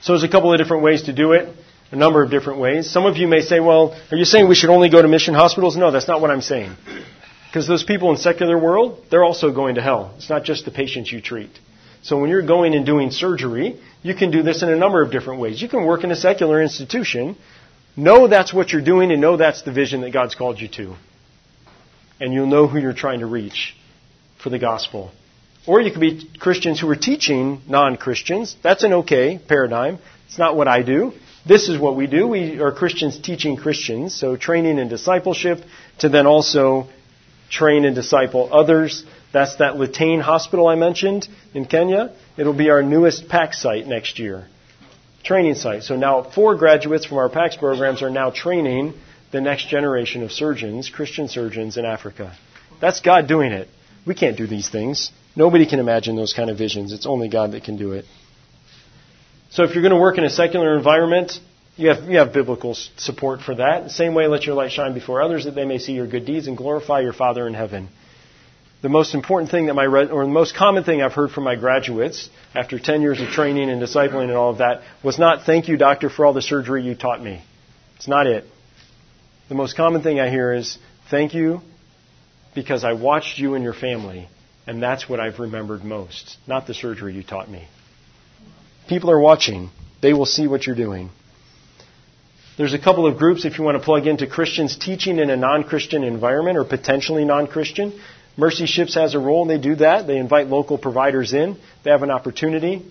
So 0.00 0.12
there's 0.12 0.24
a 0.24 0.28
couple 0.28 0.52
of 0.52 0.58
different 0.58 0.84
ways 0.84 1.02
to 1.02 1.12
do 1.12 1.32
it 1.32 1.54
a 1.90 1.96
number 1.96 2.22
of 2.22 2.30
different 2.30 2.60
ways. 2.60 2.90
Some 2.90 3.06
of 3.06 3.16
you 3.16 3.26
may 3.26 3.40
say, 3.40 3.60
well, 3.60 3.98
are 4.10 4.16
you 4.16 4.24
saying 4.24 4.48
we 4.48 4.54
should 4.54 4.70
only 4.70 4.90
go 4.90 5.00
to 5.00 5.08
mission 5.08 5.34
hospitals? 5.34 5.76
No, 5.76 5.90
that's 5.90 6.08
not 6.08 6.20
what 6.20 6.30
I'm 6.30 6.40
saying. 6.40 6.76
Because 7.48 7.66
those 7.66 7.82
people 7.82 8.10
in 8.10 8.18
secular 8.18 8.58
world, 8.58 9.04
they're 9.10 9.24
also 9.24 9.52
going 9.52 9.76
to 9.76 9.82
hell. 9.82 10.14
It's 10.16 10.28
not 10.28 10.44
just 10.44 10.64
the 10.64 10.70
patients 10.70 11.10
you 11.10 11.22
treat. 11.22 11.50
So 12.02 12.18
when 12.18 12.30
you're 12.30 12.46
going 12.46 12.74
and 12.74 12.86
doing 12.86 13.10
surgery, 13.10 13.80
you 14.02 14.14
can 14.14 14.30
do 14.30 14.42
this 14.42 14.62
in 14.62 14.70
a 14.70 14.76
number 14.76 15.02
of 15.02 15.10
different 15.10 15.40
ways. 15.40 15.60
You 15.60 15.68
can 15.68 15.84
work 15.84 16.04
in 16.04 16.10
a 16.10 16.16
secular 16.16 16.62
institution, 16.62 17.36
know 17.96 18.28
that's 18.28 18.52
what 18.52 18.70
you're 18.70 18.84
doing, 18.84 19.10
and 19.10 19.20
know 19.20 19.36
that's 19.36 19.62
the 19.62 19.72
vision 19.72 20.02
that 20.02 20.12
God's 20.12 20.34
called 20.34 20.60
you 20.60 20.68
to. 20.68 20.96
And 22.20 22.32
you'll 22.32 22.46
know 22.46 22.66
who 22.66 22.78
you're 22.78 22.92
trying 22.92 23.20
to 23.20 23.26
reach 23.26 23.74
for 24.42 24.50
the 24.50 24.58
gospel. 24.58 25.10
Or 25.66 25.80
you 25.80 25.90
could 25.90 26.00
be 26.00 26.30
Christians 26.38 26.80
who 26.80 26.88
are 26.88 26.96
teaching 26.96 27.60
non 27.68 27.96
Christians. 27.96 28.56
That's 28.62 28.84
an 28.84 28.92
okay 28.94 29.38
paradigm. 29.38 29.98
It's 30.26 30.38
not 30.38 30.56
what 30.56 30.68
I 30.68 30.82
do. 30.82 31.12
This 31.46 31.68
is 31.68 31.78
what 31.78 31.96
we 31.96 32.06
do. 32.06 32.26
We 32.26 32.60
are 32.60 32.72
Christians 32.72 33.18
teaching 33.18 33.56
Christians, 33.56 34.14
so 34.14 34.36
training 34.36 34.78
and 34.78 34.90
discipleship 34.90 35.58
to 35.98 36.08
then 36.08 36.26
also 36.26 36.88
train 37.50 37.84
and 37.84 37.94
disciple 37.94 38.48
others. 38.52 39.04
That's 39.32 39.56
that 39.56 39.74
Litein 39.74 40.20
hospital 40.20 40.68
I 40.68 40.74
mentioned 40.74 41.28
in 41.54 41.66
Kenya. 41.66 42.14
It'll 42.36 42.54
be 42.54 42.70
our 42.70 42.82
newest 42.82 43.28
PAACS 43.28 43.56
site 43.56 43.86
next 43.86 44.18
year. 44.18 44.46
Training 45.22 45.54
site. 45.54 45.82
So 45.82 45.96
now 45.96 46.22
four 46.22 46.56
graduates 46.56 47.04
from 47.04 47.18
our 47.18 47.28
PAACS 47.28 47.58
programs 47.58 48.02
are 48.02 48.10
now 48.10 48.30
training 48.30 48.94
the 49.30 49.40
next 49.40 49.68
generation 49.68 50.22
of 50.22 50.32
surgeons, 50.32 50.88
Christian 50.88 51.28
surgeons 51.28 51.76
in 51.76 51.84
Africa. 51.84 52.36
That's 52.80 53.00
God 53.00 53.28
doing 53.28 53.52
it. 53.52 53.68
We 54.06 54.14
can't 54.14 54.38
do 54.38 54.46
these 54.46 54.70
things. 54.70 55.10
Nobody 55.36 55.66
can 55.66 55.80
imagine 55.80 56.16
those 56.16 56.32
kind 56.32 56.48
of 56.48 56.56
visions. 56.56 56.92
It's 56.92 57.06
only 57.06 57.28
God 57.28 57.52
that 57.52 57.64
can 57.64 57.76
do 57.76 57.92
it. 57.92 58.06
So 59.50 59.64
if 59.64 59.74
you're 59.74 59.82
going 59.82 59.94
to 59.94 60.00
work 60.00 60.18
in 60.18 60.24
a 60.24 60.30
secular 60.30 60.76
environment, 60.76 61.32
you 61.76 61.88
have, 61.88 62.10
you 62.10 62.18
have 62.18 62.32
biblical 62.32 62.74
support 62.74 63.40
for 63.40 63.54
that. 63.54 63.84
The 63.84 63.90
same 63.90 64.14
way, 64.14 64.26
let 64.26 64.44
your 64.44 64.54
light 64.54 64.72
shine 64.72 64.94
before 64.94 65.22
others 65.22 65.44
that 65.44 65.54
they 65.54 65.64
may 65.64 65.78
see 65.78 65.92
your 65.92 66.06
good 66.06 66.24
deeds 66.24 66.46
and 66.46 66.56
glorify 66.56 67.00
your 67.00 67.12
Father 67.12 67.46
in 67.46 67.54
heaven. 67.54 67.88
The 68.80 68.88
most 68.88 69.14
important 69.14 69.50
thing 69.50 69.66
that 69.66 69.74
my, 69.74 69.86
or 69.86 70.24
the 70.24 70.30
most 70.30 70.54
common 70.54 70.84
thing 70.84 71.02
I've 71.02 71.12
heard 71.12 71.32
from 71.32 71.44
my 71.44 71.56
graduates 71.56 72.30
after 72.54 72.78
10 72.78 73.02
years 73.02 73.20
of 73.20 73.28
training 73.28 73.70
and 73.70 73.82
discipling 73.82 74.24
and 74.24 74.32
all 74.32 74.50
of 74.50 74.58
that 74.58 74.82
was 75.02 75.18
not, 75.18 75.44
thank 75.44 75.66
you, 75.66 75.76
doctor, 75.76 76.08
for 76.08 76.24
all 76.24 76.32
the 76.32 76.42
surgery 76.42 76.84
you 76.84 76.94
taught 76.94 77.20
me. 77.20 77.42
It's 77.96 78.06
not 78.06 78.28
it. 78.28 78.44
The 79.48 79.56
most 79.56 79.76
common 79.76 80.02
thing 80.02 80.20
I 80.20 80.30
hear 80.30 80.52
is, 80.52 80.78
thank 81.10 81.34
you 81.34 81.60
because 82.54 82.84
I 82.84 82.92
watched 82.92 83.38
you 83.38 83.54
and 83.54 83.64
your 83.64 83.74
family, 83.74 84.28
and 84.66 84.82
that's 84.82 85.08
what 85.08 85.20
I've 85.20 85.38
remembered 85.38 85.84
most, 85.84 86.36
not 86.46 86.66
the 86.66 86.74
surgery 86.74 87.14
you 87.14 87.22
taught 87.22 87.50
me. 87.50 87.66
People 88.88 89.10
are 89.10 89.20
watching. 89.20 89.70
They 90.00 90.12
will 90.12 90.26
see 90.26 90.46
what 90.46 90.66
you're 90.66 90.76
doing. 90.76 91.10
There's 92.56 92.74
a 92.74 92.78
couple 92.78 93.06
of 93.06 93.18
groups 93.18 93.44
if 93.44 93.58
you 93.58 93.64
want 93.64 93.78
to 93.78 93.84
plug 93.84 94.06
into 94.06 94.26
Christians 94.26 94.76
teaching 94.76 95.18
in 95.18 95.30
a 95.30 95.36
non 95.36 95.64
Christian 95.64 96.02
environment 96.02 96.56
or 96.58 96.64
potentially 96.64 97.24
non 97.24 97.46
Christian. 97.46 97.98
Mercy 98.38 98.66
Ships 98.66 98.94
has 98.94 99.16
a 99.16 99.18
role, 99.18 99.42
and 99.42 99.50
they 99.50 99.58
do 99.58 99.74
that. 99.74 100.06
They 100.06 100.16
invite 100.16 100.46
local 100.46 100.78
providers 100.78 101.34
in, 101.34 101.58
they 101.82 101.90
have 101.90 102.04
an 102.04 102.10
opportunity. 102.12 102.86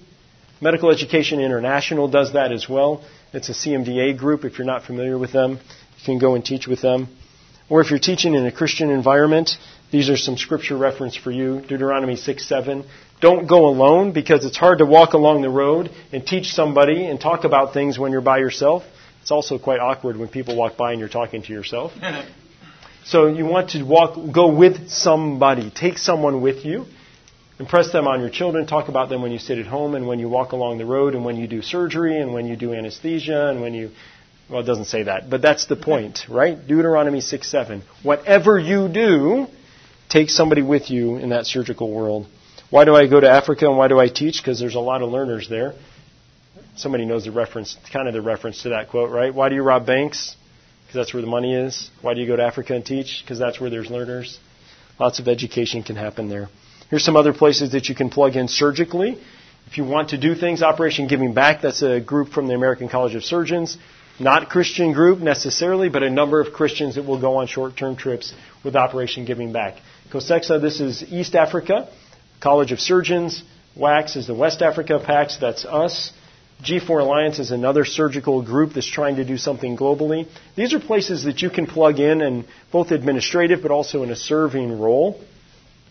Medical 0.60 0.91
Education 0.91 1.39
International 1.39 2.10
does 2.10 2.34
that 2.34 2.52
as 2.52 2.68
well. 2.68 3.02
It's 3.32 3.48
a 3.48 3.54
CMDA 3.54 4.18
group. 4.18 4.43
If 4.43 4.58
you're 4.58 4.68
not 4.68 4.84
familiar 4.84 5.18
with 5.18 5.32
them, 5.32 5.52
you 5.54 6.04
can 6.04 6.20
go 6.20 6.36
and 6.36 6.43
teach 6.43 6.68
with 6.68 6.82
them. 6.82 7.08
Or 7.70 7.80
if 7.80 7.91
you're 7.91 8.00
teaching 8.00 8.34
in 8.34 8.45
a 8.45 8.52
Christian 8.52 8.89
environment, 8.89 9.52
these 9.89 10.10
are 10.10 10.18
some 10.18 10.36
scripture 10.36 10.76
reference 10.76 11.16
for 11.16 11.32
you. 11.32 11.62
Deuteronomy 11.62 12.18
6 12.18 12.45
7. 12.45 12.86
Don't 13.22 13.48
go 13.48 13.68
alone 13.68 14.12
because 14.12 14.43
it's 14.43 14.58
hard 14.58 14.80
to 14.80 14.86
walk 14.86 15.14
along 15.14 15.43
the 15.43 15.50
road 15.50 15.89
and 16.12 16.26
teach 16.26 16.48
somebody 16.48 17.06
and 17.06 17.22
talk 17.22 17.45
about 17.45 17.74
things 17.74 17.98
when 17.98 18.12
you're 18.12 18.22
by 18.22 18.39
yourself. 18.39 18.84
It's 19.22 19.32
also 19.32 19.58
quite 19.60 19.80
awkward 19.80 20.18
when 20.18 20.28
people 20.28 20.58
walk 20.58 20.76
by 20.76 20.91
and 20.91 21.00
you're 21.00 21.10
talking 21.10 21.41
to 21.43 21.54
yourself. 21.54 21.93
so 23.08 23.28
you 23.28 23.45
want 23.45 23.70
to 23.70 23.84
walk, 23.84 24.18
go 24.34 24.53
with 24.53 24.89
somebody. 24.89 25.72
Take 25.72 25.97
someone 25.97 26.41
with 26.41 26.66
you. 26.66 26.86
Impress 27.58 27.91
them 27.91 28.05
on 28.05 28.20
your 28.20 28.30
children. 28.30 28.68
Talk 28.68 28.89
about 28.89 29.08
them 29.08 29.22
when 29.22 29.32
you 29.32 29.39
sit 29.39 29.58
at 29.60 29.66
home 29.66 29.95
and 29.95 30.08
when 30.08 30.20
you 30.20 30.28
walk 30.28 30.51
along 30.51 30.78
the 30.78 30.86
road 30.86 31.16
and 31.16 31.24
when 31.24 31.38
you 31.38 31.47
do 31.47 31.62
surgery 31.62 32.20
and 32.20 32.34
when 32.34 32.45
you 32.45 32.58
do 32.58 32.74
anesthesia 32.74 33.47
and 33.47 33.62
when 33.62 33.74
you 33.74 33.91
well, 34.49 34.62
it 34.62 34.66
doesn't 34.66 34.86
say 34.86 35.03
that, 35.03 35.30
but 35.30 35.41
that's 35.41 35.66
the 35.66 35.76
point, 35.76 36.20
right? 36.30 36.58
Deuteronomy 36.66 37.20
6 37.20 37.49
7. 37.49 37.84
Whatever 38.03 38.58
you 38.58 38.88
do, 38.88 39.47
take 40.10 40.30
somebody 40.30 40.62
with 40.62 40.89
you 40.89 41.18
in 41.18 41.30
that 41.30 41.45
surgical 41.45 41.91
world. 41.91 42.28
Why 42.70 42.86
do 42.86 42.95
I 42.95 43.08
go 43.08 43.20
to 43.20 43.30
Africa 43.30 43.68
and 43.68 43.78
why 43.78 43.88
do 43.88 43.99
I 43.99 44.08
teach? 44.10 44.41
Because 44.41 44.60
there's 44.60 44.76
a 44.76 44.80
lot 44.80 45.01
of 45.01 45.10
learners 45.10 45.49
there. 45.49 45.74
Somebody 46.76 47.05
knows 47.05 47.26
the 47.26 47.32
reference, 47.32 47.78
kind 47.91 48.08
of 48.08 48.14
the 48.14 48.22
reference 48.22 48.64
to 48.64 48.70
that 48.70 48.89
quote, 48.89 49.10
right? 49.12 49.34
Why 49.34 49.49
do 49.49 49.55
you 49.55 49.64
rob 49.64 49.86
banks? 49.86 50.36
Because 50.88 50.96
that's 50.96 51.14
where 51.14 51.22
the 51.22 51.28
money 51.28 51.54
is. 51.54 51.92
Why 52.02 52.14
do 52.14 52.22
you 52.22 52.28
go 52.28 52.38
to 52.38 52.44
Africa 52.44 52.74
and 52.74 52.86
teach? 52.86 53.22
Because 53.22 53.38
that's 53.38 53.60
where 53.60 53.70
there's 53.70 53.92
learners. 53.92 54.40
Lots 54.98 55.20
of 55.20 55.28
education 55.28 55.84
can 55.84 55.98
happen 55.98 56.30
there. 56.30 56.48
Here's 56.90 57.04
some 57.04 57.18
other 57.18 57.34
places 57.34 57.74
that 57.74 57.90
you 57.90 57.96
can 57.96 58.10
plug 58.10 58.38
in 58.38 58.48
surgically. 58.48 59.22
If 59.68 59.78
you 59.78 59.84
want 59.84 60.12
to 60.12 60.18
do 60.18 60.34
things, 60.34 60.64
Operation 60.64 61.08
Giving 61.08 61.34
Back, 61.34 61.62
that's 61.62 61.82
a 61.82 62.00
group 62.00 62.30
from 62.30 62.48
the 62.48 62.54
American 62.54 62.88
College 62.88 63.16
of 63.16 63.26
Surgeons. 63.26 63.78
Not 64.18 64.50
Christian 64.50 64.94
group 64.94 65.20
necessarily, 65.20 65.90
but 65.90 66.04
a 66.04 66.10
number 66.10 66.40
of 66.40 66.54
Christians 66.54 66.96
that 66.96 67.04
will 67.04 67.20
go 67.20 67.36
on 67.36 67.48
short-term 67.48 67.98
trips 67.98 68.34
with 68.64 68.78
Operation 68.78 69.26
Giving 69.26 69.52
Back. 69.52 69.76
COSECSA, 70.10 70.62
this 70.62 70.80
is 70.80 71.04
East 71.04 71.36
Africa, 71.36 71.90
College 72.40 72.72
of 72.72 72.80
Surgeons. 72.80 73.44
WACS 73.78 74.16
is 74.16 74.26
the 74.26 74.34
West 74.34 74.62
Africa 74.62 75.00
PAACS, 75.06 75.40
that's 75.40 75.66
us. 75.66 76.12
G4 76.64 77.01
Alliance 77.01 77.38
is 77.38 77.51
another 77.51 77.86
surgical 77.86 78.41
group 78.41 78.74
that's 78.74 78.88
trying 78.88 79.18
to 79.18 79.24
do 79.24 79.38
something 79.38 79.78
globally. 79.78 80.28
These 80.55 80.74
are 80.74 80.80
places 80.80 81.26
that 81.26 81.41
you 81.41 81.51
can 81.51 81.68
plug 81.68 81.99
in 81.99 82.22
and 82.22 82.45
both 82.72 82.91
administrative 82.91 83.62
but 83.62 83.70
also 83.70 84.01
in 84.03 84.10
a 84.10 84.16
serving 84.16 84.80
role 84.80 85.22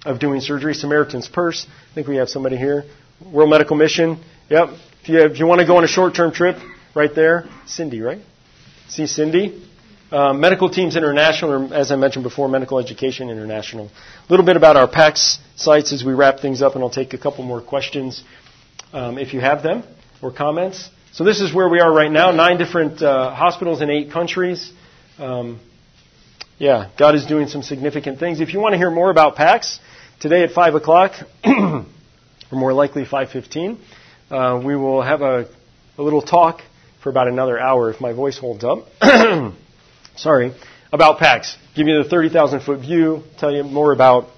of 0.04 0.18
doing 0.18 0.40
surgery. 0.40 0.74
Samaritan's 0.74 1.28
Purse, 1.28 1.66
I 1.68 1.94
think 1.94 2.08
we 2.08 2.16
have 2.16 2.28
somebody 2.28 2.56
here. 2.56 2.84
World 3.32 3.50
Medical 3.50 3.76
Mission, 3.76 4.22
yep. 4.50 4.70
If 5.02 5.08
you, 5.08 5.20
if 5.20 5.38
you 5.38 5.46
want 5.46 5.60
to 5.60 5.66
go 5.66 5.76
on 5.76 5.84
a 5.84 5.88
short-term 5.88 6.32
trip, 6.32 6.56
right 6.94 7.14
there. 7.14 7.46
Cindy, 7.66 8.00
right? 8.00 8.20
See 8.88 9.06
Cindy? 9.06 9.62
Uh, 10.10 10.32
Medical 10.32 10.68
Teams 10.68 10.96
International, 10.96 11.52
or 11.52 11.74
as 11.74 11.92
I 11.92 11.96
mentioned 11.96 12.24
before, 12.24 12.48
Medical 12.48 12.78
Education 12.78 13.30
International. 13.30 13.86
A 13.86 14.30
little 14.30 14.46
bit 14.46 14.56
about 14.56 14.76
our 14.76 14.88
PAACS 14.88 15.38
sites 15.54 15.92
as 15.92 16.04
we 16.04 16.12
wrap 16.12 16.40
things 16.40 16.60
up, 16.60 16.74
and 16.74 16.82
I'll 16.82 16.90
take 16.90 17.12
a 17.14 17.18
couple 17.18 17.44
more 17.44 17.60
questions 17.60 18.22
um, 18.92 19.18
if 19.18 19.32
you 19.32 19.40
have 19.40 19.62
them 19.62 19.84
or 20.26 20.32
comments. 20.32 20.90
So 21.12 21.24
this 21.24 21.40
is 21.40 21.54
where 21.54 21.68
we 21.68 21.80
are 21.80 21.92
right 21.92 22.10
now. 22.10 22.32
Nine 22.32 22.58
different 22.58 23.00
uh, 23.00 23.34
hospitals 23.34 23.80
in 23.80 23.90
eight 23.90 24.10
countries. 24.10 24.72
Um, 25.18 25.60
yeah, 26.58 26.90
God 26.98 27.14
is 27.14 27.26
doing 27.26 27.46
some 27.46 27.62
significant 27.62 28.18
things. 28.18 28.40
If 28.40 28.52
you 28.52 28.60
want 28.60 28.72
to 28.72 28.78
hear 28.78 28.90
more 28.90 29.10
about 29.10 29.36
PAACS, 29.36 29.78
today 30.20 30.42
at 30.42 30.50
5 30.50 30.74
o'clock, 30.74 31.12
or 31.44 31.84
more 32.50 32.72
likely 32.72 33.04
5.15, 33.04 33.78
uh, 34.30 34.60
we 34.64 34.74
will 34.74 35.00
have 35.00 35.22
a, 35.22 35.48
a 35.96 36.02
little 36.02 36.22
talk 36.22 36.60
for 37.02 37.10
about 37.10 37.28
another 37.28 37.58
hour 37.58 37.90
if 37.90 38.00
my 38.00 38.12
voice 38.12 38.38
holds 38.38 38.64
up. 38.64 38.86
Sorry. 40.16 40.54
About 40.92 41.18
PAACS. 41.18 41.56
Give 41.76 41.86
you 41.86 42.02
the 42.02 42.08
30,000 42.08 42.60
foot 42.60 42.80
view, 42.80 43.22
tell 43.38 43.52
you 43.54 43.62
more 43.62 43.92
about 43.92 44.28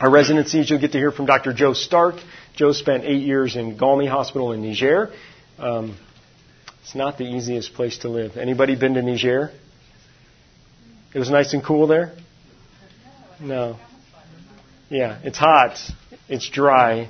our 0.00 0.10
residencies. 0.10 0.70
You'll 0.70 0.80
get 0.80 0.92
to 0.92 0.98
hear 0.98 1.12
from 1.12 1.26
Dr. 1.26 1.52
Joe 1.52 1.72
Stark. 1.72 2.16
Joe 2.54 2.72
spent 2.72 3.04
eight 3.04 3.22
years 3.22 3.56
in 3.56 3.76
Galmi 3.76 4.08
Hospital 4.08 4.52
in 4.52 4.62
Niger. 4.62 5.10
Um, 5.58 5.96
it's 6.82 6.94
not 6.94 7.18
the 7.18 7.24
easiest 7.24 7.74
place 7.74 7.98
to 7.98 8.08
live. 8.08 8.36
Anybody 8.36 8.76
been 8.76 8.94
to 8.94 9.02
Niger? 9.02 9.50
It 11.14 11.18
was 11.18 11.30
nice 11.30 11.52
and 11.52 11.64
cool 11.64 11.86
there? 11.86 12.12
No. 13.40 13.78
Yeah, 14.88 15.18
it's 15.24 15.38
hot, 15.38 15.78
it's 16.28 16.48
dry, 16.48 17.08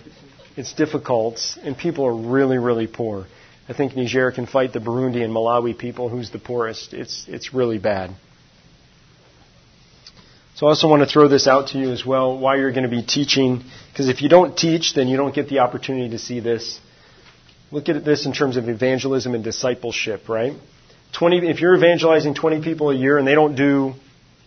it's 0.57 0.73
difficult, 0.73 1.39
and 1.63 1.77
people 1.77 2.07
are 2.07 2.15
really, 2.15 2.57
really 2.57 2.87
poor. 2.87 3.27
I 3.69 3.75
think 3.75 3.97
Niger 3.97 4.31
can 4.33 4.47
fight 4.47 4.73
the 4.73 4.79
Burundi 4.79 5.23
and 5.23 5.33
Malawi 5.33 5.77
people, 5.77 6.09
who's 6.09 6.31
the 6.31 6.39
poorest. 6.39 6.95
It's, 6.95 7.27
it's 7.29 7.53
really 7.53 7.79
bad. 7.79 8.11
So 10.55 10.67
I 10.67 10.71
also 10.71 10.89
want 10.89 11.03
to 11.03 11.09
throw 11.09 11.29
this 11.29 11.49
out 11.49 11.69
to 11.69 11.79
you 11.79 11.91
as 11.91 12.07
well, 12.07 12.39
why 12.39 12.57
you're 12.57 12.71
going 12.71 12.85
to 12.85 12.89
be 12.89 13.03
teaching, 13.03 13.65
because 13.93 14.09
if 14.09 14.23
you 14.23 14.29
don't 14.29 14.57
teach, 14.57 14.95
then 14.95 15.09
you 15.09 15.17
don't 15.17 15.35
get 15.35 15.49
the 15.49 15.61
opportunity 15.61 16.11
to 16.11 16.19
see 16.19 16.41
this. 16.41 16.79
Look 17.73 17.89
at 17.89 18.05
this 18.05 18.25
in 18.25 18.33
terms 18.33 18.57
of 18.57 18.69
evangelism 18.69 19.35
and 19.35 19.43
discipleship, 19.43 20.29
right? 20.29 20.53
20, 21.19 21.49
if 21.49 21.61
you're 21.61 21.77
evangelizing 21.77 22.35
20 22.35 22.63
people 22.63 22.91
a 22.91 22.95
year 22.95 23.19
and 23.19 23.27
they 23.27 23.35
don't 23.35 23.57
do 23.57 23.95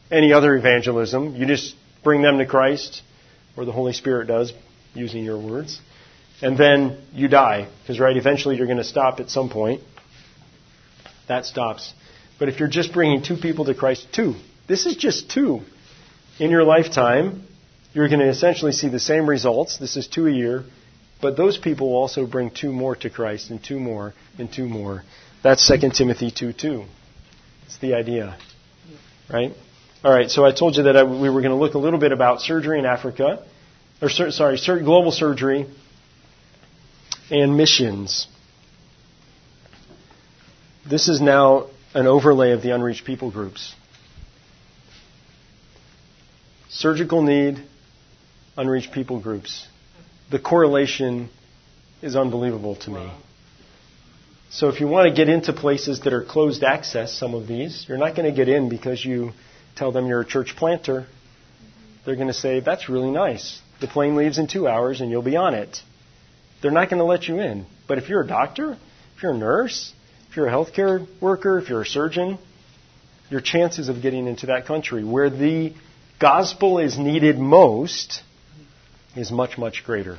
any 0.09 0.31
other 0.31 0.55
evangelism, 0.55 1.35
you 1.35 1.45
just 1.45 1.75
bring 2.03 2.21
them 2.21 2.37
to 2.37 2.45
Christ, 2.45 3.01
or 3.57 3.65
the 3.65 3.73
Holy 3.73 3.93
Spirit 3.93 4.27
does, 4.27 4.53
using 4.93 5.25
your 5.25 5.37
words 5.37 5.81
and 6.41 6.57
then 6.57 7.01
you 7.13 7.27
die. 7.27 7.67
Because, 7.81 7.99
right, 7.99 8.15
eventually 8.15 8.57
you're 8.57 8.67
going 8.67 8.77
to 8.77 8.83
stop 8.83 9.19
at 9.19 9.29
some 9.29 9.49
point. 9.49 9.81
That 11.27 11.45
stops. 11.45 11.93
But 12.39 12.49
if 12.49 12.59
you're 12.59 12.69
just 12.69 12.93
bringing 12.93 13.23
two 13.23 13.37
people 13.37 13.65
to 13.65 13.73
Christ, 13.73 14.07
two, 14.13 14.35
this 14.67 14.85
is 14.85 14.95
just 14.95 15.29
two 15.29 15.61
in 16.39 16.51
your 16.51 16.63
lifetime, 16.63 17.43
you're 17.93 18.09
going 18.09 18.19
to 18.19 18.29
essentially 18.29 18.71
see 18.71 18.89
the 18.89 18.99
same 18.99 19.29
results. 19.29 19.77
This 19.77 19.97
is 19.97 20.07
two 20.07 20.27
a 20.27 20.31
year. 20.31 20.63
But 21.21 21.35
those 21.35 21.57
people 21.57 21.89
will 21.89 21.97
also 21.97 22.27
bring 22.27 22.51
two 22.51 22.71
more 22.71 22.95
to 22.97 23.09
Christ, 23.09 23.49
and 23.49 23.63
two 23.63 23.79
more, 23.79 24.13
and 24.37 24.51
two 24.51 24.67
more. 24.67 25.03
That's 25.43 25.67
2 25.67 25.89
Timothy 25.89 26.29
2 26.29 26.53
2. 26.53 26.83
It's 27.65 27.77
the 27.79 27.95
idea. 27.95 28.37
Right? 29.31 29.53
All 30.03 30.13
right, 30.13 30.29
so 30.29 30.45
I 30.45 30.51
told 30.51 30.77
you 30.77 30.83
that 30.83 30.95
I, 30.95 31.03
we 31.03 31.29
were 31.29 31.41
going 31.41 31.51
to 31.51 31.57
look 31.57 31.73
a 31.73 31.79
little 31.79 31.99
bit 31.99 32.11
about 32.11 32.41
surgery 32.41 32.77
in 32.77 32.85
Africa, 32.85 33.43
or 33.99 34.09
sorry, 34.09 34.57
global 34.83 35.11
surgery 35.11 35.65
and 37.31 37.57
missions. 37.57 38.27
This 40.87 41.09
is 41.09 41.19
now 41.19 41.67
an 41.93 42.05
overlay 42.05 42.51
of 42.51 42.61
the 42.61 42.75
unreached 42.75 43.05
people 43.05 43.31
groups. 43.31 43.73
Surgical 46.69 47.21
need, 47.21 47.63
unreached 48.57 48.91
people 48.91 49.19
groups. 49.19 49.67
The 50.31 50.39
correlation 50.39 51.29
is 52.01 52.15
unbelievable 52.15 52.75
to 52.77 52.91
me. 52.91 53.11
So 54.49 54.69
if 54.69 54.79
you 54.79 54.87
want 54.87 55.07
to 55.07 55.13
get 55.13 55.29
into 55.29 55.53
places 55.53 56.01
that 56.01 56.13
are 56.13 56.23
closed 56.23 56.63
access, 56.63 57.17
some 57.17 57.33
of 57.33 57.47
these, 57.47 57.85
you're 57.87 57.97
not 57.97 58.15
going 58.15 58.29
to 58.29 58.35
get 58.35 58.49
in 58.49 58.69
because 58.69 59.03
you 59.03 59.31
tell 59.75 59.91
them 59.91 60.07
you're 60.07 60.21
a 60.21 60.25
church 60.25 60.55
planter. 60.55 61.07
They're 62.05 62.15
going 62.15 62.27
to 62.27 62.33
say, 62.33 62.61
that's 62.61 62.89
really 62.89 63.11
nice. 63.11 63.61
The 63.81 63.87
plane 63.87 64.15
leaves 64.15 64.37
in 64.37 64.47
two 64.47 64.67
hours 64.67 65.01
and 65.01 65.11
you'll 65.11 65.21
be 65.21 65.35
on 65.35 65.53
it 65.53 65.81
they're 66.61 66.71
not 66.71 66.89
going 66.89 66.99
to 66.99 67.05
let 67.05 67.27
you 67.27 67.39
in. 67.39 67.65
But 67.87 67.97
if 67.97 68.09
you're 68.09 68.21
a 68.21 68.27
doctor, 68.27 68.77
if 69.15 69.23
you're 69.23 69.33
a 69.33 69.37
nurse, 69.37 69.93
if 70.29 70.35
you're 70.35 70.47
a 70.47 70.51
healthcare 70.51 71.07
worker, 71.21 71.59
if 71.59 71.69
you're 71.69 71.81
a 71.81 71.85
surgeon, 71.85 72.37
your 73.29 73.41
chances 73.41 73.89
of 73.89 74.01
getting 74.01 74.27
into 74.27 74.47
that 74.47 74.65
country 74.65 75.03
where 75.03 75.29
the 75.29 75.73
gospel 76.19 76.79
is 76.79 76.97
needed 76.97 77.37
most 77.37 78.23
is 79.15 79.31
much, 79.31 79.57
much 79.57 79.83
greater. 79.85 80.17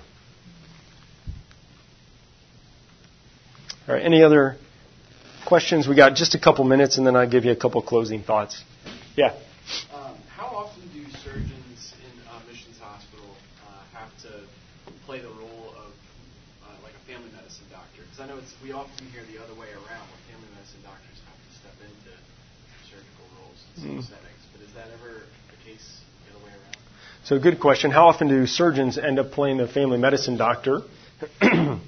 All 3.86 3.94
right, 3.94 4.04
any 4.04 4.22
other 4.22 4.56
questions? 5.46 5.88
We 5.88 5.96
got 5.96 6.14
just 6.14 6.34
a 6.34 6.38
couple 6.38 6.64
minutes, 6.64 6.98
and 6.98 7.06
then 7.06 7.16
I'll 7.16 7.28
give 7.28 7.44
you 7.44 7.52
a 7.52 7.56
couple 7.56 7.80
closing 7.80 8.22
thoughts. 8.22 8.62
Yeah. 9.16 9.32
Um, 9.94 10.16
how 10.28 10.46
often 10.52 10.82
do 10.92 11.00
surgeons 11.24 11.94
in 11.96 12.12
a 12.28 12.36
missions 12.44 12.76
hospital 12.78 13.32
uh, 13.64 13.80
have 13.96 14.12
to 14.28 14.44
play 15.06 15.20
the 15.20 15.32
role 15.32 15.72
of 15.72 15.90
uh, 16.68 16.76
like 16.84 16.92
a 16.92 17.04
family 17.10 17.32
medicine 17.32 17.64
doctor? 17.72 18.04
Because 18.04 18.20
I 18.20 18.26
know 18.28 18.36
it's 18.36 18.52
we 18.62 18.72
often 18.72 19.06
hear 19.08 19.24
the 19.24 19.40
other 19.40 19.56
way 19.56 19.72
around, 19.72 20.04
where 20.12 20.20
family 20.28 20.52
medicine 20.52 20.84
doctors 20.84 21.16
have 21.24 21.40
to 21.40 21.50
step 21.56 21.76
into 21.80 22.12
roles 23.38 23.64
in 23.76 23.82
some 23.82 23.90
mm. 23.90 24.02
settings. 24.02 24.42
But 24.52 24.62
is 24.62 24.74
that 24.74 24.88
ever 24.92 25.22
the 25.50 25.70
case 25.70 26.00
the 26.26 26.36
other 26.36 26.44
way 26.44 26.52
around? 26.52 26.76
So, 27.24 27.38
good 27.38 27.60
question. 27.60 27.90
How 27.90 28.08
often 28.08 28.28
do 28.28 28.46
surgeons 28.46 28.98
end 28.98 29.18
up 29.18 29.32
playing 29.32 29.58
the 29.58 29.68
family 29.68 29.98
medicine 29.98 30.36
doctor? 30.36 30.82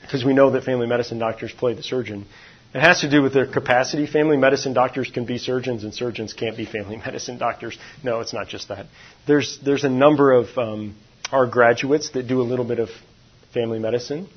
Because 0.00 0.24
we 0.24 0.34
know 0.34 0.50
that 0.50 0.64
family 0.64 0.88
medicine 0.88 1.20
doctors 1.20 1.52
play 1.52 1.74
the 1.74 1.84
surgeon. 1.84 2.26
It 2.74 2.80
has 2.80 3.00
to 3.02 3.10
do 3.10 3.22
with 3.22 3.32
their 3.32 3.46
capacity. 3.46 4.06
Family 4.06 4.36
medicine 4.36 4.72
doctors 4.72 5.08
can 5.08 5.24
be 5.24 5.38
surgeons, 5.38 5.84
and 5.84 5.94
surgeons 5.94 6.32
can't 6.32 6.56
be 6.56 6.66
family 6.66 6.96
medicine 7.04 7.38
doctors. 7.38 7.78
No, 8.02 8.18
it's 8.18 8.32
not 8.32 8.48
just 8.48 8.68
that. 8.68 8.86
There's 9.28 9.60
there's 9.64 9.84
a 9.84 9.88
number 9.88 10.32
of 10.32 10.46
um, 10.58 10.96
our 11.30 11.46
graduates 11.46 12.10
that 12.10 12.26
do 12.26 12.40
a 12.40 12.42
little 12.42 12.64
bit 12.64 12.80
of 12.80 12.88
family 13.54 13.78
medicine. 13.78 14.28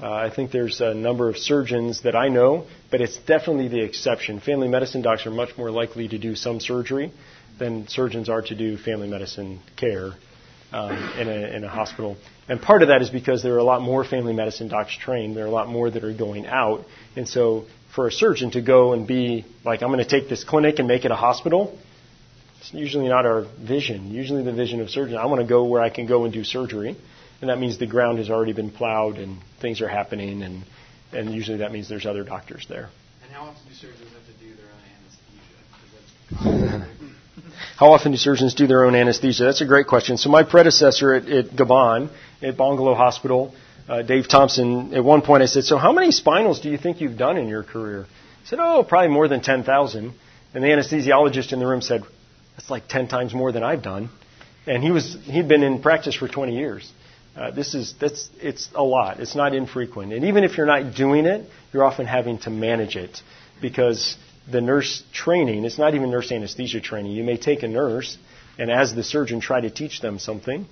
Uh, 0.00 0.10
I 0.10 0.30
think 0.34 0.50
there's 0.50 0.80
a 0.80 0.94
number 0.94 1.28
of 1.28 1.36
surgeons 1.36 2.02
that 2.02 2.16
I 2.16 2.28
know, 2.28 2.66
but 2.90 3.00
it's 3.00 3.18
definitely 3.18 3.68
the 3.68 3.82
exception. 3.82 4.40
Family 4.40 4.68
medicine 4.68 5.02
docs 5.02 5.26
are 5.26 5.30
much 5.30 5.56
more 5.56 5.70
likely 5.70 6.08
to 6.08 6.18
do 6.18 6.34
some 6.34 6.60
surgery 6.60 7.12
than 7.58 7.86
surgeons 7.88 8.28
are 8.28 8.42
to 8.42 8.54
do 8.54 8.76
family 8.76 9.08
medicine 9.08 9.60
care 9.76 10.12
um, 10.72 10.92
in, 11.18 11.28
a, 11.28 11.56
in 11.56 11.64
a 11.64 11.68
hospital. 11.68 12.16
And 12.48 12.60
part 12.60 12.82
of 12.82 12.88
that 12.88 13.02
is 13.02 13.10
because 13.10 13.42
there 13.42 13.54
are 13.54 13.58
a 13.58 13.64
lot 13.64 13.82
more 13.82 14.04
family 14.04 14.32
medicine 14.32 14.68
docs 14.68 14.96
trained. 14.96 15.36
There 15.36 15.44
are 15.44 15.48
a 15.48 15.52
lot 15.52 15.68
more 15.68 15.90
that 15.90 16.02
are 16.02 16.14
going 16.14 16.46
out. 16.46 16.84
And 17.14 17.28
so 17.28 17.66
for 17.94 18.08
a 18.08 18.12
surgeon 18.12 18.50
to 18.52 18.62
go 18.62 18.94
and 18.94 19.06
be 19.06 19.44
like, 19.64 19.82
I'm 19.82 19.88
going 19.88 20.04
to 20.04 20.08
take 20.08 20.28
this 20.28 20.44
clinic 20.44 20.78
and 20.78 20.88
make 20.88 21.04
it 21.04 21.10
a 21.10 21.16
hospital, 21.16 21.78
it's 22.60 22.72
usually 22.72 23.08
not 23.08 23.26
our 23.26 23.44
vision. 23.60 24.10
Usually 24.12 24.42
the 24.42 24.52
vision 24.52 24.80
of 24.80 24.90
surgeon, 24.90 25.16
I 25.16 25.26
want 25.26 25.40
to 25.40 25.46
go 25.46 25.64
where 25.64 25.82
I 25.82 25.90
can 25.90 26.06
go 26.06 26.24
and 26.24 26.32
do 26.32 26.42
surgery. 26.42 26.96
And 27.42 27.50
that 27.50 27.58
means 27.58 27.76
the 27.76 27.86
ground 27.86 28.18
has 28.18 28.30
already 28.30 28.52
been 28.52 28.70
plowed 28.70 29.18
and 29.18 29.38
things 29.60 29.82
are 29.82 29.88
happening. 29.88 30.42
And, 30.42 30.62
and 31.12 31.34
usually 31.34 31.58
that 31.58 31.72
means 31.72 31.88
there's 31.88 32.06
other 32.06 32.22
doctors 32.22 32.66
there. 32.68 32.88
And 33.24 33.32
how 33.32 33.42
often 33.42 33.68
do 33.68 33.74
surgeons 33.74 34.08
have 34.12 34.24
to 34.26 34.32
do 34.44 34.54
their 34.54 34.68
own 34.70 34.80
anesthesia? 36.70 36.88
How 37.76 37.92
often 37.92 38.12
do 38.12 38.18
surgeons 38.18 38.54
do 38.54 38.68
their 38.68 38.84
own 38.84 38.94
anesthesia? 38.94 39.44
That's 39.44 39.60
a 39.60 39.66
great 39.66 39.88
question. 39.88 40.16
So 40.16 40.30
my 40.30 40.44
predecessor 40.44 41.14
at, 41.14 41.28
at 41.28 41.46
Gabon, 41.46 42.10
at 42.40 42.56
Bongolo 42.56 42.96
Hospital, 42.96 43.52
uh, 43.88 44.02
Dave 44.02 44.28
Thompson, 44.28 44.94
at 44.94 45.02
one 45.02 45.22
point 45.22 45.42
I 45.42 45.46
said, 45.46 45.64
so 45.64 45.78
how 45.78 45.90
many 45.90 46.10
spinals 46.10 46.62
do 46.62 46.70
you 46.70 46.78
think 46.78 47.00
you've 47.00 47.18
done 47.18 47.36
in 47.36 47.48
your 47.48 47.64
career? 47.64 48.06
He 48.42 48.46
said, 48.46 48.60
oh, 48.60 48.84
probably 48.84 49.08
more 49.08 49.26
than 49.26 49.40
10,000. 49.40 50.14
And 50.54 50.62
the 50.62 50.68
anesthesiologist 50.68 51.52
in 51.52 51.58
the 51.58 51.66
room 51.66 51.80
said, 51.80 52.02
that's 52.56 52.70
like 52.70 52.86
10 52.86 53.08
times 53.08 53.34
more 53.34 53.50
than 53.50 53.64
I've 53.64 53.82
done. 53.82 54.10
And 54.64 54.84
he 54.84 54.92
was, 54.92 55.16
he'd 55.24 55.48
been 55.48 55.64
in 55.64 55.82
practice 55.82 56.14
for 56.14 56.28
20 56.28 56.56
years. 56.56 56.92
Uh, 57.34 57.50
this 57.50 57.74
is, 57.74 57.94
that's, 57.98 58.28
it's 58.40 58.68
a 58.74 58.82
lot. 58.82 59.20
It's 59.20 59.34
not 59.34 59.54
infrequent. 59.54 60.12
And 60.12 60.26
even 60.26 60.44
if 60.44 60.56
you're 60.56 60.66
not 60.66 60.94
doing 60.94 61.24
it, 61.24 61.48
you're 61.72 61.84
often 61.84 62.06
having 62.06 62.38
to 62.40 62.50
manage 62.50 62.96
it 62.96 63.22
because 63.60 64.16
the 64.50 64.60
nurse 64.60 65.02
training, 65.12 65.64
it's 65.64 65.78
not 65.78 65.94
even 65.94 66.10
nurse 66.10 66.30
anesthesia 66.30 66.80
training. 66.80 67.12
You 67.12 67.24
may 67.24 67.38
take 67.38 67.62
a 67.62 67.68
nurse 67.68 68.18
and 68.58 68.70
as 68.70 68.94
the 68.94 69.02
surgeon 69.02 69.40
try 69.40 69.60
to 69.60 69.70
teach 69.70 70.00
them 70.00 70.18
something 70.18 70.66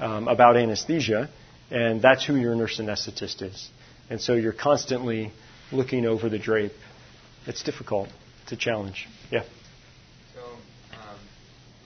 um, 0.00 0.28
about 0.28 0.56
anesthesia, 0.56 1.28
and 1.70 2.00
that's 2.00 2.24
who 2.24 2.36
your 2.36 2.54
nurse 2.54 2.78
anesthetist 2.80 3.42
is. 3.42 3.68
And 4.08 4.20
so 4.20 4.34
you're 4.34 4.52
constantly 4.52 5.32
looking 5.72 6.06
over 6.06 6.28
the 6.28 6.38
drape. 6.38 6.72
It's 7.46 7.62
difficult. 7.62 8.08
It's 8.44 8.52
a 8.52 8.56
challenge. 8.56 9.06
Yeah. 9.30 9.42
So, 10.34 10.40
um, 10.92 11.18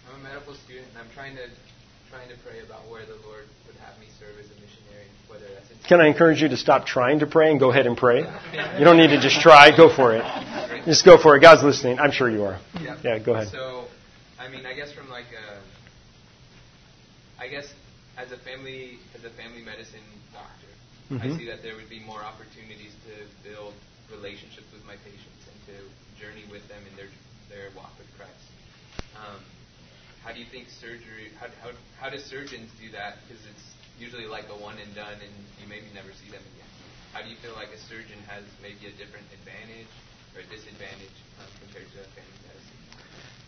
I'm 0.08 0.20
a 0.20 0.22
medical 0.22 0.54
student, 0.54 0.86
and 0.90 0.98
I'm 0.98 1.10
trying 1.14 1.36
to 1.36 1.48
trying 2.10 2.28
to 2.28 2.34
pray 2.44 2.60
about 2.60 2.88
where 2.90 3.06
the 3.06 3.16
Lord 3.24 3.46
serve 4.30 4.40
as 4.40 4.46
a 4.46 4.54
missionary, 4.60 5.06
whether 5.28 5.44
that's 5.54 5.70
in 5.70 5.76
Can 5.88 6.00
I 6.00 6.06
encourage 6.06 6.42
you 6.42 6.48
to 6.48 6.56
stop 6.56 6.86
trying 6.86 7.20
to 7.20 7.26
pray 7.26 7.50
and 7.50 7.60
go 7.60 7.70
ahead 7.70 7.86
and 7.86 7.96
pray? 7.96 8.20
You 8.78 8.84
don't 8.84 8.96
need 8.96 9.08
to 9.08 9.20
just 9.20 9.40
try. 9.40 9.74
Go 9.76 9.94
for 9.94 10.14
it. 10.14 10.24
Just 10.84 11.04
go 11.04 11.18
for 11.18 11.36
it. 11.36 11.40
God's 11.40 11.62
listening. 11.62 11.98
I'm 11.98 12.12
sure 12.12 12.30
you 12.30 12.44
are. 12.44 12.58
Yeah. 12.80 12.96
Yeah, 13.02 13.18
go 13.18 13.34
ahead. 13.34 13.48
So, 13.48 13.86
I 14.38 14.48
mean, 14.48 14.66
I 14.66 14.74
guess 14.74 14.92
from 14.92 15.10
like 15.10 15.26
a, 15.32 15.60
I 17.40 17.48
guess 17.48 17.72
as 18.16 18.32
a 18.32 18.38
family 18.38 18.98
as 19.14 19.24
a 19.24 19.30
family 19.30 19.62
medicine 19.62 20.04
doctor, 20.32 20.70
I 21.10 21.26
Mhm. 21.26 21.38
see 21.38 21.46
that 21.46 21.62
there 21.62 21.74
would 21.74 21.88
be 21.90 22.00
more 22.00 22.22
opportunities 22.22 22.92
to 23.06 23.26
build 23.48 23.74
relationships 24.10 24.66
with 24.72 24.84
my 24.84 24.96
patients 25.04 25.42
and 25.48 25.58
to 25.68 25.74
journey 26.20 26.44
with 26.50 26.66
them 26.68 26.82
in 26.88 26.96
their 26.96 27.08
their 27.48 27.70
walk 27.76 27.92
with 27.98 28.06
Christ. 28.16 28.46
Um, 29.16 29.40
how 30.22 30.32
do 30.32 30.38
you 30.38 30.46
think 30.46 30.68
surgery? 30.68 31.32
How, 31.40 31.48
how, 31.62 31.72
how 31.98 32.08
do 32.10 32.18
surgeons 32.18 32.70
do 32.80 32.90
that? 32.92 33.16
Because 33.24 33.40
it's 33.48 33.64
usually 34.00 34.26
like 34.26 34.44
a 34.48 34.56
one 34.56 34.78
and 34.78 34.94
done, 34.94 35.12
and 35.12 35.34
you 35.60 35.68
maybe 35.68 35.86
never 35.94 36.08
see 36.24 36.30
them 36.32 36.40
again. 36.40 36.68
How 37.12 37.22
do 37.22 37.28
you 37.28 37.36
feel 37.42 37.52
like 37.54 37.68
a 37.68 37.78
surgeon 37.88 38.18
has 38.26 38.44
maybe 38.62 38.88
a 38.88 38.94
different 38.96 39.26
advantage 39.36 39.90
or 40.34 40.42
disadvantage 40.48 41.16
um, 41.38 41.46
compared 41.60 41.86
to 41.92 42.00
a 42.00 42.08
family 42.16 42.40
medicine? 42.48 42.78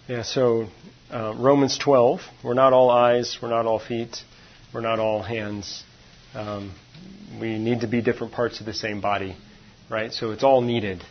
Yeah, 0.08 0.22
so 0.22 0.68
uh, 1.10 1.34
Romans 1.38 1.78
12, 1.78 2.20
we're 2.44 2.54
not 2.54 2.72
all 2.72 2.90
eyes, 2.90 3.38
we're 3.40 3.50
not 3.50 3.66
all 3.66 3.78
feet, 3.78 4.22
we're 4.74 4.80
not 4.80 4.98
all 4.98 5.22
hands. 5.22 5.84
Um, 6.34 6.74
we 7.40 7.58
need 7.58 7.80
to 7.80 7.86
be 7.86 8.02
different 8.02 8.32
parts 8.32 8.60
of 8.60 8.66
the 8.66 8.74
same 8.74 9.00
body, 9.00 9.36
right? 9.90 10.12
So 10.12 10.32
it's 10.32 10.44
all 10.44 10.60
needed. 10.60 11.02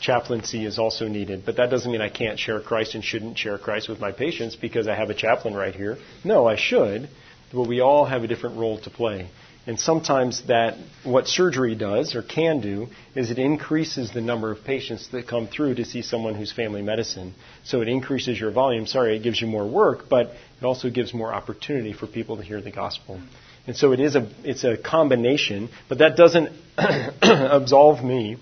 Chaplaincy 0.00 0.66
is 0.66 0.78
also 0.78 1.06
needed, 1.06 1.44
but 1.46 1.56
that 1.56 1.70
doesn't 1.70 1.90
mean 1.90 2.00
I 2.00 2.08
can't 2.10 2.38
share 2.38 2.60
Christ 2.60 2.94
and 2.94 3.04
shouldn't 3.04 3.38
share 3.38 3.56
Christ 3.56 3.88
with 3.88 4.00
my 4.00 4.12
patients 4.12 4.56
because 4.56 4.88
I 4.88 4.94
have 4.94 5.10
a 5.10 5.14
chaplain 5.14 5.54
right 5.54 5.74
here. 5.74 5.98
No, 6.24 6.46
I 6.46 6.56
should, 6.56 7.08
but 7.54 7.68
we 7.68 7.80
all 7.80 8.04
have 8.04 8.24
a 8.24 8.26
different 8.26 8.58
role 8.58 8.78
to 8.80 8.90
play. 8.90 9.30
And 9.66 9.80
sometimes 9.80 10.42
that, 10.48 10.76
what 11.04 11.26
surgery 11.26 11.74
does 11.74 12.14
or 12.14 12.22
can 12.22 12.60
do 12.60 12.88
is 13.14 13.30
it 13.30 13.38
increases 13.38 14.12
the 14.12 14.20
number 14.20 14.50
of 14.50 14.62
patients 14.62 15.08
that 15.12 15.26
come 15.26 15.46
through 15.46 15.76
to 15.76 15.86
see 15.86 16.02
someone 16.02 16.34
who's 16.34 16.52
family 16.52 16.82
medicine. 16.82 17.34
So 17.64 17.80
it 17.80 17.88
increases 17.88 18.38
your 18.38 18.50
volume. 18.50 18.86
Sorry, 18.86 19.16
it 19.16 19.22
gives 19.22 19.40
you 19.40 19.46
more 19.46 19.66
work, 19.66 20.10
but 20.10 20.26
it 20.60 20.64
also 20.64 20.90
gives 20.90 21.14
more 21.14 21.32
opportunity 21.32 21.94
for 21.94 22.06
people 22.06 22.36
to 22.36 22.42
hear 22.42 22.60
the 22.60 22.70
gospel. 22.70 23.18
And 23.66 23.74
so 23.74 23.92
it 23.92 24.00
is 24.00 24.16
a, 24.16 24.28
it's 24.42 24.64
a 24.64 24.76
combination, 24.76 25.70
but 25.88 25.98
that 25.98 26.16
doesn't 26.16 26.52
absolve 27.22 28.04
me 28.04 28.36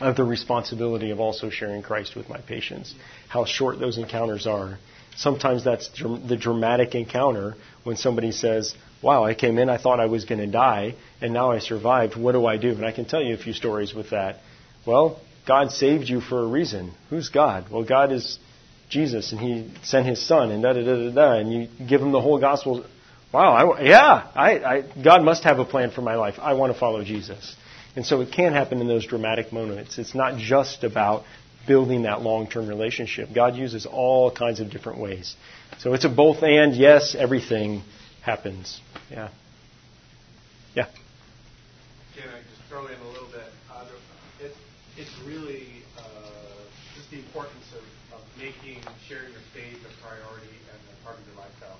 of 0.00 0.16
the 0.16 0.24
responsibility 0.24 1.10
of 1.10 1.20
also 1.20 1.48
sharing 1.48 1.82
Christ 1.82 2.14
with 2.14 2.28
my 2.28 2.40
patients. 2.40 2.94
How 3.28 3.46
short 3.46 3.78
those 3.78 3.96
encounters 3.96 4.46
are. 4.46 4.78
Sometimes 5.16 5.64
that's 5.64 5.88
the 5.88 6.36
dramatic 6.36 6.94
encounter 6.94 7.54
when 7.84 7.96
somebody 7.96 8.32
says, 8.32 8.74
Wow, 9.02 9.24
I 9.24 9.34
came 9.34 9.58
in, 9.58 9.68
I 9.68 9.78
thought 9.78 9.98
I 9.98 10.06
was 10.06 10.24
going 10.24 10.40
to 10.40 10.46
die, 10.46 10.94
and 11.20 11.32
now 11.32 11.50
I 11.50 11.58
survived. 11.58 12.16
What 12.16 12.32
do 12.32 12.46
I 12.46 12.56
do? 12.56 12.70
And 12.70 12.86
I 12.86 12.92
can 12.92 13.04
tell 13.04 13.22
you 13.22 13.34
a 13.34 13.38
few 13.38 13.52
stories 13.52 13.92
with 13.92 14.10
that. 14.10 14.38
Well, 14.86 15.20
God 15.46 15.72
saved 15.72 16.08
you 16.08 16.20
for 16.20 16.40
a 16.42 16.46
reason. 16.46 16.92
Who's 17.10 17.28
God? 17.28 17.66
Well, 17.70 17.84
God 17.84 18.12
is 18.12 18.38
Jesus, 18.88 19.32
and 19.32 19.40
He 19.40 19.72
sent 19.82 20.06
His 20.06 20.24
Son, 20.24 20.50
and 20.52 20.62
da 20.62 20.72
da 20.72 20.84
da 20.84 20.94
da 20.94 21.10
da, 21.10 21.32
and 21.32 21.52
you 21.52 21.68
give 21.88 22.00
Him 22.00 22.12
the 22.12 22.20
whole 22.20 22.38
gospel. 22.38 22.84
Wow, 23.32 23.54
I, 23.54 23.82
yeah, 23.82 24.30
I, 24.34 24.58
I, 24.58 25.02
God 25.02 25.24
must 25.24 25.42
have 25.44 25.58
a 25.58 25.64
plan 25.64 25.90
for 25.90 26.02
my 26.02 26.14
life. 26.14 26.34
I 26.38 26.52
want 26.52 26.72
to 26.72 26.78
follow 26.78 27.02
Jesus. 27.02 27.56
And 27.96 28.06
so 28.06 28.20
it 28.20 28.32
can 28.32 28.52
happen 28.52 28.80
in 28.80 28.88
those 28.88 29.06
dramatic 29.06 29.52
moments. 29.52 29.98
It's 29.98 30.14
not 30.14 30.38
just 30.38 30.84
about 30.84 31.24
building 31.66 32.02
that 32.02 32.22
long 32.22 32.48
term 32.48 32.68
relationship. 32.68 33.28
God 33.34 33.56
uses 33.56 33.86
all 33.86 34.30
kinds 34.30 34.60
of 34.60 34.70
different 34.70 34.98
ways. 34.98 35.36
So 35.78 35.94
it's 35.94 36.04
a 36.04 36.08
both 36.08 36.42
and, 36.42 36.74
yes, 36.74 37.14
everything 37.18 37.82
happens. 38.22 38.80
Yeah. 39.10 39.28
Yeah. 40.74 40.86
Can 42.14 42.28
I 42.28 42.40
just 42.40 42.62
throw 42.68 42.86
in 42.86 42.98
a 42.98 43.08
little 43.08 43.28
bit? 43.28 43.50
Uh, 43.70 43.84
it, 44.40 44.52
it's 44.96 45.10
really 45.26 45.82
uh, 45.98 46.02
just 46.94 47.10
the 47.10 47.18
importance 47.18 47.66
of, 47.76 48.18
of 48.18 48.22
making 48.38 48.82
sharing 49.08 49.32
your 49.32 49.46
faith 49.54 49.78
a 49.84 49.92
priority 50.04 50.56
and 50.70 50.80
a 50.92 51.04
part 51.04 51.18
of 51.18 51.26
your 51.26 51.36
lifestyle. 51.36 51.78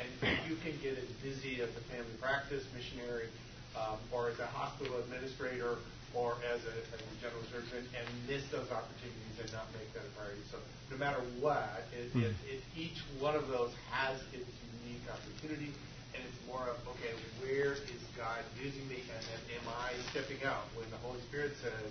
And 0.00 0.08
if 0.22 0.50
you 0.50 0.56
can 0.56 0.74
get 0.82 0.98
as 0.98 1.08
busy 1.22 1.62
as 1.62 1.70
a 1.70 1.84
family 1.92 2.14
practice 2.20 2.64
missionary, 2.74 3.28
um, 3.74 3.98
or 4.12 4.30
as 4.30 4.38
a 4.38 4.46
hospital 4.46 4.98
administrator, 4.98 5.78
or 6.14 6.38
as 6.46 6.62
a, 6.62 6.74
as 6.94 7.00
a 7.02 7.16
general 7.20 7.42
surgeon, 7.50 7.82
and 7.98 8.06
miss 8.30 8.46
those 8.54 8.70
opportunities 8.70 9.34
and 9.42 9.50
not 9.52 9.66
make 9.74 9.90
that 9.94 10.06
a 10.06 10.12
priority. 10.14 10.42
So 10.50 10.58
no 10.90 10.96
matter 10.96 11.20
what, 11.42 11.84
it, 11.90 12.10
Hmm. 12.14 12.30
it, 12.30 12.34
it, 12.46 12.60
each 12.78 13.02
one 13.18 13.34
of 13.34 13.48
those 13.48 13.74
has 13.90 14.22
its 14.32 14.46
unique 14.82 15.02
opportunity, 15.10 15.74
and 16.14 16.22
it's 16.22 16.40
more 16.46 16.62
of 16.70 16.78
okay, 16.96 17.12
where 17.42 17.74
is 17.74 18.02
God 18.16 18.46
using 18.62 18.86
me, 18.88 19.02
and 19.02 19.20
then 19.26 19.40
am 19.58 19.66
I 19.74 19.92
stepping 20.10 20.42
out 20.46 20.70
when 20.78 20.86
the 20.90 20.98
Holy 21.02 21.20
Spirit 21.26 21.52
says, 21.58 21.90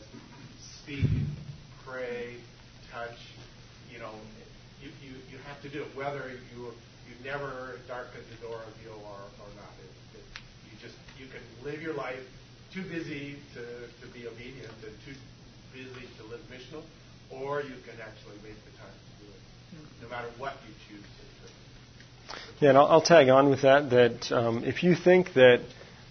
speak, 0.59 1.05
pray, 1.85 2.35
touch, 2.91 3.19
you 3.91 3.99
know, 3.99 4.15
you, 4.81 4.89
you, 5.03 5.15
you 5.31 5.37
have 5.47 5.61
to 5.61 5.69
do 5.69 5.83
it, 5.83 5.91
whether 5.95 6.31
you 6.55 6.71
you've 7.07 7.25
never 7.25 7.79
darkened 7.87 8.23
the 8.31 8.39
door 8.47 8.59
of 8.63 8.73
you 8.83 8.91
or, 8.91 9.19
or 9.43 9.49
not. 9.59 9.71
It, 9.83 10.19
it, 10.19 10.25
you 10.71 10.77
just 10.79 10.95
you 11.19 11.27
can 11.27 11.43
live 11.63 11.81
your 11.81 11.93
life 11.93 12.23
too 12.73 12.83
busy 12.83 13.35
to, 13.53 13.61
to 13.61 14.13
be 14.13 14.27
obedient 14.27 14.73
and 14.83 14.93
too 15.05 15.13
busy 15.73 16.07
to 16.17 16.25
live 16.25 16.41
missional, 16.51 16.81
or 17.29 17.61
you 17.61 17.75
can 17.85 17.99
actually 18.01 18.35
make 18.43 18.57
the 18.65 18.71
time 18.77 18.89
to 18.89 19.25
do 19.25 19.31
it, 19.31 20.01
no 20.01 20.09
matter 20.09 20.27
what 20.39 20.53
you 20.67 20.73
choose 20.87 21.03
to 21.03 22.35
do. 22.35 22.39
Yeah, 22.61 22.69
and 22.69 22.77
I'll, 22.77 22.87
I'll 22.87 23.01
tag 23.01 23.29
on 23.29 23.49
with 23.49 23.61
that. 23.61 23.91
That 23.91 24.31
um, 24.31 24.63
if 24.63 24.83
you 24.83 24.95
think 24.95 25.33
that, 25.33 25.61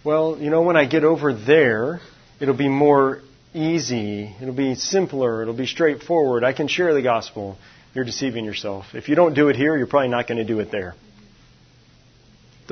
well, 0.05 0.39
you 0.39 0.51
know, 0.51 0.63
when 0.63 0.77
I 0.77 0.85
get 0.85 1.03
over 1.03 1.35
there, 1.35 2.01
it'll 2.41 2.57
be 2.57 2.69
more 2.69 3.23
easy, 3.55 4.35
it'll 4.41 4.55
be 4.55 4.77
simpler, 4.77 5.43
it'll 5.43 5.55
be 5.55 5.67
straightforward. 5.67 6.45
I 6.45 6.53
can 6.53 6.69
share 6.69 6.95
the 6.95 7.03
gospel. 7.03 7.59
You're 7.95 8.05
deceiving 8.05 8.45
yourself. 8.45 8.95
If 8.95 9.09
you 9.09 9.17
don't 9.17 9.35
do 9.35 9.49
it 9.49 9.57
here, 9.57 9.77
you're 9.77 9.87
probably 9.87 10.09
not 10.09 10.27
going 10.27 10.39
to 10.39 10.45
do 10.45 10.61
it 10.61 10.71
there. 10.71 10.95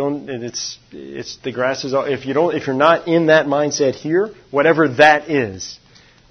Don't. 0.00 0.30
It's 0.30 0.78
it's 0.92 1.36
the 1.44 1.52
grass 1.52 1.84
is. 1.84 1.92
all- 1.92 2.06
If 2.06 2.24
you 2.24 2.32
don't, 2.32 2.54
if 2.54 2.66
you're 2.66 2.74
not 2.88 3.06
in 3.06 3.26
that 3.26 3.44
mindset 3.44 3.94
here, 3.94 4.30
whatever 4.50 4.88
that 5.04 5.28
is, 5.28 5.78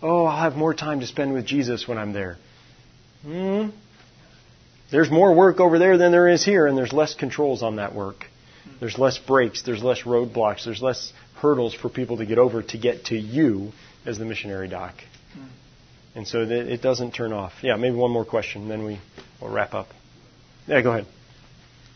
oh, 0.01 0.25
I'll 0.25 0.41
have 0.41 0.55
more 0.55 0.73
time 0.73 1.01
to 1.01 1.05
spend 1.05 1.33
with 1.33 1.45
Jesus 1.45 1.87
when 1.87 1.99
I'm 1.99 2.11
there. 2.11 2.37
Hmm. 3.21 3.67
There's 4.89 5.11
more 5.11 5.35
work 5.35 5.59
over 5.59 5.77
there 5.77 5.99
than 5.99 6.11
there 6.11 6.27
is 6.27 6.43
here, 6.43 6.65
and 6.65 6.75
there's 6.75 6.93
less 6.93 7.13
controls 7.13 7.61
on 7.61 7.75
that 7.75 7.93
work. 7.93 8.25
There's 8.79 8.97
less 8.97 9.19
breaks, 9.19 9.61
there's 9.61 9.83
less 9.83 10.01
roadblocks, 10.01 10.65
there's 10.65 10.81
less 10.81 11.13
hurdles 11.35 11.75
for 11.75 11.89
people 11.89 12.17
to 12.17 12.25
get 12.25 12.39
over 12.39 12.63
to 12.63 12.77
get 12.79 13.05
to 13.05 13.15
you 13.15 13.71
as 14.03 14.17
the 14.17 14.25
missionary 14.25 14.67
doc. 14.67 14.95
And 16.15 16.27
so 16.27 16.43
that 16.43 16.73
it 16.73 16.81
doesn't 16.81 17.11
turn 17.11 17.33
off. 17.33 17.53
Yeah, 17.61 17.75
maybe 17.75 17.95
one 17.95 18.09
more 18.09 18.25
question, 18.25 18.67
then 18.67 18.83
we 18.83 18.99
will 19.39 19.49
wrap 19.49 19.75
up. 19.75 19.89
Yeah, 20.65 20.81
go 20.81 20.91
ahead. 20.93 21.05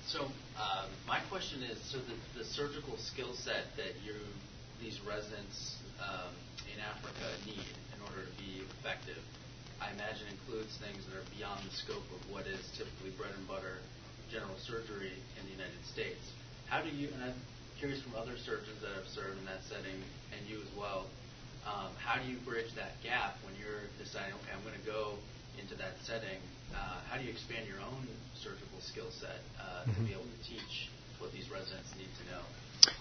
So 0.07 0.27
my 1.13 1.21
question 1.29 1.61
is, 1.61 1.77
so 1.93 2.01
the, 2.09 2.17
the 2.41 2.45
surgical 2.57 2.97
skill 2.97 3.37
set 3.37 3.69
that 3.77 3.93
you, 4.01 4.17
these 4.81 4.97
residents 5.05 5.77
um, 6.01 6.33
in 6.73 6.81
Africa 6.81 7.29
need 7.45 7.69
in 7.93 7.99
order 8.09 8.25
to 8.25 8.33
be 8.41 8.65
effective, 8.81 9.21
I 9.77 9.93
imagine 9.93 10.25
includes 10.33 10.73
things 10.81 11.05
that 11.05 11.13
are 11.13 11.29
beyond 11.37 11.61
the 11.69 11.73
scope 11.77 12.01
of 12.17 12.21
what 12.33 12.49
is 12.49 12.57
typically 12.73 13.13
bread 13.13 13.29
and 13.37 13.45
butter 13.45 13.77
general 14.33 14.57
surgery 14.57 15.13
in 15.37 15.41
the 15.45 15.53
United 15.53 15.85
States. 15.85 16.33
How 16.65 16.81
do 16.81 16.89
you, 16.89 17.13
and 17.13 17.29
I'm 17.29 17.37
curious 17.77 18.01
from 18.01 18.17
other 18.17 18.33
surgeons 18.41 18.81
that 18.81 18.97
have 18.97 19.05
served 19.05 19.37
in 19.37 19.45
that 19.45 19.61
setting, 19.69 20.01
and 20.33 20.41
you 20.49 20.65
as 20.65 20.71
well, 20.73 21.05
um, 21.69 21.93
how 22.01 22.17
do 22.17 22.25
you 22.25 22.41
bridge 22.41 22.73
that 22.73 22.97
gap 23.05 23.37
when 23.45 23.53
you're 23.61 23.85
deciding, 24.01 24.33
okay, 24.41 24.57
I'm 24.57 24.65
going 24.65 24.81
to 24.81 24.87
go 24.89 25.21
into 25.61 25.77
that 25.77 25.93
setting? 26.01 26.41
Uh, 26.73 27.05
how 27.05 27.21
do 27.21 27.23
you 27.23 27.29
expand 27.29 27.69
your 27.69 27.85
own 27.85 28.01
surgical 28.33 28.81
skill 28.81 29.13
set 29.13 29.45
uh, 29.61 29.85
Mm-hmm. 29.85 29.99
to 29.99 30.07
be 30.07 30.13
able 30.15 30.23
to 30.31 30.41
teach 30.47 30.87
what 31.19 31.31
these 31.31 31.49
residents 31.49 31.89
need 31.97 32.07
to 32.19 32.31
know? 32.31 32.41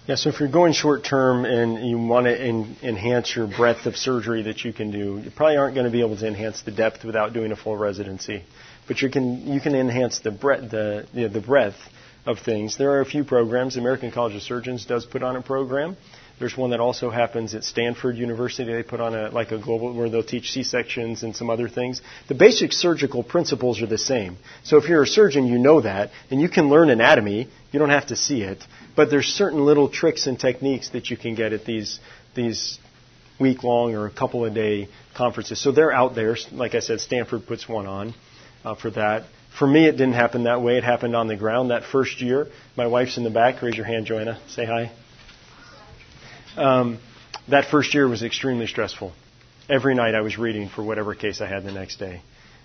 Yeah, 0.06 0.14
so 0.16 0.28
if 0.28 0.40
you're 0.40 0.50
going 0.50 0.72
short 0.72 1.04
term 1.04 1.44
and 1.44 1.86
you 1.86 1.98
want 1.98 2.26
to 2.26 2.40
en- 2.40 2.76
enhance 2.82 3.34
your 3.34 3.46
breadth 3.46 3.86
of 3.86 3.96
surgery 3.96 4.42
that 4.44 4.64
you 4.64 4.72
can 4.72 4.90
do, 4.90 5.20
you 5.24 5.30
probably 5.30 5.56
aren't 5.56 5.74
going 5.74 5.86
to 5.86 5.92
be 5.92 6.00
able 6.00 6.16
to 6.16 6.26
enhance 6.26 6.62
the 6.62 6.72
depth 6.72 7.04
without 7.04 7.32
doing 7.32 7.52
a 7.52 7.56
full 7.56 7.76
residency. 7.76 8.44
But 8.88 9.00
you 9.00 9.10
can 9.10 9.46
you 9.46 9.60
can 9.60 9.74
enhance 9.74 10.18
the 10.20 10.30
breadth 10.30 10.70
the 10.70 11.06
you 11.12 11.22
know, 11.22 11.28
the 11.28 11.40
breadth 11.40 11.78
of 12.26 12.38
things. 12.38 12.78
There 12.78 12.92
are 12.92 13.00
a 13.00 13.06
few 13.06 13.24
programs. 13.24 13.74
The 13.74 13.80
American 13.80 14.12
College 14.12 14.34
of 14.34 14.42
Surgeons 14.42 14.84
does 14.86 15.04
put 15.04 15.22
on 15.22 15.36
a 15.36 15.42
program. 15.42 15.96
There's 16.42 16.56
one 16.56 16.70
that 16.70 16.80
also 16.80 17.08
happens 17.08 17.54
at 17.54 17.62
Stanford 17.62 18.16
University. 18.16 18.72
They 18.72 18.82
put 18.82 19.00
on 19.00 19.14
a 19.14 19.30
like 19.30 19.52
a 19.52 19.58
global 19.58 19.94
where 19.94 20.10
they'll 20.10 20.24
teach 20.24 20.50
C-sections 20.50 21.22
and 21.22 21.36
some 21.36 21.48
other 21.48 21.68
things. 21.68 22.02
The 22.26 22.34
basic 22.34 22.72
surgical 22.72 23.22
principles 23.22 23.80
are 23.80 23.86
the 23.86 23.96
same. 23.96 24.38
So 24.64 24.76
if 24.76 24.88
you're 24.88 25.04
a 25.04 25.06
surgeon, 25.06 25.46
you 25.46 25.56
know 25.56 25.82
that, 25.82 26.10
and 26.32 26.40
you 26.40 26.48
can 26.48 26.68
learn 26.68 26.90
anatomy. 26.90 27.48
You 27.70 27.78
don't 27.78 27.90
have 27.90 28.08
to 28.08 28.16
see 28.16 28.42
it, 28.42 28.58
but 28.96 29.08
there's 29.08 29.26
certain 29.26 29.64
little 29.64 29.88
tricks 29.88 30.26
and 30.26 30.36
techniques 30.36 30.88
that 30.90 31.10
you 31.10 31.16
can 31.16 31.36
get 31.36 31.52
at 31.52 31.64
these 31.64 32.00
these 32.34 32.80
week 33.38 33.62
long 33.62 33.94
or 33.94 34.06
a 34.06 34.12
couple 34.12 34.44
of 34.44 34.52
day 34.52 34.88
conferences. 35.16 35.62
So 35.62 35.70
they're 35.70 35.92
out 35.92 36.16
there. 36.16 36.36
Like 36.50 36.74
I 36.74 36.80
said, 36.80 37.00
Stanford 37.00 37.46
puts 37.46 37.68
one 37.68 37.86
on 37.86 38.14
uh, 38.64 38.74
for 38.74 38.90
that. 38.90 39.26
For 39.56 39.68
me, 39.68 39.86
it 39.86 39.92
didn't 39.92 40.14
happen 40.14 40.42
that 40.42 40.60
way. 40.60 40.76
It 40.76 40.82
happened 40.82 41.14
on 41.14 41.28
the 41.28 41.36
ground 41.36 41.70
that 41.70 41.84
first 41.84 42.20
year. 42.20 42.48
My 42.76 42.88
wife's 42.88 43.16
in 43.16 43.22
the 43.22 43.30
back. 43.30 43.62
Raise 43.62 43.76
your 43.76 43.86
hand, 43.86 44.06
Joanna. 44.06 44.40
Say 44.48 44.64
hi. 44.64 44.90
Um, 46.56 46.98
that 47.48 47.70
first 47.70 47.94
year 47.94 48.06
was 48.06 48.22
extremely 48.22 48.66
stressful. 48.66 49.12
Every 49.68 49.94
night 49.94 50.14
I 50.14 50.20
was 50.20 50.36
reading 50.36 50.68
for 50.68 50.82
whatever 50.82 51.14
case 51.14 51.40
I 51.40 51.46
had 51.46 51.64
the 51.64 51.72
next 51.72 51.96
day. 51.96 52.20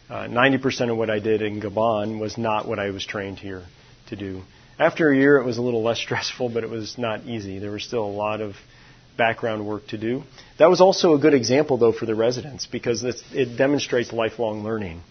Uh, 0.09 0.27
90% 0.27 0.91
of 0.91 0.97
what 0.97 1.09
I 1.09 1.19
did 1.19 1.41
in 1.41 1.61
Gabon 1.61 2.19
was 2.19 2.37
not 2.37 2.67
what 2.67 2.79
I 2.79 2.91
was 2.91 3.05
trained 3.05 3.39
here 3.39 3.63
to 4.09 4.15
do. 4.15 4.41
After 4.79 5.11
a 5.11 5.15
year, 5.15 5.37
it 5.37 5.45
was 5.45 5.57
a 5.57 5.61
little 5.61 5.83
less 5.83 5.99
stressful, 6.01 6.49
but 6.49 6.63
it 6.63 6.69
was 6.69 6.97
not 6.97 7.25
easy. 7.25 7.59
There 7.59 7.71
was 7.71 7.83
still 7.83 8.03
a 8.03 8.05
lot 8.05 8.41
of 8.41 8.55
background 9.17 9.65
work 9.65 9.87
to 9.87 9.97
do. 9.97 10.23
That 10.59 10.69
was 10.69 10.79
also 10.79 11.15
a 11.15 11.19
good 11.19 11.33
example, 11.33 11.77
though, 11.77 11.91
for 11.91 12.05
the 12.05 12.15
residents 12.15 12.67
because 12.67 13.03
it 13.03 13.57
demonstrates 13.57 14.13
lifelong 14.13 14.63
learning. 14.63 15.01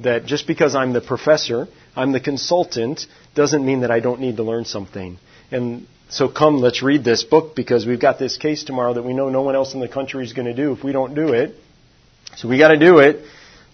That 0.00 0.24
just 0.24 0.46
because 0.46 0.74
I'm 0.74 0.92
the 0.92 1.02
professor, 1.02 1.68
I'm 1.94 2.12
the 2.12 2.20
consultant, 2.20 3.06
doesn't 3.34 3.64
mean 3.64 3.80
that 3.80 3.90
I 3.90 4.00
don't 4.00 4.20
need 4.20 4.36
to 4.38 4.42
learn 4.42 4.64
something. 4.64 5.18
And 5.50 5.86
so 6.12 6.28
come, 6.28 6.58
let's 6.58 6.82
read 6.82 7.04
this 7.04 7.24
book 7.24 7.56
because 7.56 7.86
we've 7.86 8.00
got 8.00 8.18
this 8.18 8.36
case 8.36 8.64
tomorrow 8.64 8.92
that 8.92 9.02
we 9.02 9.14
know 9.14 9.30
no 9.30 9.40
one 9.40 9.54
else 9.54 9.72
in 9.72 9.80
the 9.80 9.88
country 9.88 10.22
is 10.24 10.34
going 10.34 10.46
to 10.46 10.54
do 10.54 10.72
if 10.72 10.84
we 10.84 10.92
don't 10.92 11.14
do 11.14 11.32
it. 11.32 11.54
So 12.36 12.48
we 12.48 12.58
got 12.58 12.68
to 12.68 12.78
do 12.78 12.98
it. 12.98 13.24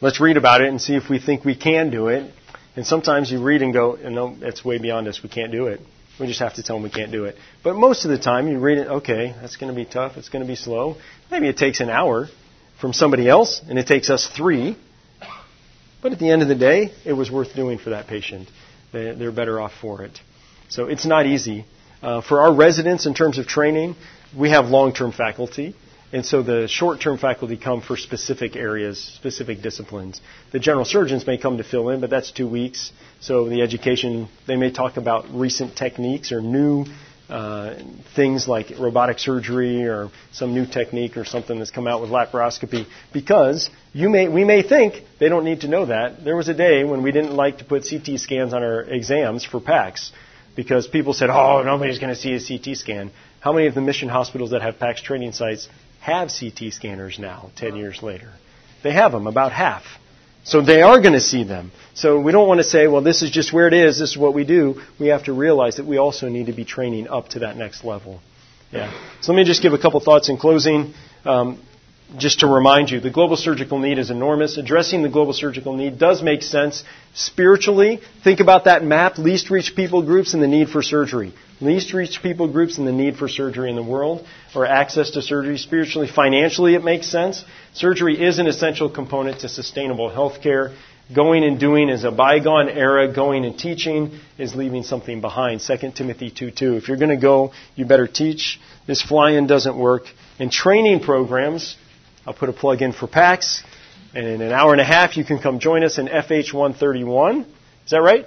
Let's 0.01 0.20
read 0.20 0.36
about 0.36 0.61
it 0.61 0.68
and 0.68 0.80
see 0.80 0.95
if 0.95 1.11
we 1.11 1.18
think 1.18 1.45
we 1.45 1.57
can 1.57 1.91
do 1.91 2.07
it. 2.07 2.32
And 2.76 2.86
sometimes 2.86 3.32
you 3.32 3.43
read 3.43 3.62
and 3.62 3.72
go, 3.72 3.99
no, 4.01 4.36
it's 4.41 4.64
way 4.64 4.78
beyond 4.78 5.09
us. 5.09 5.20
We 5.20 5.28
can't 5.28 5.51
do 5.51 5.66
it. 5.66 5.80
We 6.20 6.28
just 6.28 6.39
have 6.39 6.55
to 6.55 6.62
tell 6.62 6.76
them 6.76 6.84
we 6.84 6.91
can't 6.91 7.11
do 7.11 7.24
it. 7.24 7.34
But 7.64 7.74
most 7.74 8.05
of 8.05 8.12
the 8.12 8.18
time 8.18 8.47
you 8.47 8.61
read 8.61 8.78
it, 8.78 8.86
okay, 8.86 9.34
that's 9.41 9.57
going 9.57 9.72
to 9.72 9.76
be 9.76 9.84
tough. 9.84 10.16
It's 10.16 10.28
going 10.28 10.45
to 10.45 10.49
be 10.49 10.55
slow. 10.55 10.97
Maybe 11.32 11.49
it 11.49 11.57
takes 11.57 11.80
an 11.80 11.91
hour 11.91 12.28
from 12.80 12.93
somebody 12.93 13.28
else 13.28 13.61
and 13.68 13.80
it 13.80 13.89
takes 13.89 14.11
us 14.11 14.28
three. 14.36 14.76
But 16.01 16.12
at 16.12 16.20
the 16.20 16.30
end 16.30 16.43
of 16.43 16.49
the 16.49 16.55
day, 16.55 16.93
it 17.05 17.14
was 17.14 17.32
worth 17.32 17.57
doing 17.57 17.78
for 17.78 17.91
that 17.91 18.07
patient. 18.07 18.49
They're 18.93 19.32
better 19.32 19.61
off 19.61 19.72
for 19.80 20.05
it. 20.05 20.20
So 20.68 20.86
it's 20.86 21.05
not 21.05 21.26
easy. 21.26 21.64
Uh, 22.01 22.20
for 22.20 22.40
our 22.40 22.55
residents, 22.55 23.07
in 23.07 23.14
terms 23.14 23.38
of 23.38 23.46
training, 23.46 23.96
we 24.36 24.51
have 24.51 24.66
long-term 24.66 25.11
faculty, 25.11 25.74
and 26.12 26.24
so 26.24 26.42
the 26.42 26.68
short-term 26.68 27.18
faculty 27.18 27.57
come 27.57 27.80
for 27.80 27.96
specific 27.96 28.55
areas, 28.55 29.03
specific 29.03 29.62
disciplines. 29.62 30.20
The 30.53 30.61
general 30.61 30.84
surgeons 30.84 31.26
may 31.26 31.38
come 31.38 31.57
to 31.57 31.64
fill 31.64 31.88
in, 31.88 32.01
but 32.01 32.09
that's 32.09 32.30
two 32.30 32.49
weeks. 32.49 32.92
So 33.20 33.49
the 33.49 33.62
education, 33.62 34.28
they 34.46 34.57
may 34.57 34.70
talk 34.70 34.96
about 34.96 35.26
recent 35.34 35.76
techniques 35.76 36.30
or 36.30 36.40
new 36.40 36.86
uh, 37.28 37.74
things 38.16 38.49
like 38.49 38.72
robotic 38.78 39.18
surgery 39.18 39.84
or 39.84 40.11
some 40.32 40.55
new 40.55 40.64
technique 40.64 41.18
or 41.18 41.26
something 41.26 41.59
that's 41.59 41.70
come 41.70 41.86
out 41.86 42.01
with 42.01 42.09
laparoscopy 42.09 42.86
because 43.12 43.68
you 43.92 44.09
may, 44.09 44.28
we 44.28 44.44
may 44.44 44.62
think 44.62 45.03
they 45.18 45.28
don't 45.28 45.44
need 45.44 45.61
to 45.61 45.68
know 45.68 45.84
that. 45.84 46.24
There 46.24 46.36
was 46.36 46.49
a 46.49 46.55
day 46.55 46.84
when 46.84 47.03
we 47.03 47.12
didn't 47.12 47.34
like 47.34 47.59
to 47.59 47.64
put 47.64 47.86
CT 47.86 48.18
scans 48.18 48.55
on 48.55 48.62
our 48.62 48.80
exams 48.80 49.44
for 49.44 49.61
PAACS 49.61 50.11
because 50.57 50.86
people 50.86 51.12
said, 51.12 51.30
oh, 51.30 51.62
nobody's 51.62 51.99
going 51.99 52.14
to 52.14 52.20
see 52.20 52.34
a 52.34 52.40
CT 52.40 52.76
scan. 52.76 53.11
How 53.40 53.53
many 53.53 53.66
of 53.66 53.74
the 53.74 53.80
mission 53.80 54.09
hospitals 54.09 54.51
that 54.51 54.62
have 54.62 54.76
PAACS 54.76 55.03
training 55.03 55.32
sites 55.32 55.68
have 56.01 56.28
CT 56.28 56.72
scanners 56.72 57.18
now, 57.18 57.51
10 57.57 57.76
years 57.76 58.03
later? 58.03 58.32
They 58.82 58.92
have 58.92 59.12
them, 59.12 59.26
about 59.26 59.53
half. 59.53 59.84
So 60.44 60.62
they 60.62 60.82
are 60.82 61.01
going 61.01 61.12
to 61.12 61.20
see 61.20 61.44
them. 61.44 61.72
So 61.94 62.20
we 62.20 62.32
don't 62.32 62.49
want 62.49 62.59
to 62.59 62.64
say, 62.64 62.86
well, 62.86 63.03
this 63.03 63.22
is 63.22 63.30
just 63.30 63.53
where 63.53 63.68
it 63.68 63.74
is, 63.74 63.99
this 63.99 64.11
is 64.11 64.16
what 64.16 64.34
we 64.34 64.44
do. 64.44 64.80
We 64.99 65.09
have 65.09 65.24
to 65.24 65.32
realize 65.32 65.76
that 65.76 65.86
we 65.86 65.99
also 65.99 66.28
need 66.28 66.46
to 66.46 66.53
be 66.53 66.64
training 66.64 67.09
up 67.09 67.28
to 67.30 67.40
that 67.40 67.57
next 67.57 67.84
level. 67.84 68.20
Yeah. 68.70 68.92
So 69.20 69.32
let 69.32 69.38
me 69.38 69.44
just 69.44 69.62
give 69.62 69.72
a 69.72 69.78
couple 69.78 70.01
thoughts 70.01 70.28
in 70.28 70.36
closing. 70.36 70.94
Um, 71.24 71.62
just 72.17 72.41
to 72.41 72.47
remind 72.47 72.91
you, 72.91 73.01
the 73.01 73.11
global 73.11 73.37
surgical 73.37 73.79
need 73.79 73.99
is 73.99 74.11
enormous. 74.11 74.57
Addressing 74.57 75.03
the 75.03 75.11
global 75.11 75.35
surgical 75.35 75.77
need 75.77 75.99
does 75.99 76.23
make 76.23 76.43
sense 76.43 76.83
spiritually. 77.13 78.01
Think 78.25 78.41
about 78.41 78.65
that 78.65 78.83
map, 78.83 79.19
least 79.19 79.51
reached 79.51 79.77
people 79.77 80.03
groups 80.03 80.33
and 80.33 80.43
the 80.43 80.47
need 80.47 80.71
for 80.71 80.83
surgery. 80.83 81.35
Least 81.61 81.93
reached 81.93 82.23
people 82.23 82.51
groups 82.51 82.79
and 82.79 82.87
the 82.87 82.93
need 82.93 83.17
for 83.17 83.29
surgery 83.29 83.69
in 83.69 83.77
the 83.77 83.83
world, 83.83 84.27
or 84.55 84.65
access 84.65 85.11
to 85.11 85.23
surgery. 85.23 85.59
Spiritually, 85.59 86.09
financially, 86.09 86.75
it 86.75 86.85
makes 86.85 87.09
sense. 87.09 87.45
Surgery 87.75 88.23
is 88.23 88.39
an 88.39 88.47
essential 88.47 88.89
component 88.89 89.41
to 89.41 89.49
sustainable 89.49 90.09
health 90.09 90.41
care. 90.41 90.73
Going 91.15 91.43
and 91.43 91.59
doing 91.59 91.89
is 91.89 92.05
a 92.05 92.11
bygone 92.11 92.69
era. 92.69 93.13
Going 93.13 93.45
and 93.45 93.59
teaching 93.59 94.21
is 94.37 94.55
leaving 94.55 94.83
something 94.83 95.21
behind. 95.21 95.61
2 95.61 95.93
Timothy 95.93 96.31
2.2. 96.31 96.77
If 96.77 96.89
you're 96.89 96.99
going 96.99 97.11
to 97.11 97.17
go, 97.17 97.53
you 97.75 97.87
better 97.87 98.07
teach. 98.07 98.61
This 98.87 99.03
fly-in 99.03 99.47
doesn't 99.47 99.77
work. 99.77 100.05
And 100.39 100.53
training 100.53 101.01
programs, 101.01 101.77
I'll 102.29 102.35
put 102.35 102.51
a 102.51 102.53
plug 102.53 102.83
in 102.83 102.93
for 102.93 103.07
PAACS. 103.07 103.62
And 104.14 104.26
in 104.26 104.43
an 104.43 104.53
hour 104.53 104.72
and 104.72 104.83
a 104.83 104.85
half, 104.85 105.16
you 105.16 105.24
can 105.24 105.39
come 105.39 105.61
join 105.61 105.83
us 105.83 105.97
in 105.97 106.09
FH 106.09 106.53
131. 106.53 107.41
Is 107.87 107.91
that 107.91 108.03
right? 108.03 108.26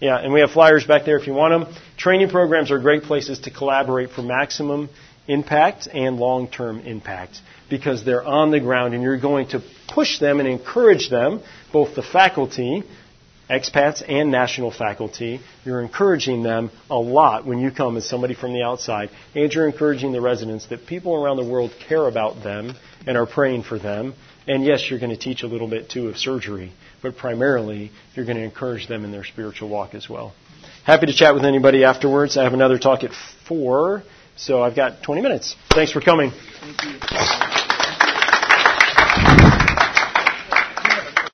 Yeah, 0.00 0.18
and 0.18 0.34
we 0.34 0.40
have 0.40 0.50
flyers 0.50 0.84
back 0.84 1.06
there 1.06 1.18
if 1.18 1.26
you 1.26 1.32
want 1.32 1.64
them. 1.64 1.74
Training 1.96 2.28
programs 2.28 2.70
are 2.70 2.78
great 2.78 3.04
places 3.04 3.38
to 3.40 3.50
collaborate 3.50 4.10
for 4.10 4.20
maximum 4.20 4.90
impact 5.28 5.88
and 5.90 6.18
long 6.18 6.48
term 6.48 6.80
impact 6.80 7.40
because 7.70 8.04
they're 8.04 8.22
on 8.22 8.50
the 8.50 8.60
ground 8.60 8.92
and 8.92 9.02
you're 9.02 9.18
going 9.18 9.48
to 9.48 9.62
push 9.94 10.18
them 10.18 10.40
and 10.40 10.48
encourage 10.48 11.08
them, 11.08 11.40
both 11.72 11.94
the 11.94 12.02
faculty, 12.02 12.82
expats, 13.48 14.02
and 14.06 14.30
national 14.30 14.70
faculty. 14.70 15.40
You're 15.64 15.80
encouraging 15.80 16.42
them 16.42 16.70
a 16.90 16.96
lot 16.96 17.46
when 17.46 17.58
you 17.58 17.70
come 17.70 17.96
as 17.96 18.08
somebody 18.08 18.34
from 18.34 18.52
the 18.52 18.62
outside, 18.62 19.10
and 19.34 19.52
you're 19.52 19.66
encouraging 19.66 20.12
the 20.12 20.20
residents 20.20 20.66
that 20.66 20.86
people 20.86 21.14
around 21.14 21.36
the 21.36 21.44
world 21.44 21.72
care 21.88 22.06
about 22.06 22.42
them 22.42 22.74
and 23.06 23.16
are 23.16 23.26
praying 23.26 23.62
for 23.62 23.78
them. 23.78 24.14
And 24.46 24.64
yes, 24.64 24.88
you're 24.88 24.98
going 24.98 25.10
to 25.10 25.18
teach 25.18 25.42
a 25.42 25.46
little 25.46 25.68
bit 25.68 25.90
too 25.90 26.08
of 26.08 26.16
surgery, 26.16 26.72
but 27.02 27.16
primarily 27.16 27.90
you're 28.14 28.24
going 28.24 28.38
to 28.38 28.44
encourage 28.44 28.88
them 28.88 29.04
in 29.04 29.12
their 29.12 29.24
spiritual 29.24 29.68
walk 29.68 29.94
as 29.94 30.08
well. 30.08 30.34
Happy 30.84 31.06
to 31.06 31.12
chat 31.12 31.34
with 31.34 31.44
anybody 31.44 31.84
afterwards. 31.84 32.36
I 32.38 32.44
have 32.44 32.54
another 32.54 32.78
talk 32.78 33.04
at 33.04 33.10
4, 33.46 34.02
so 34.36 34.62
I've 34.62 34.74
got 34.74 35.02
20 35.02 35.20
minutes. 35.20 35.54
Thanks 35.70 35.92
for 35.92 36.00
coming. 36.00 36.32
Thank. 36.60 37.47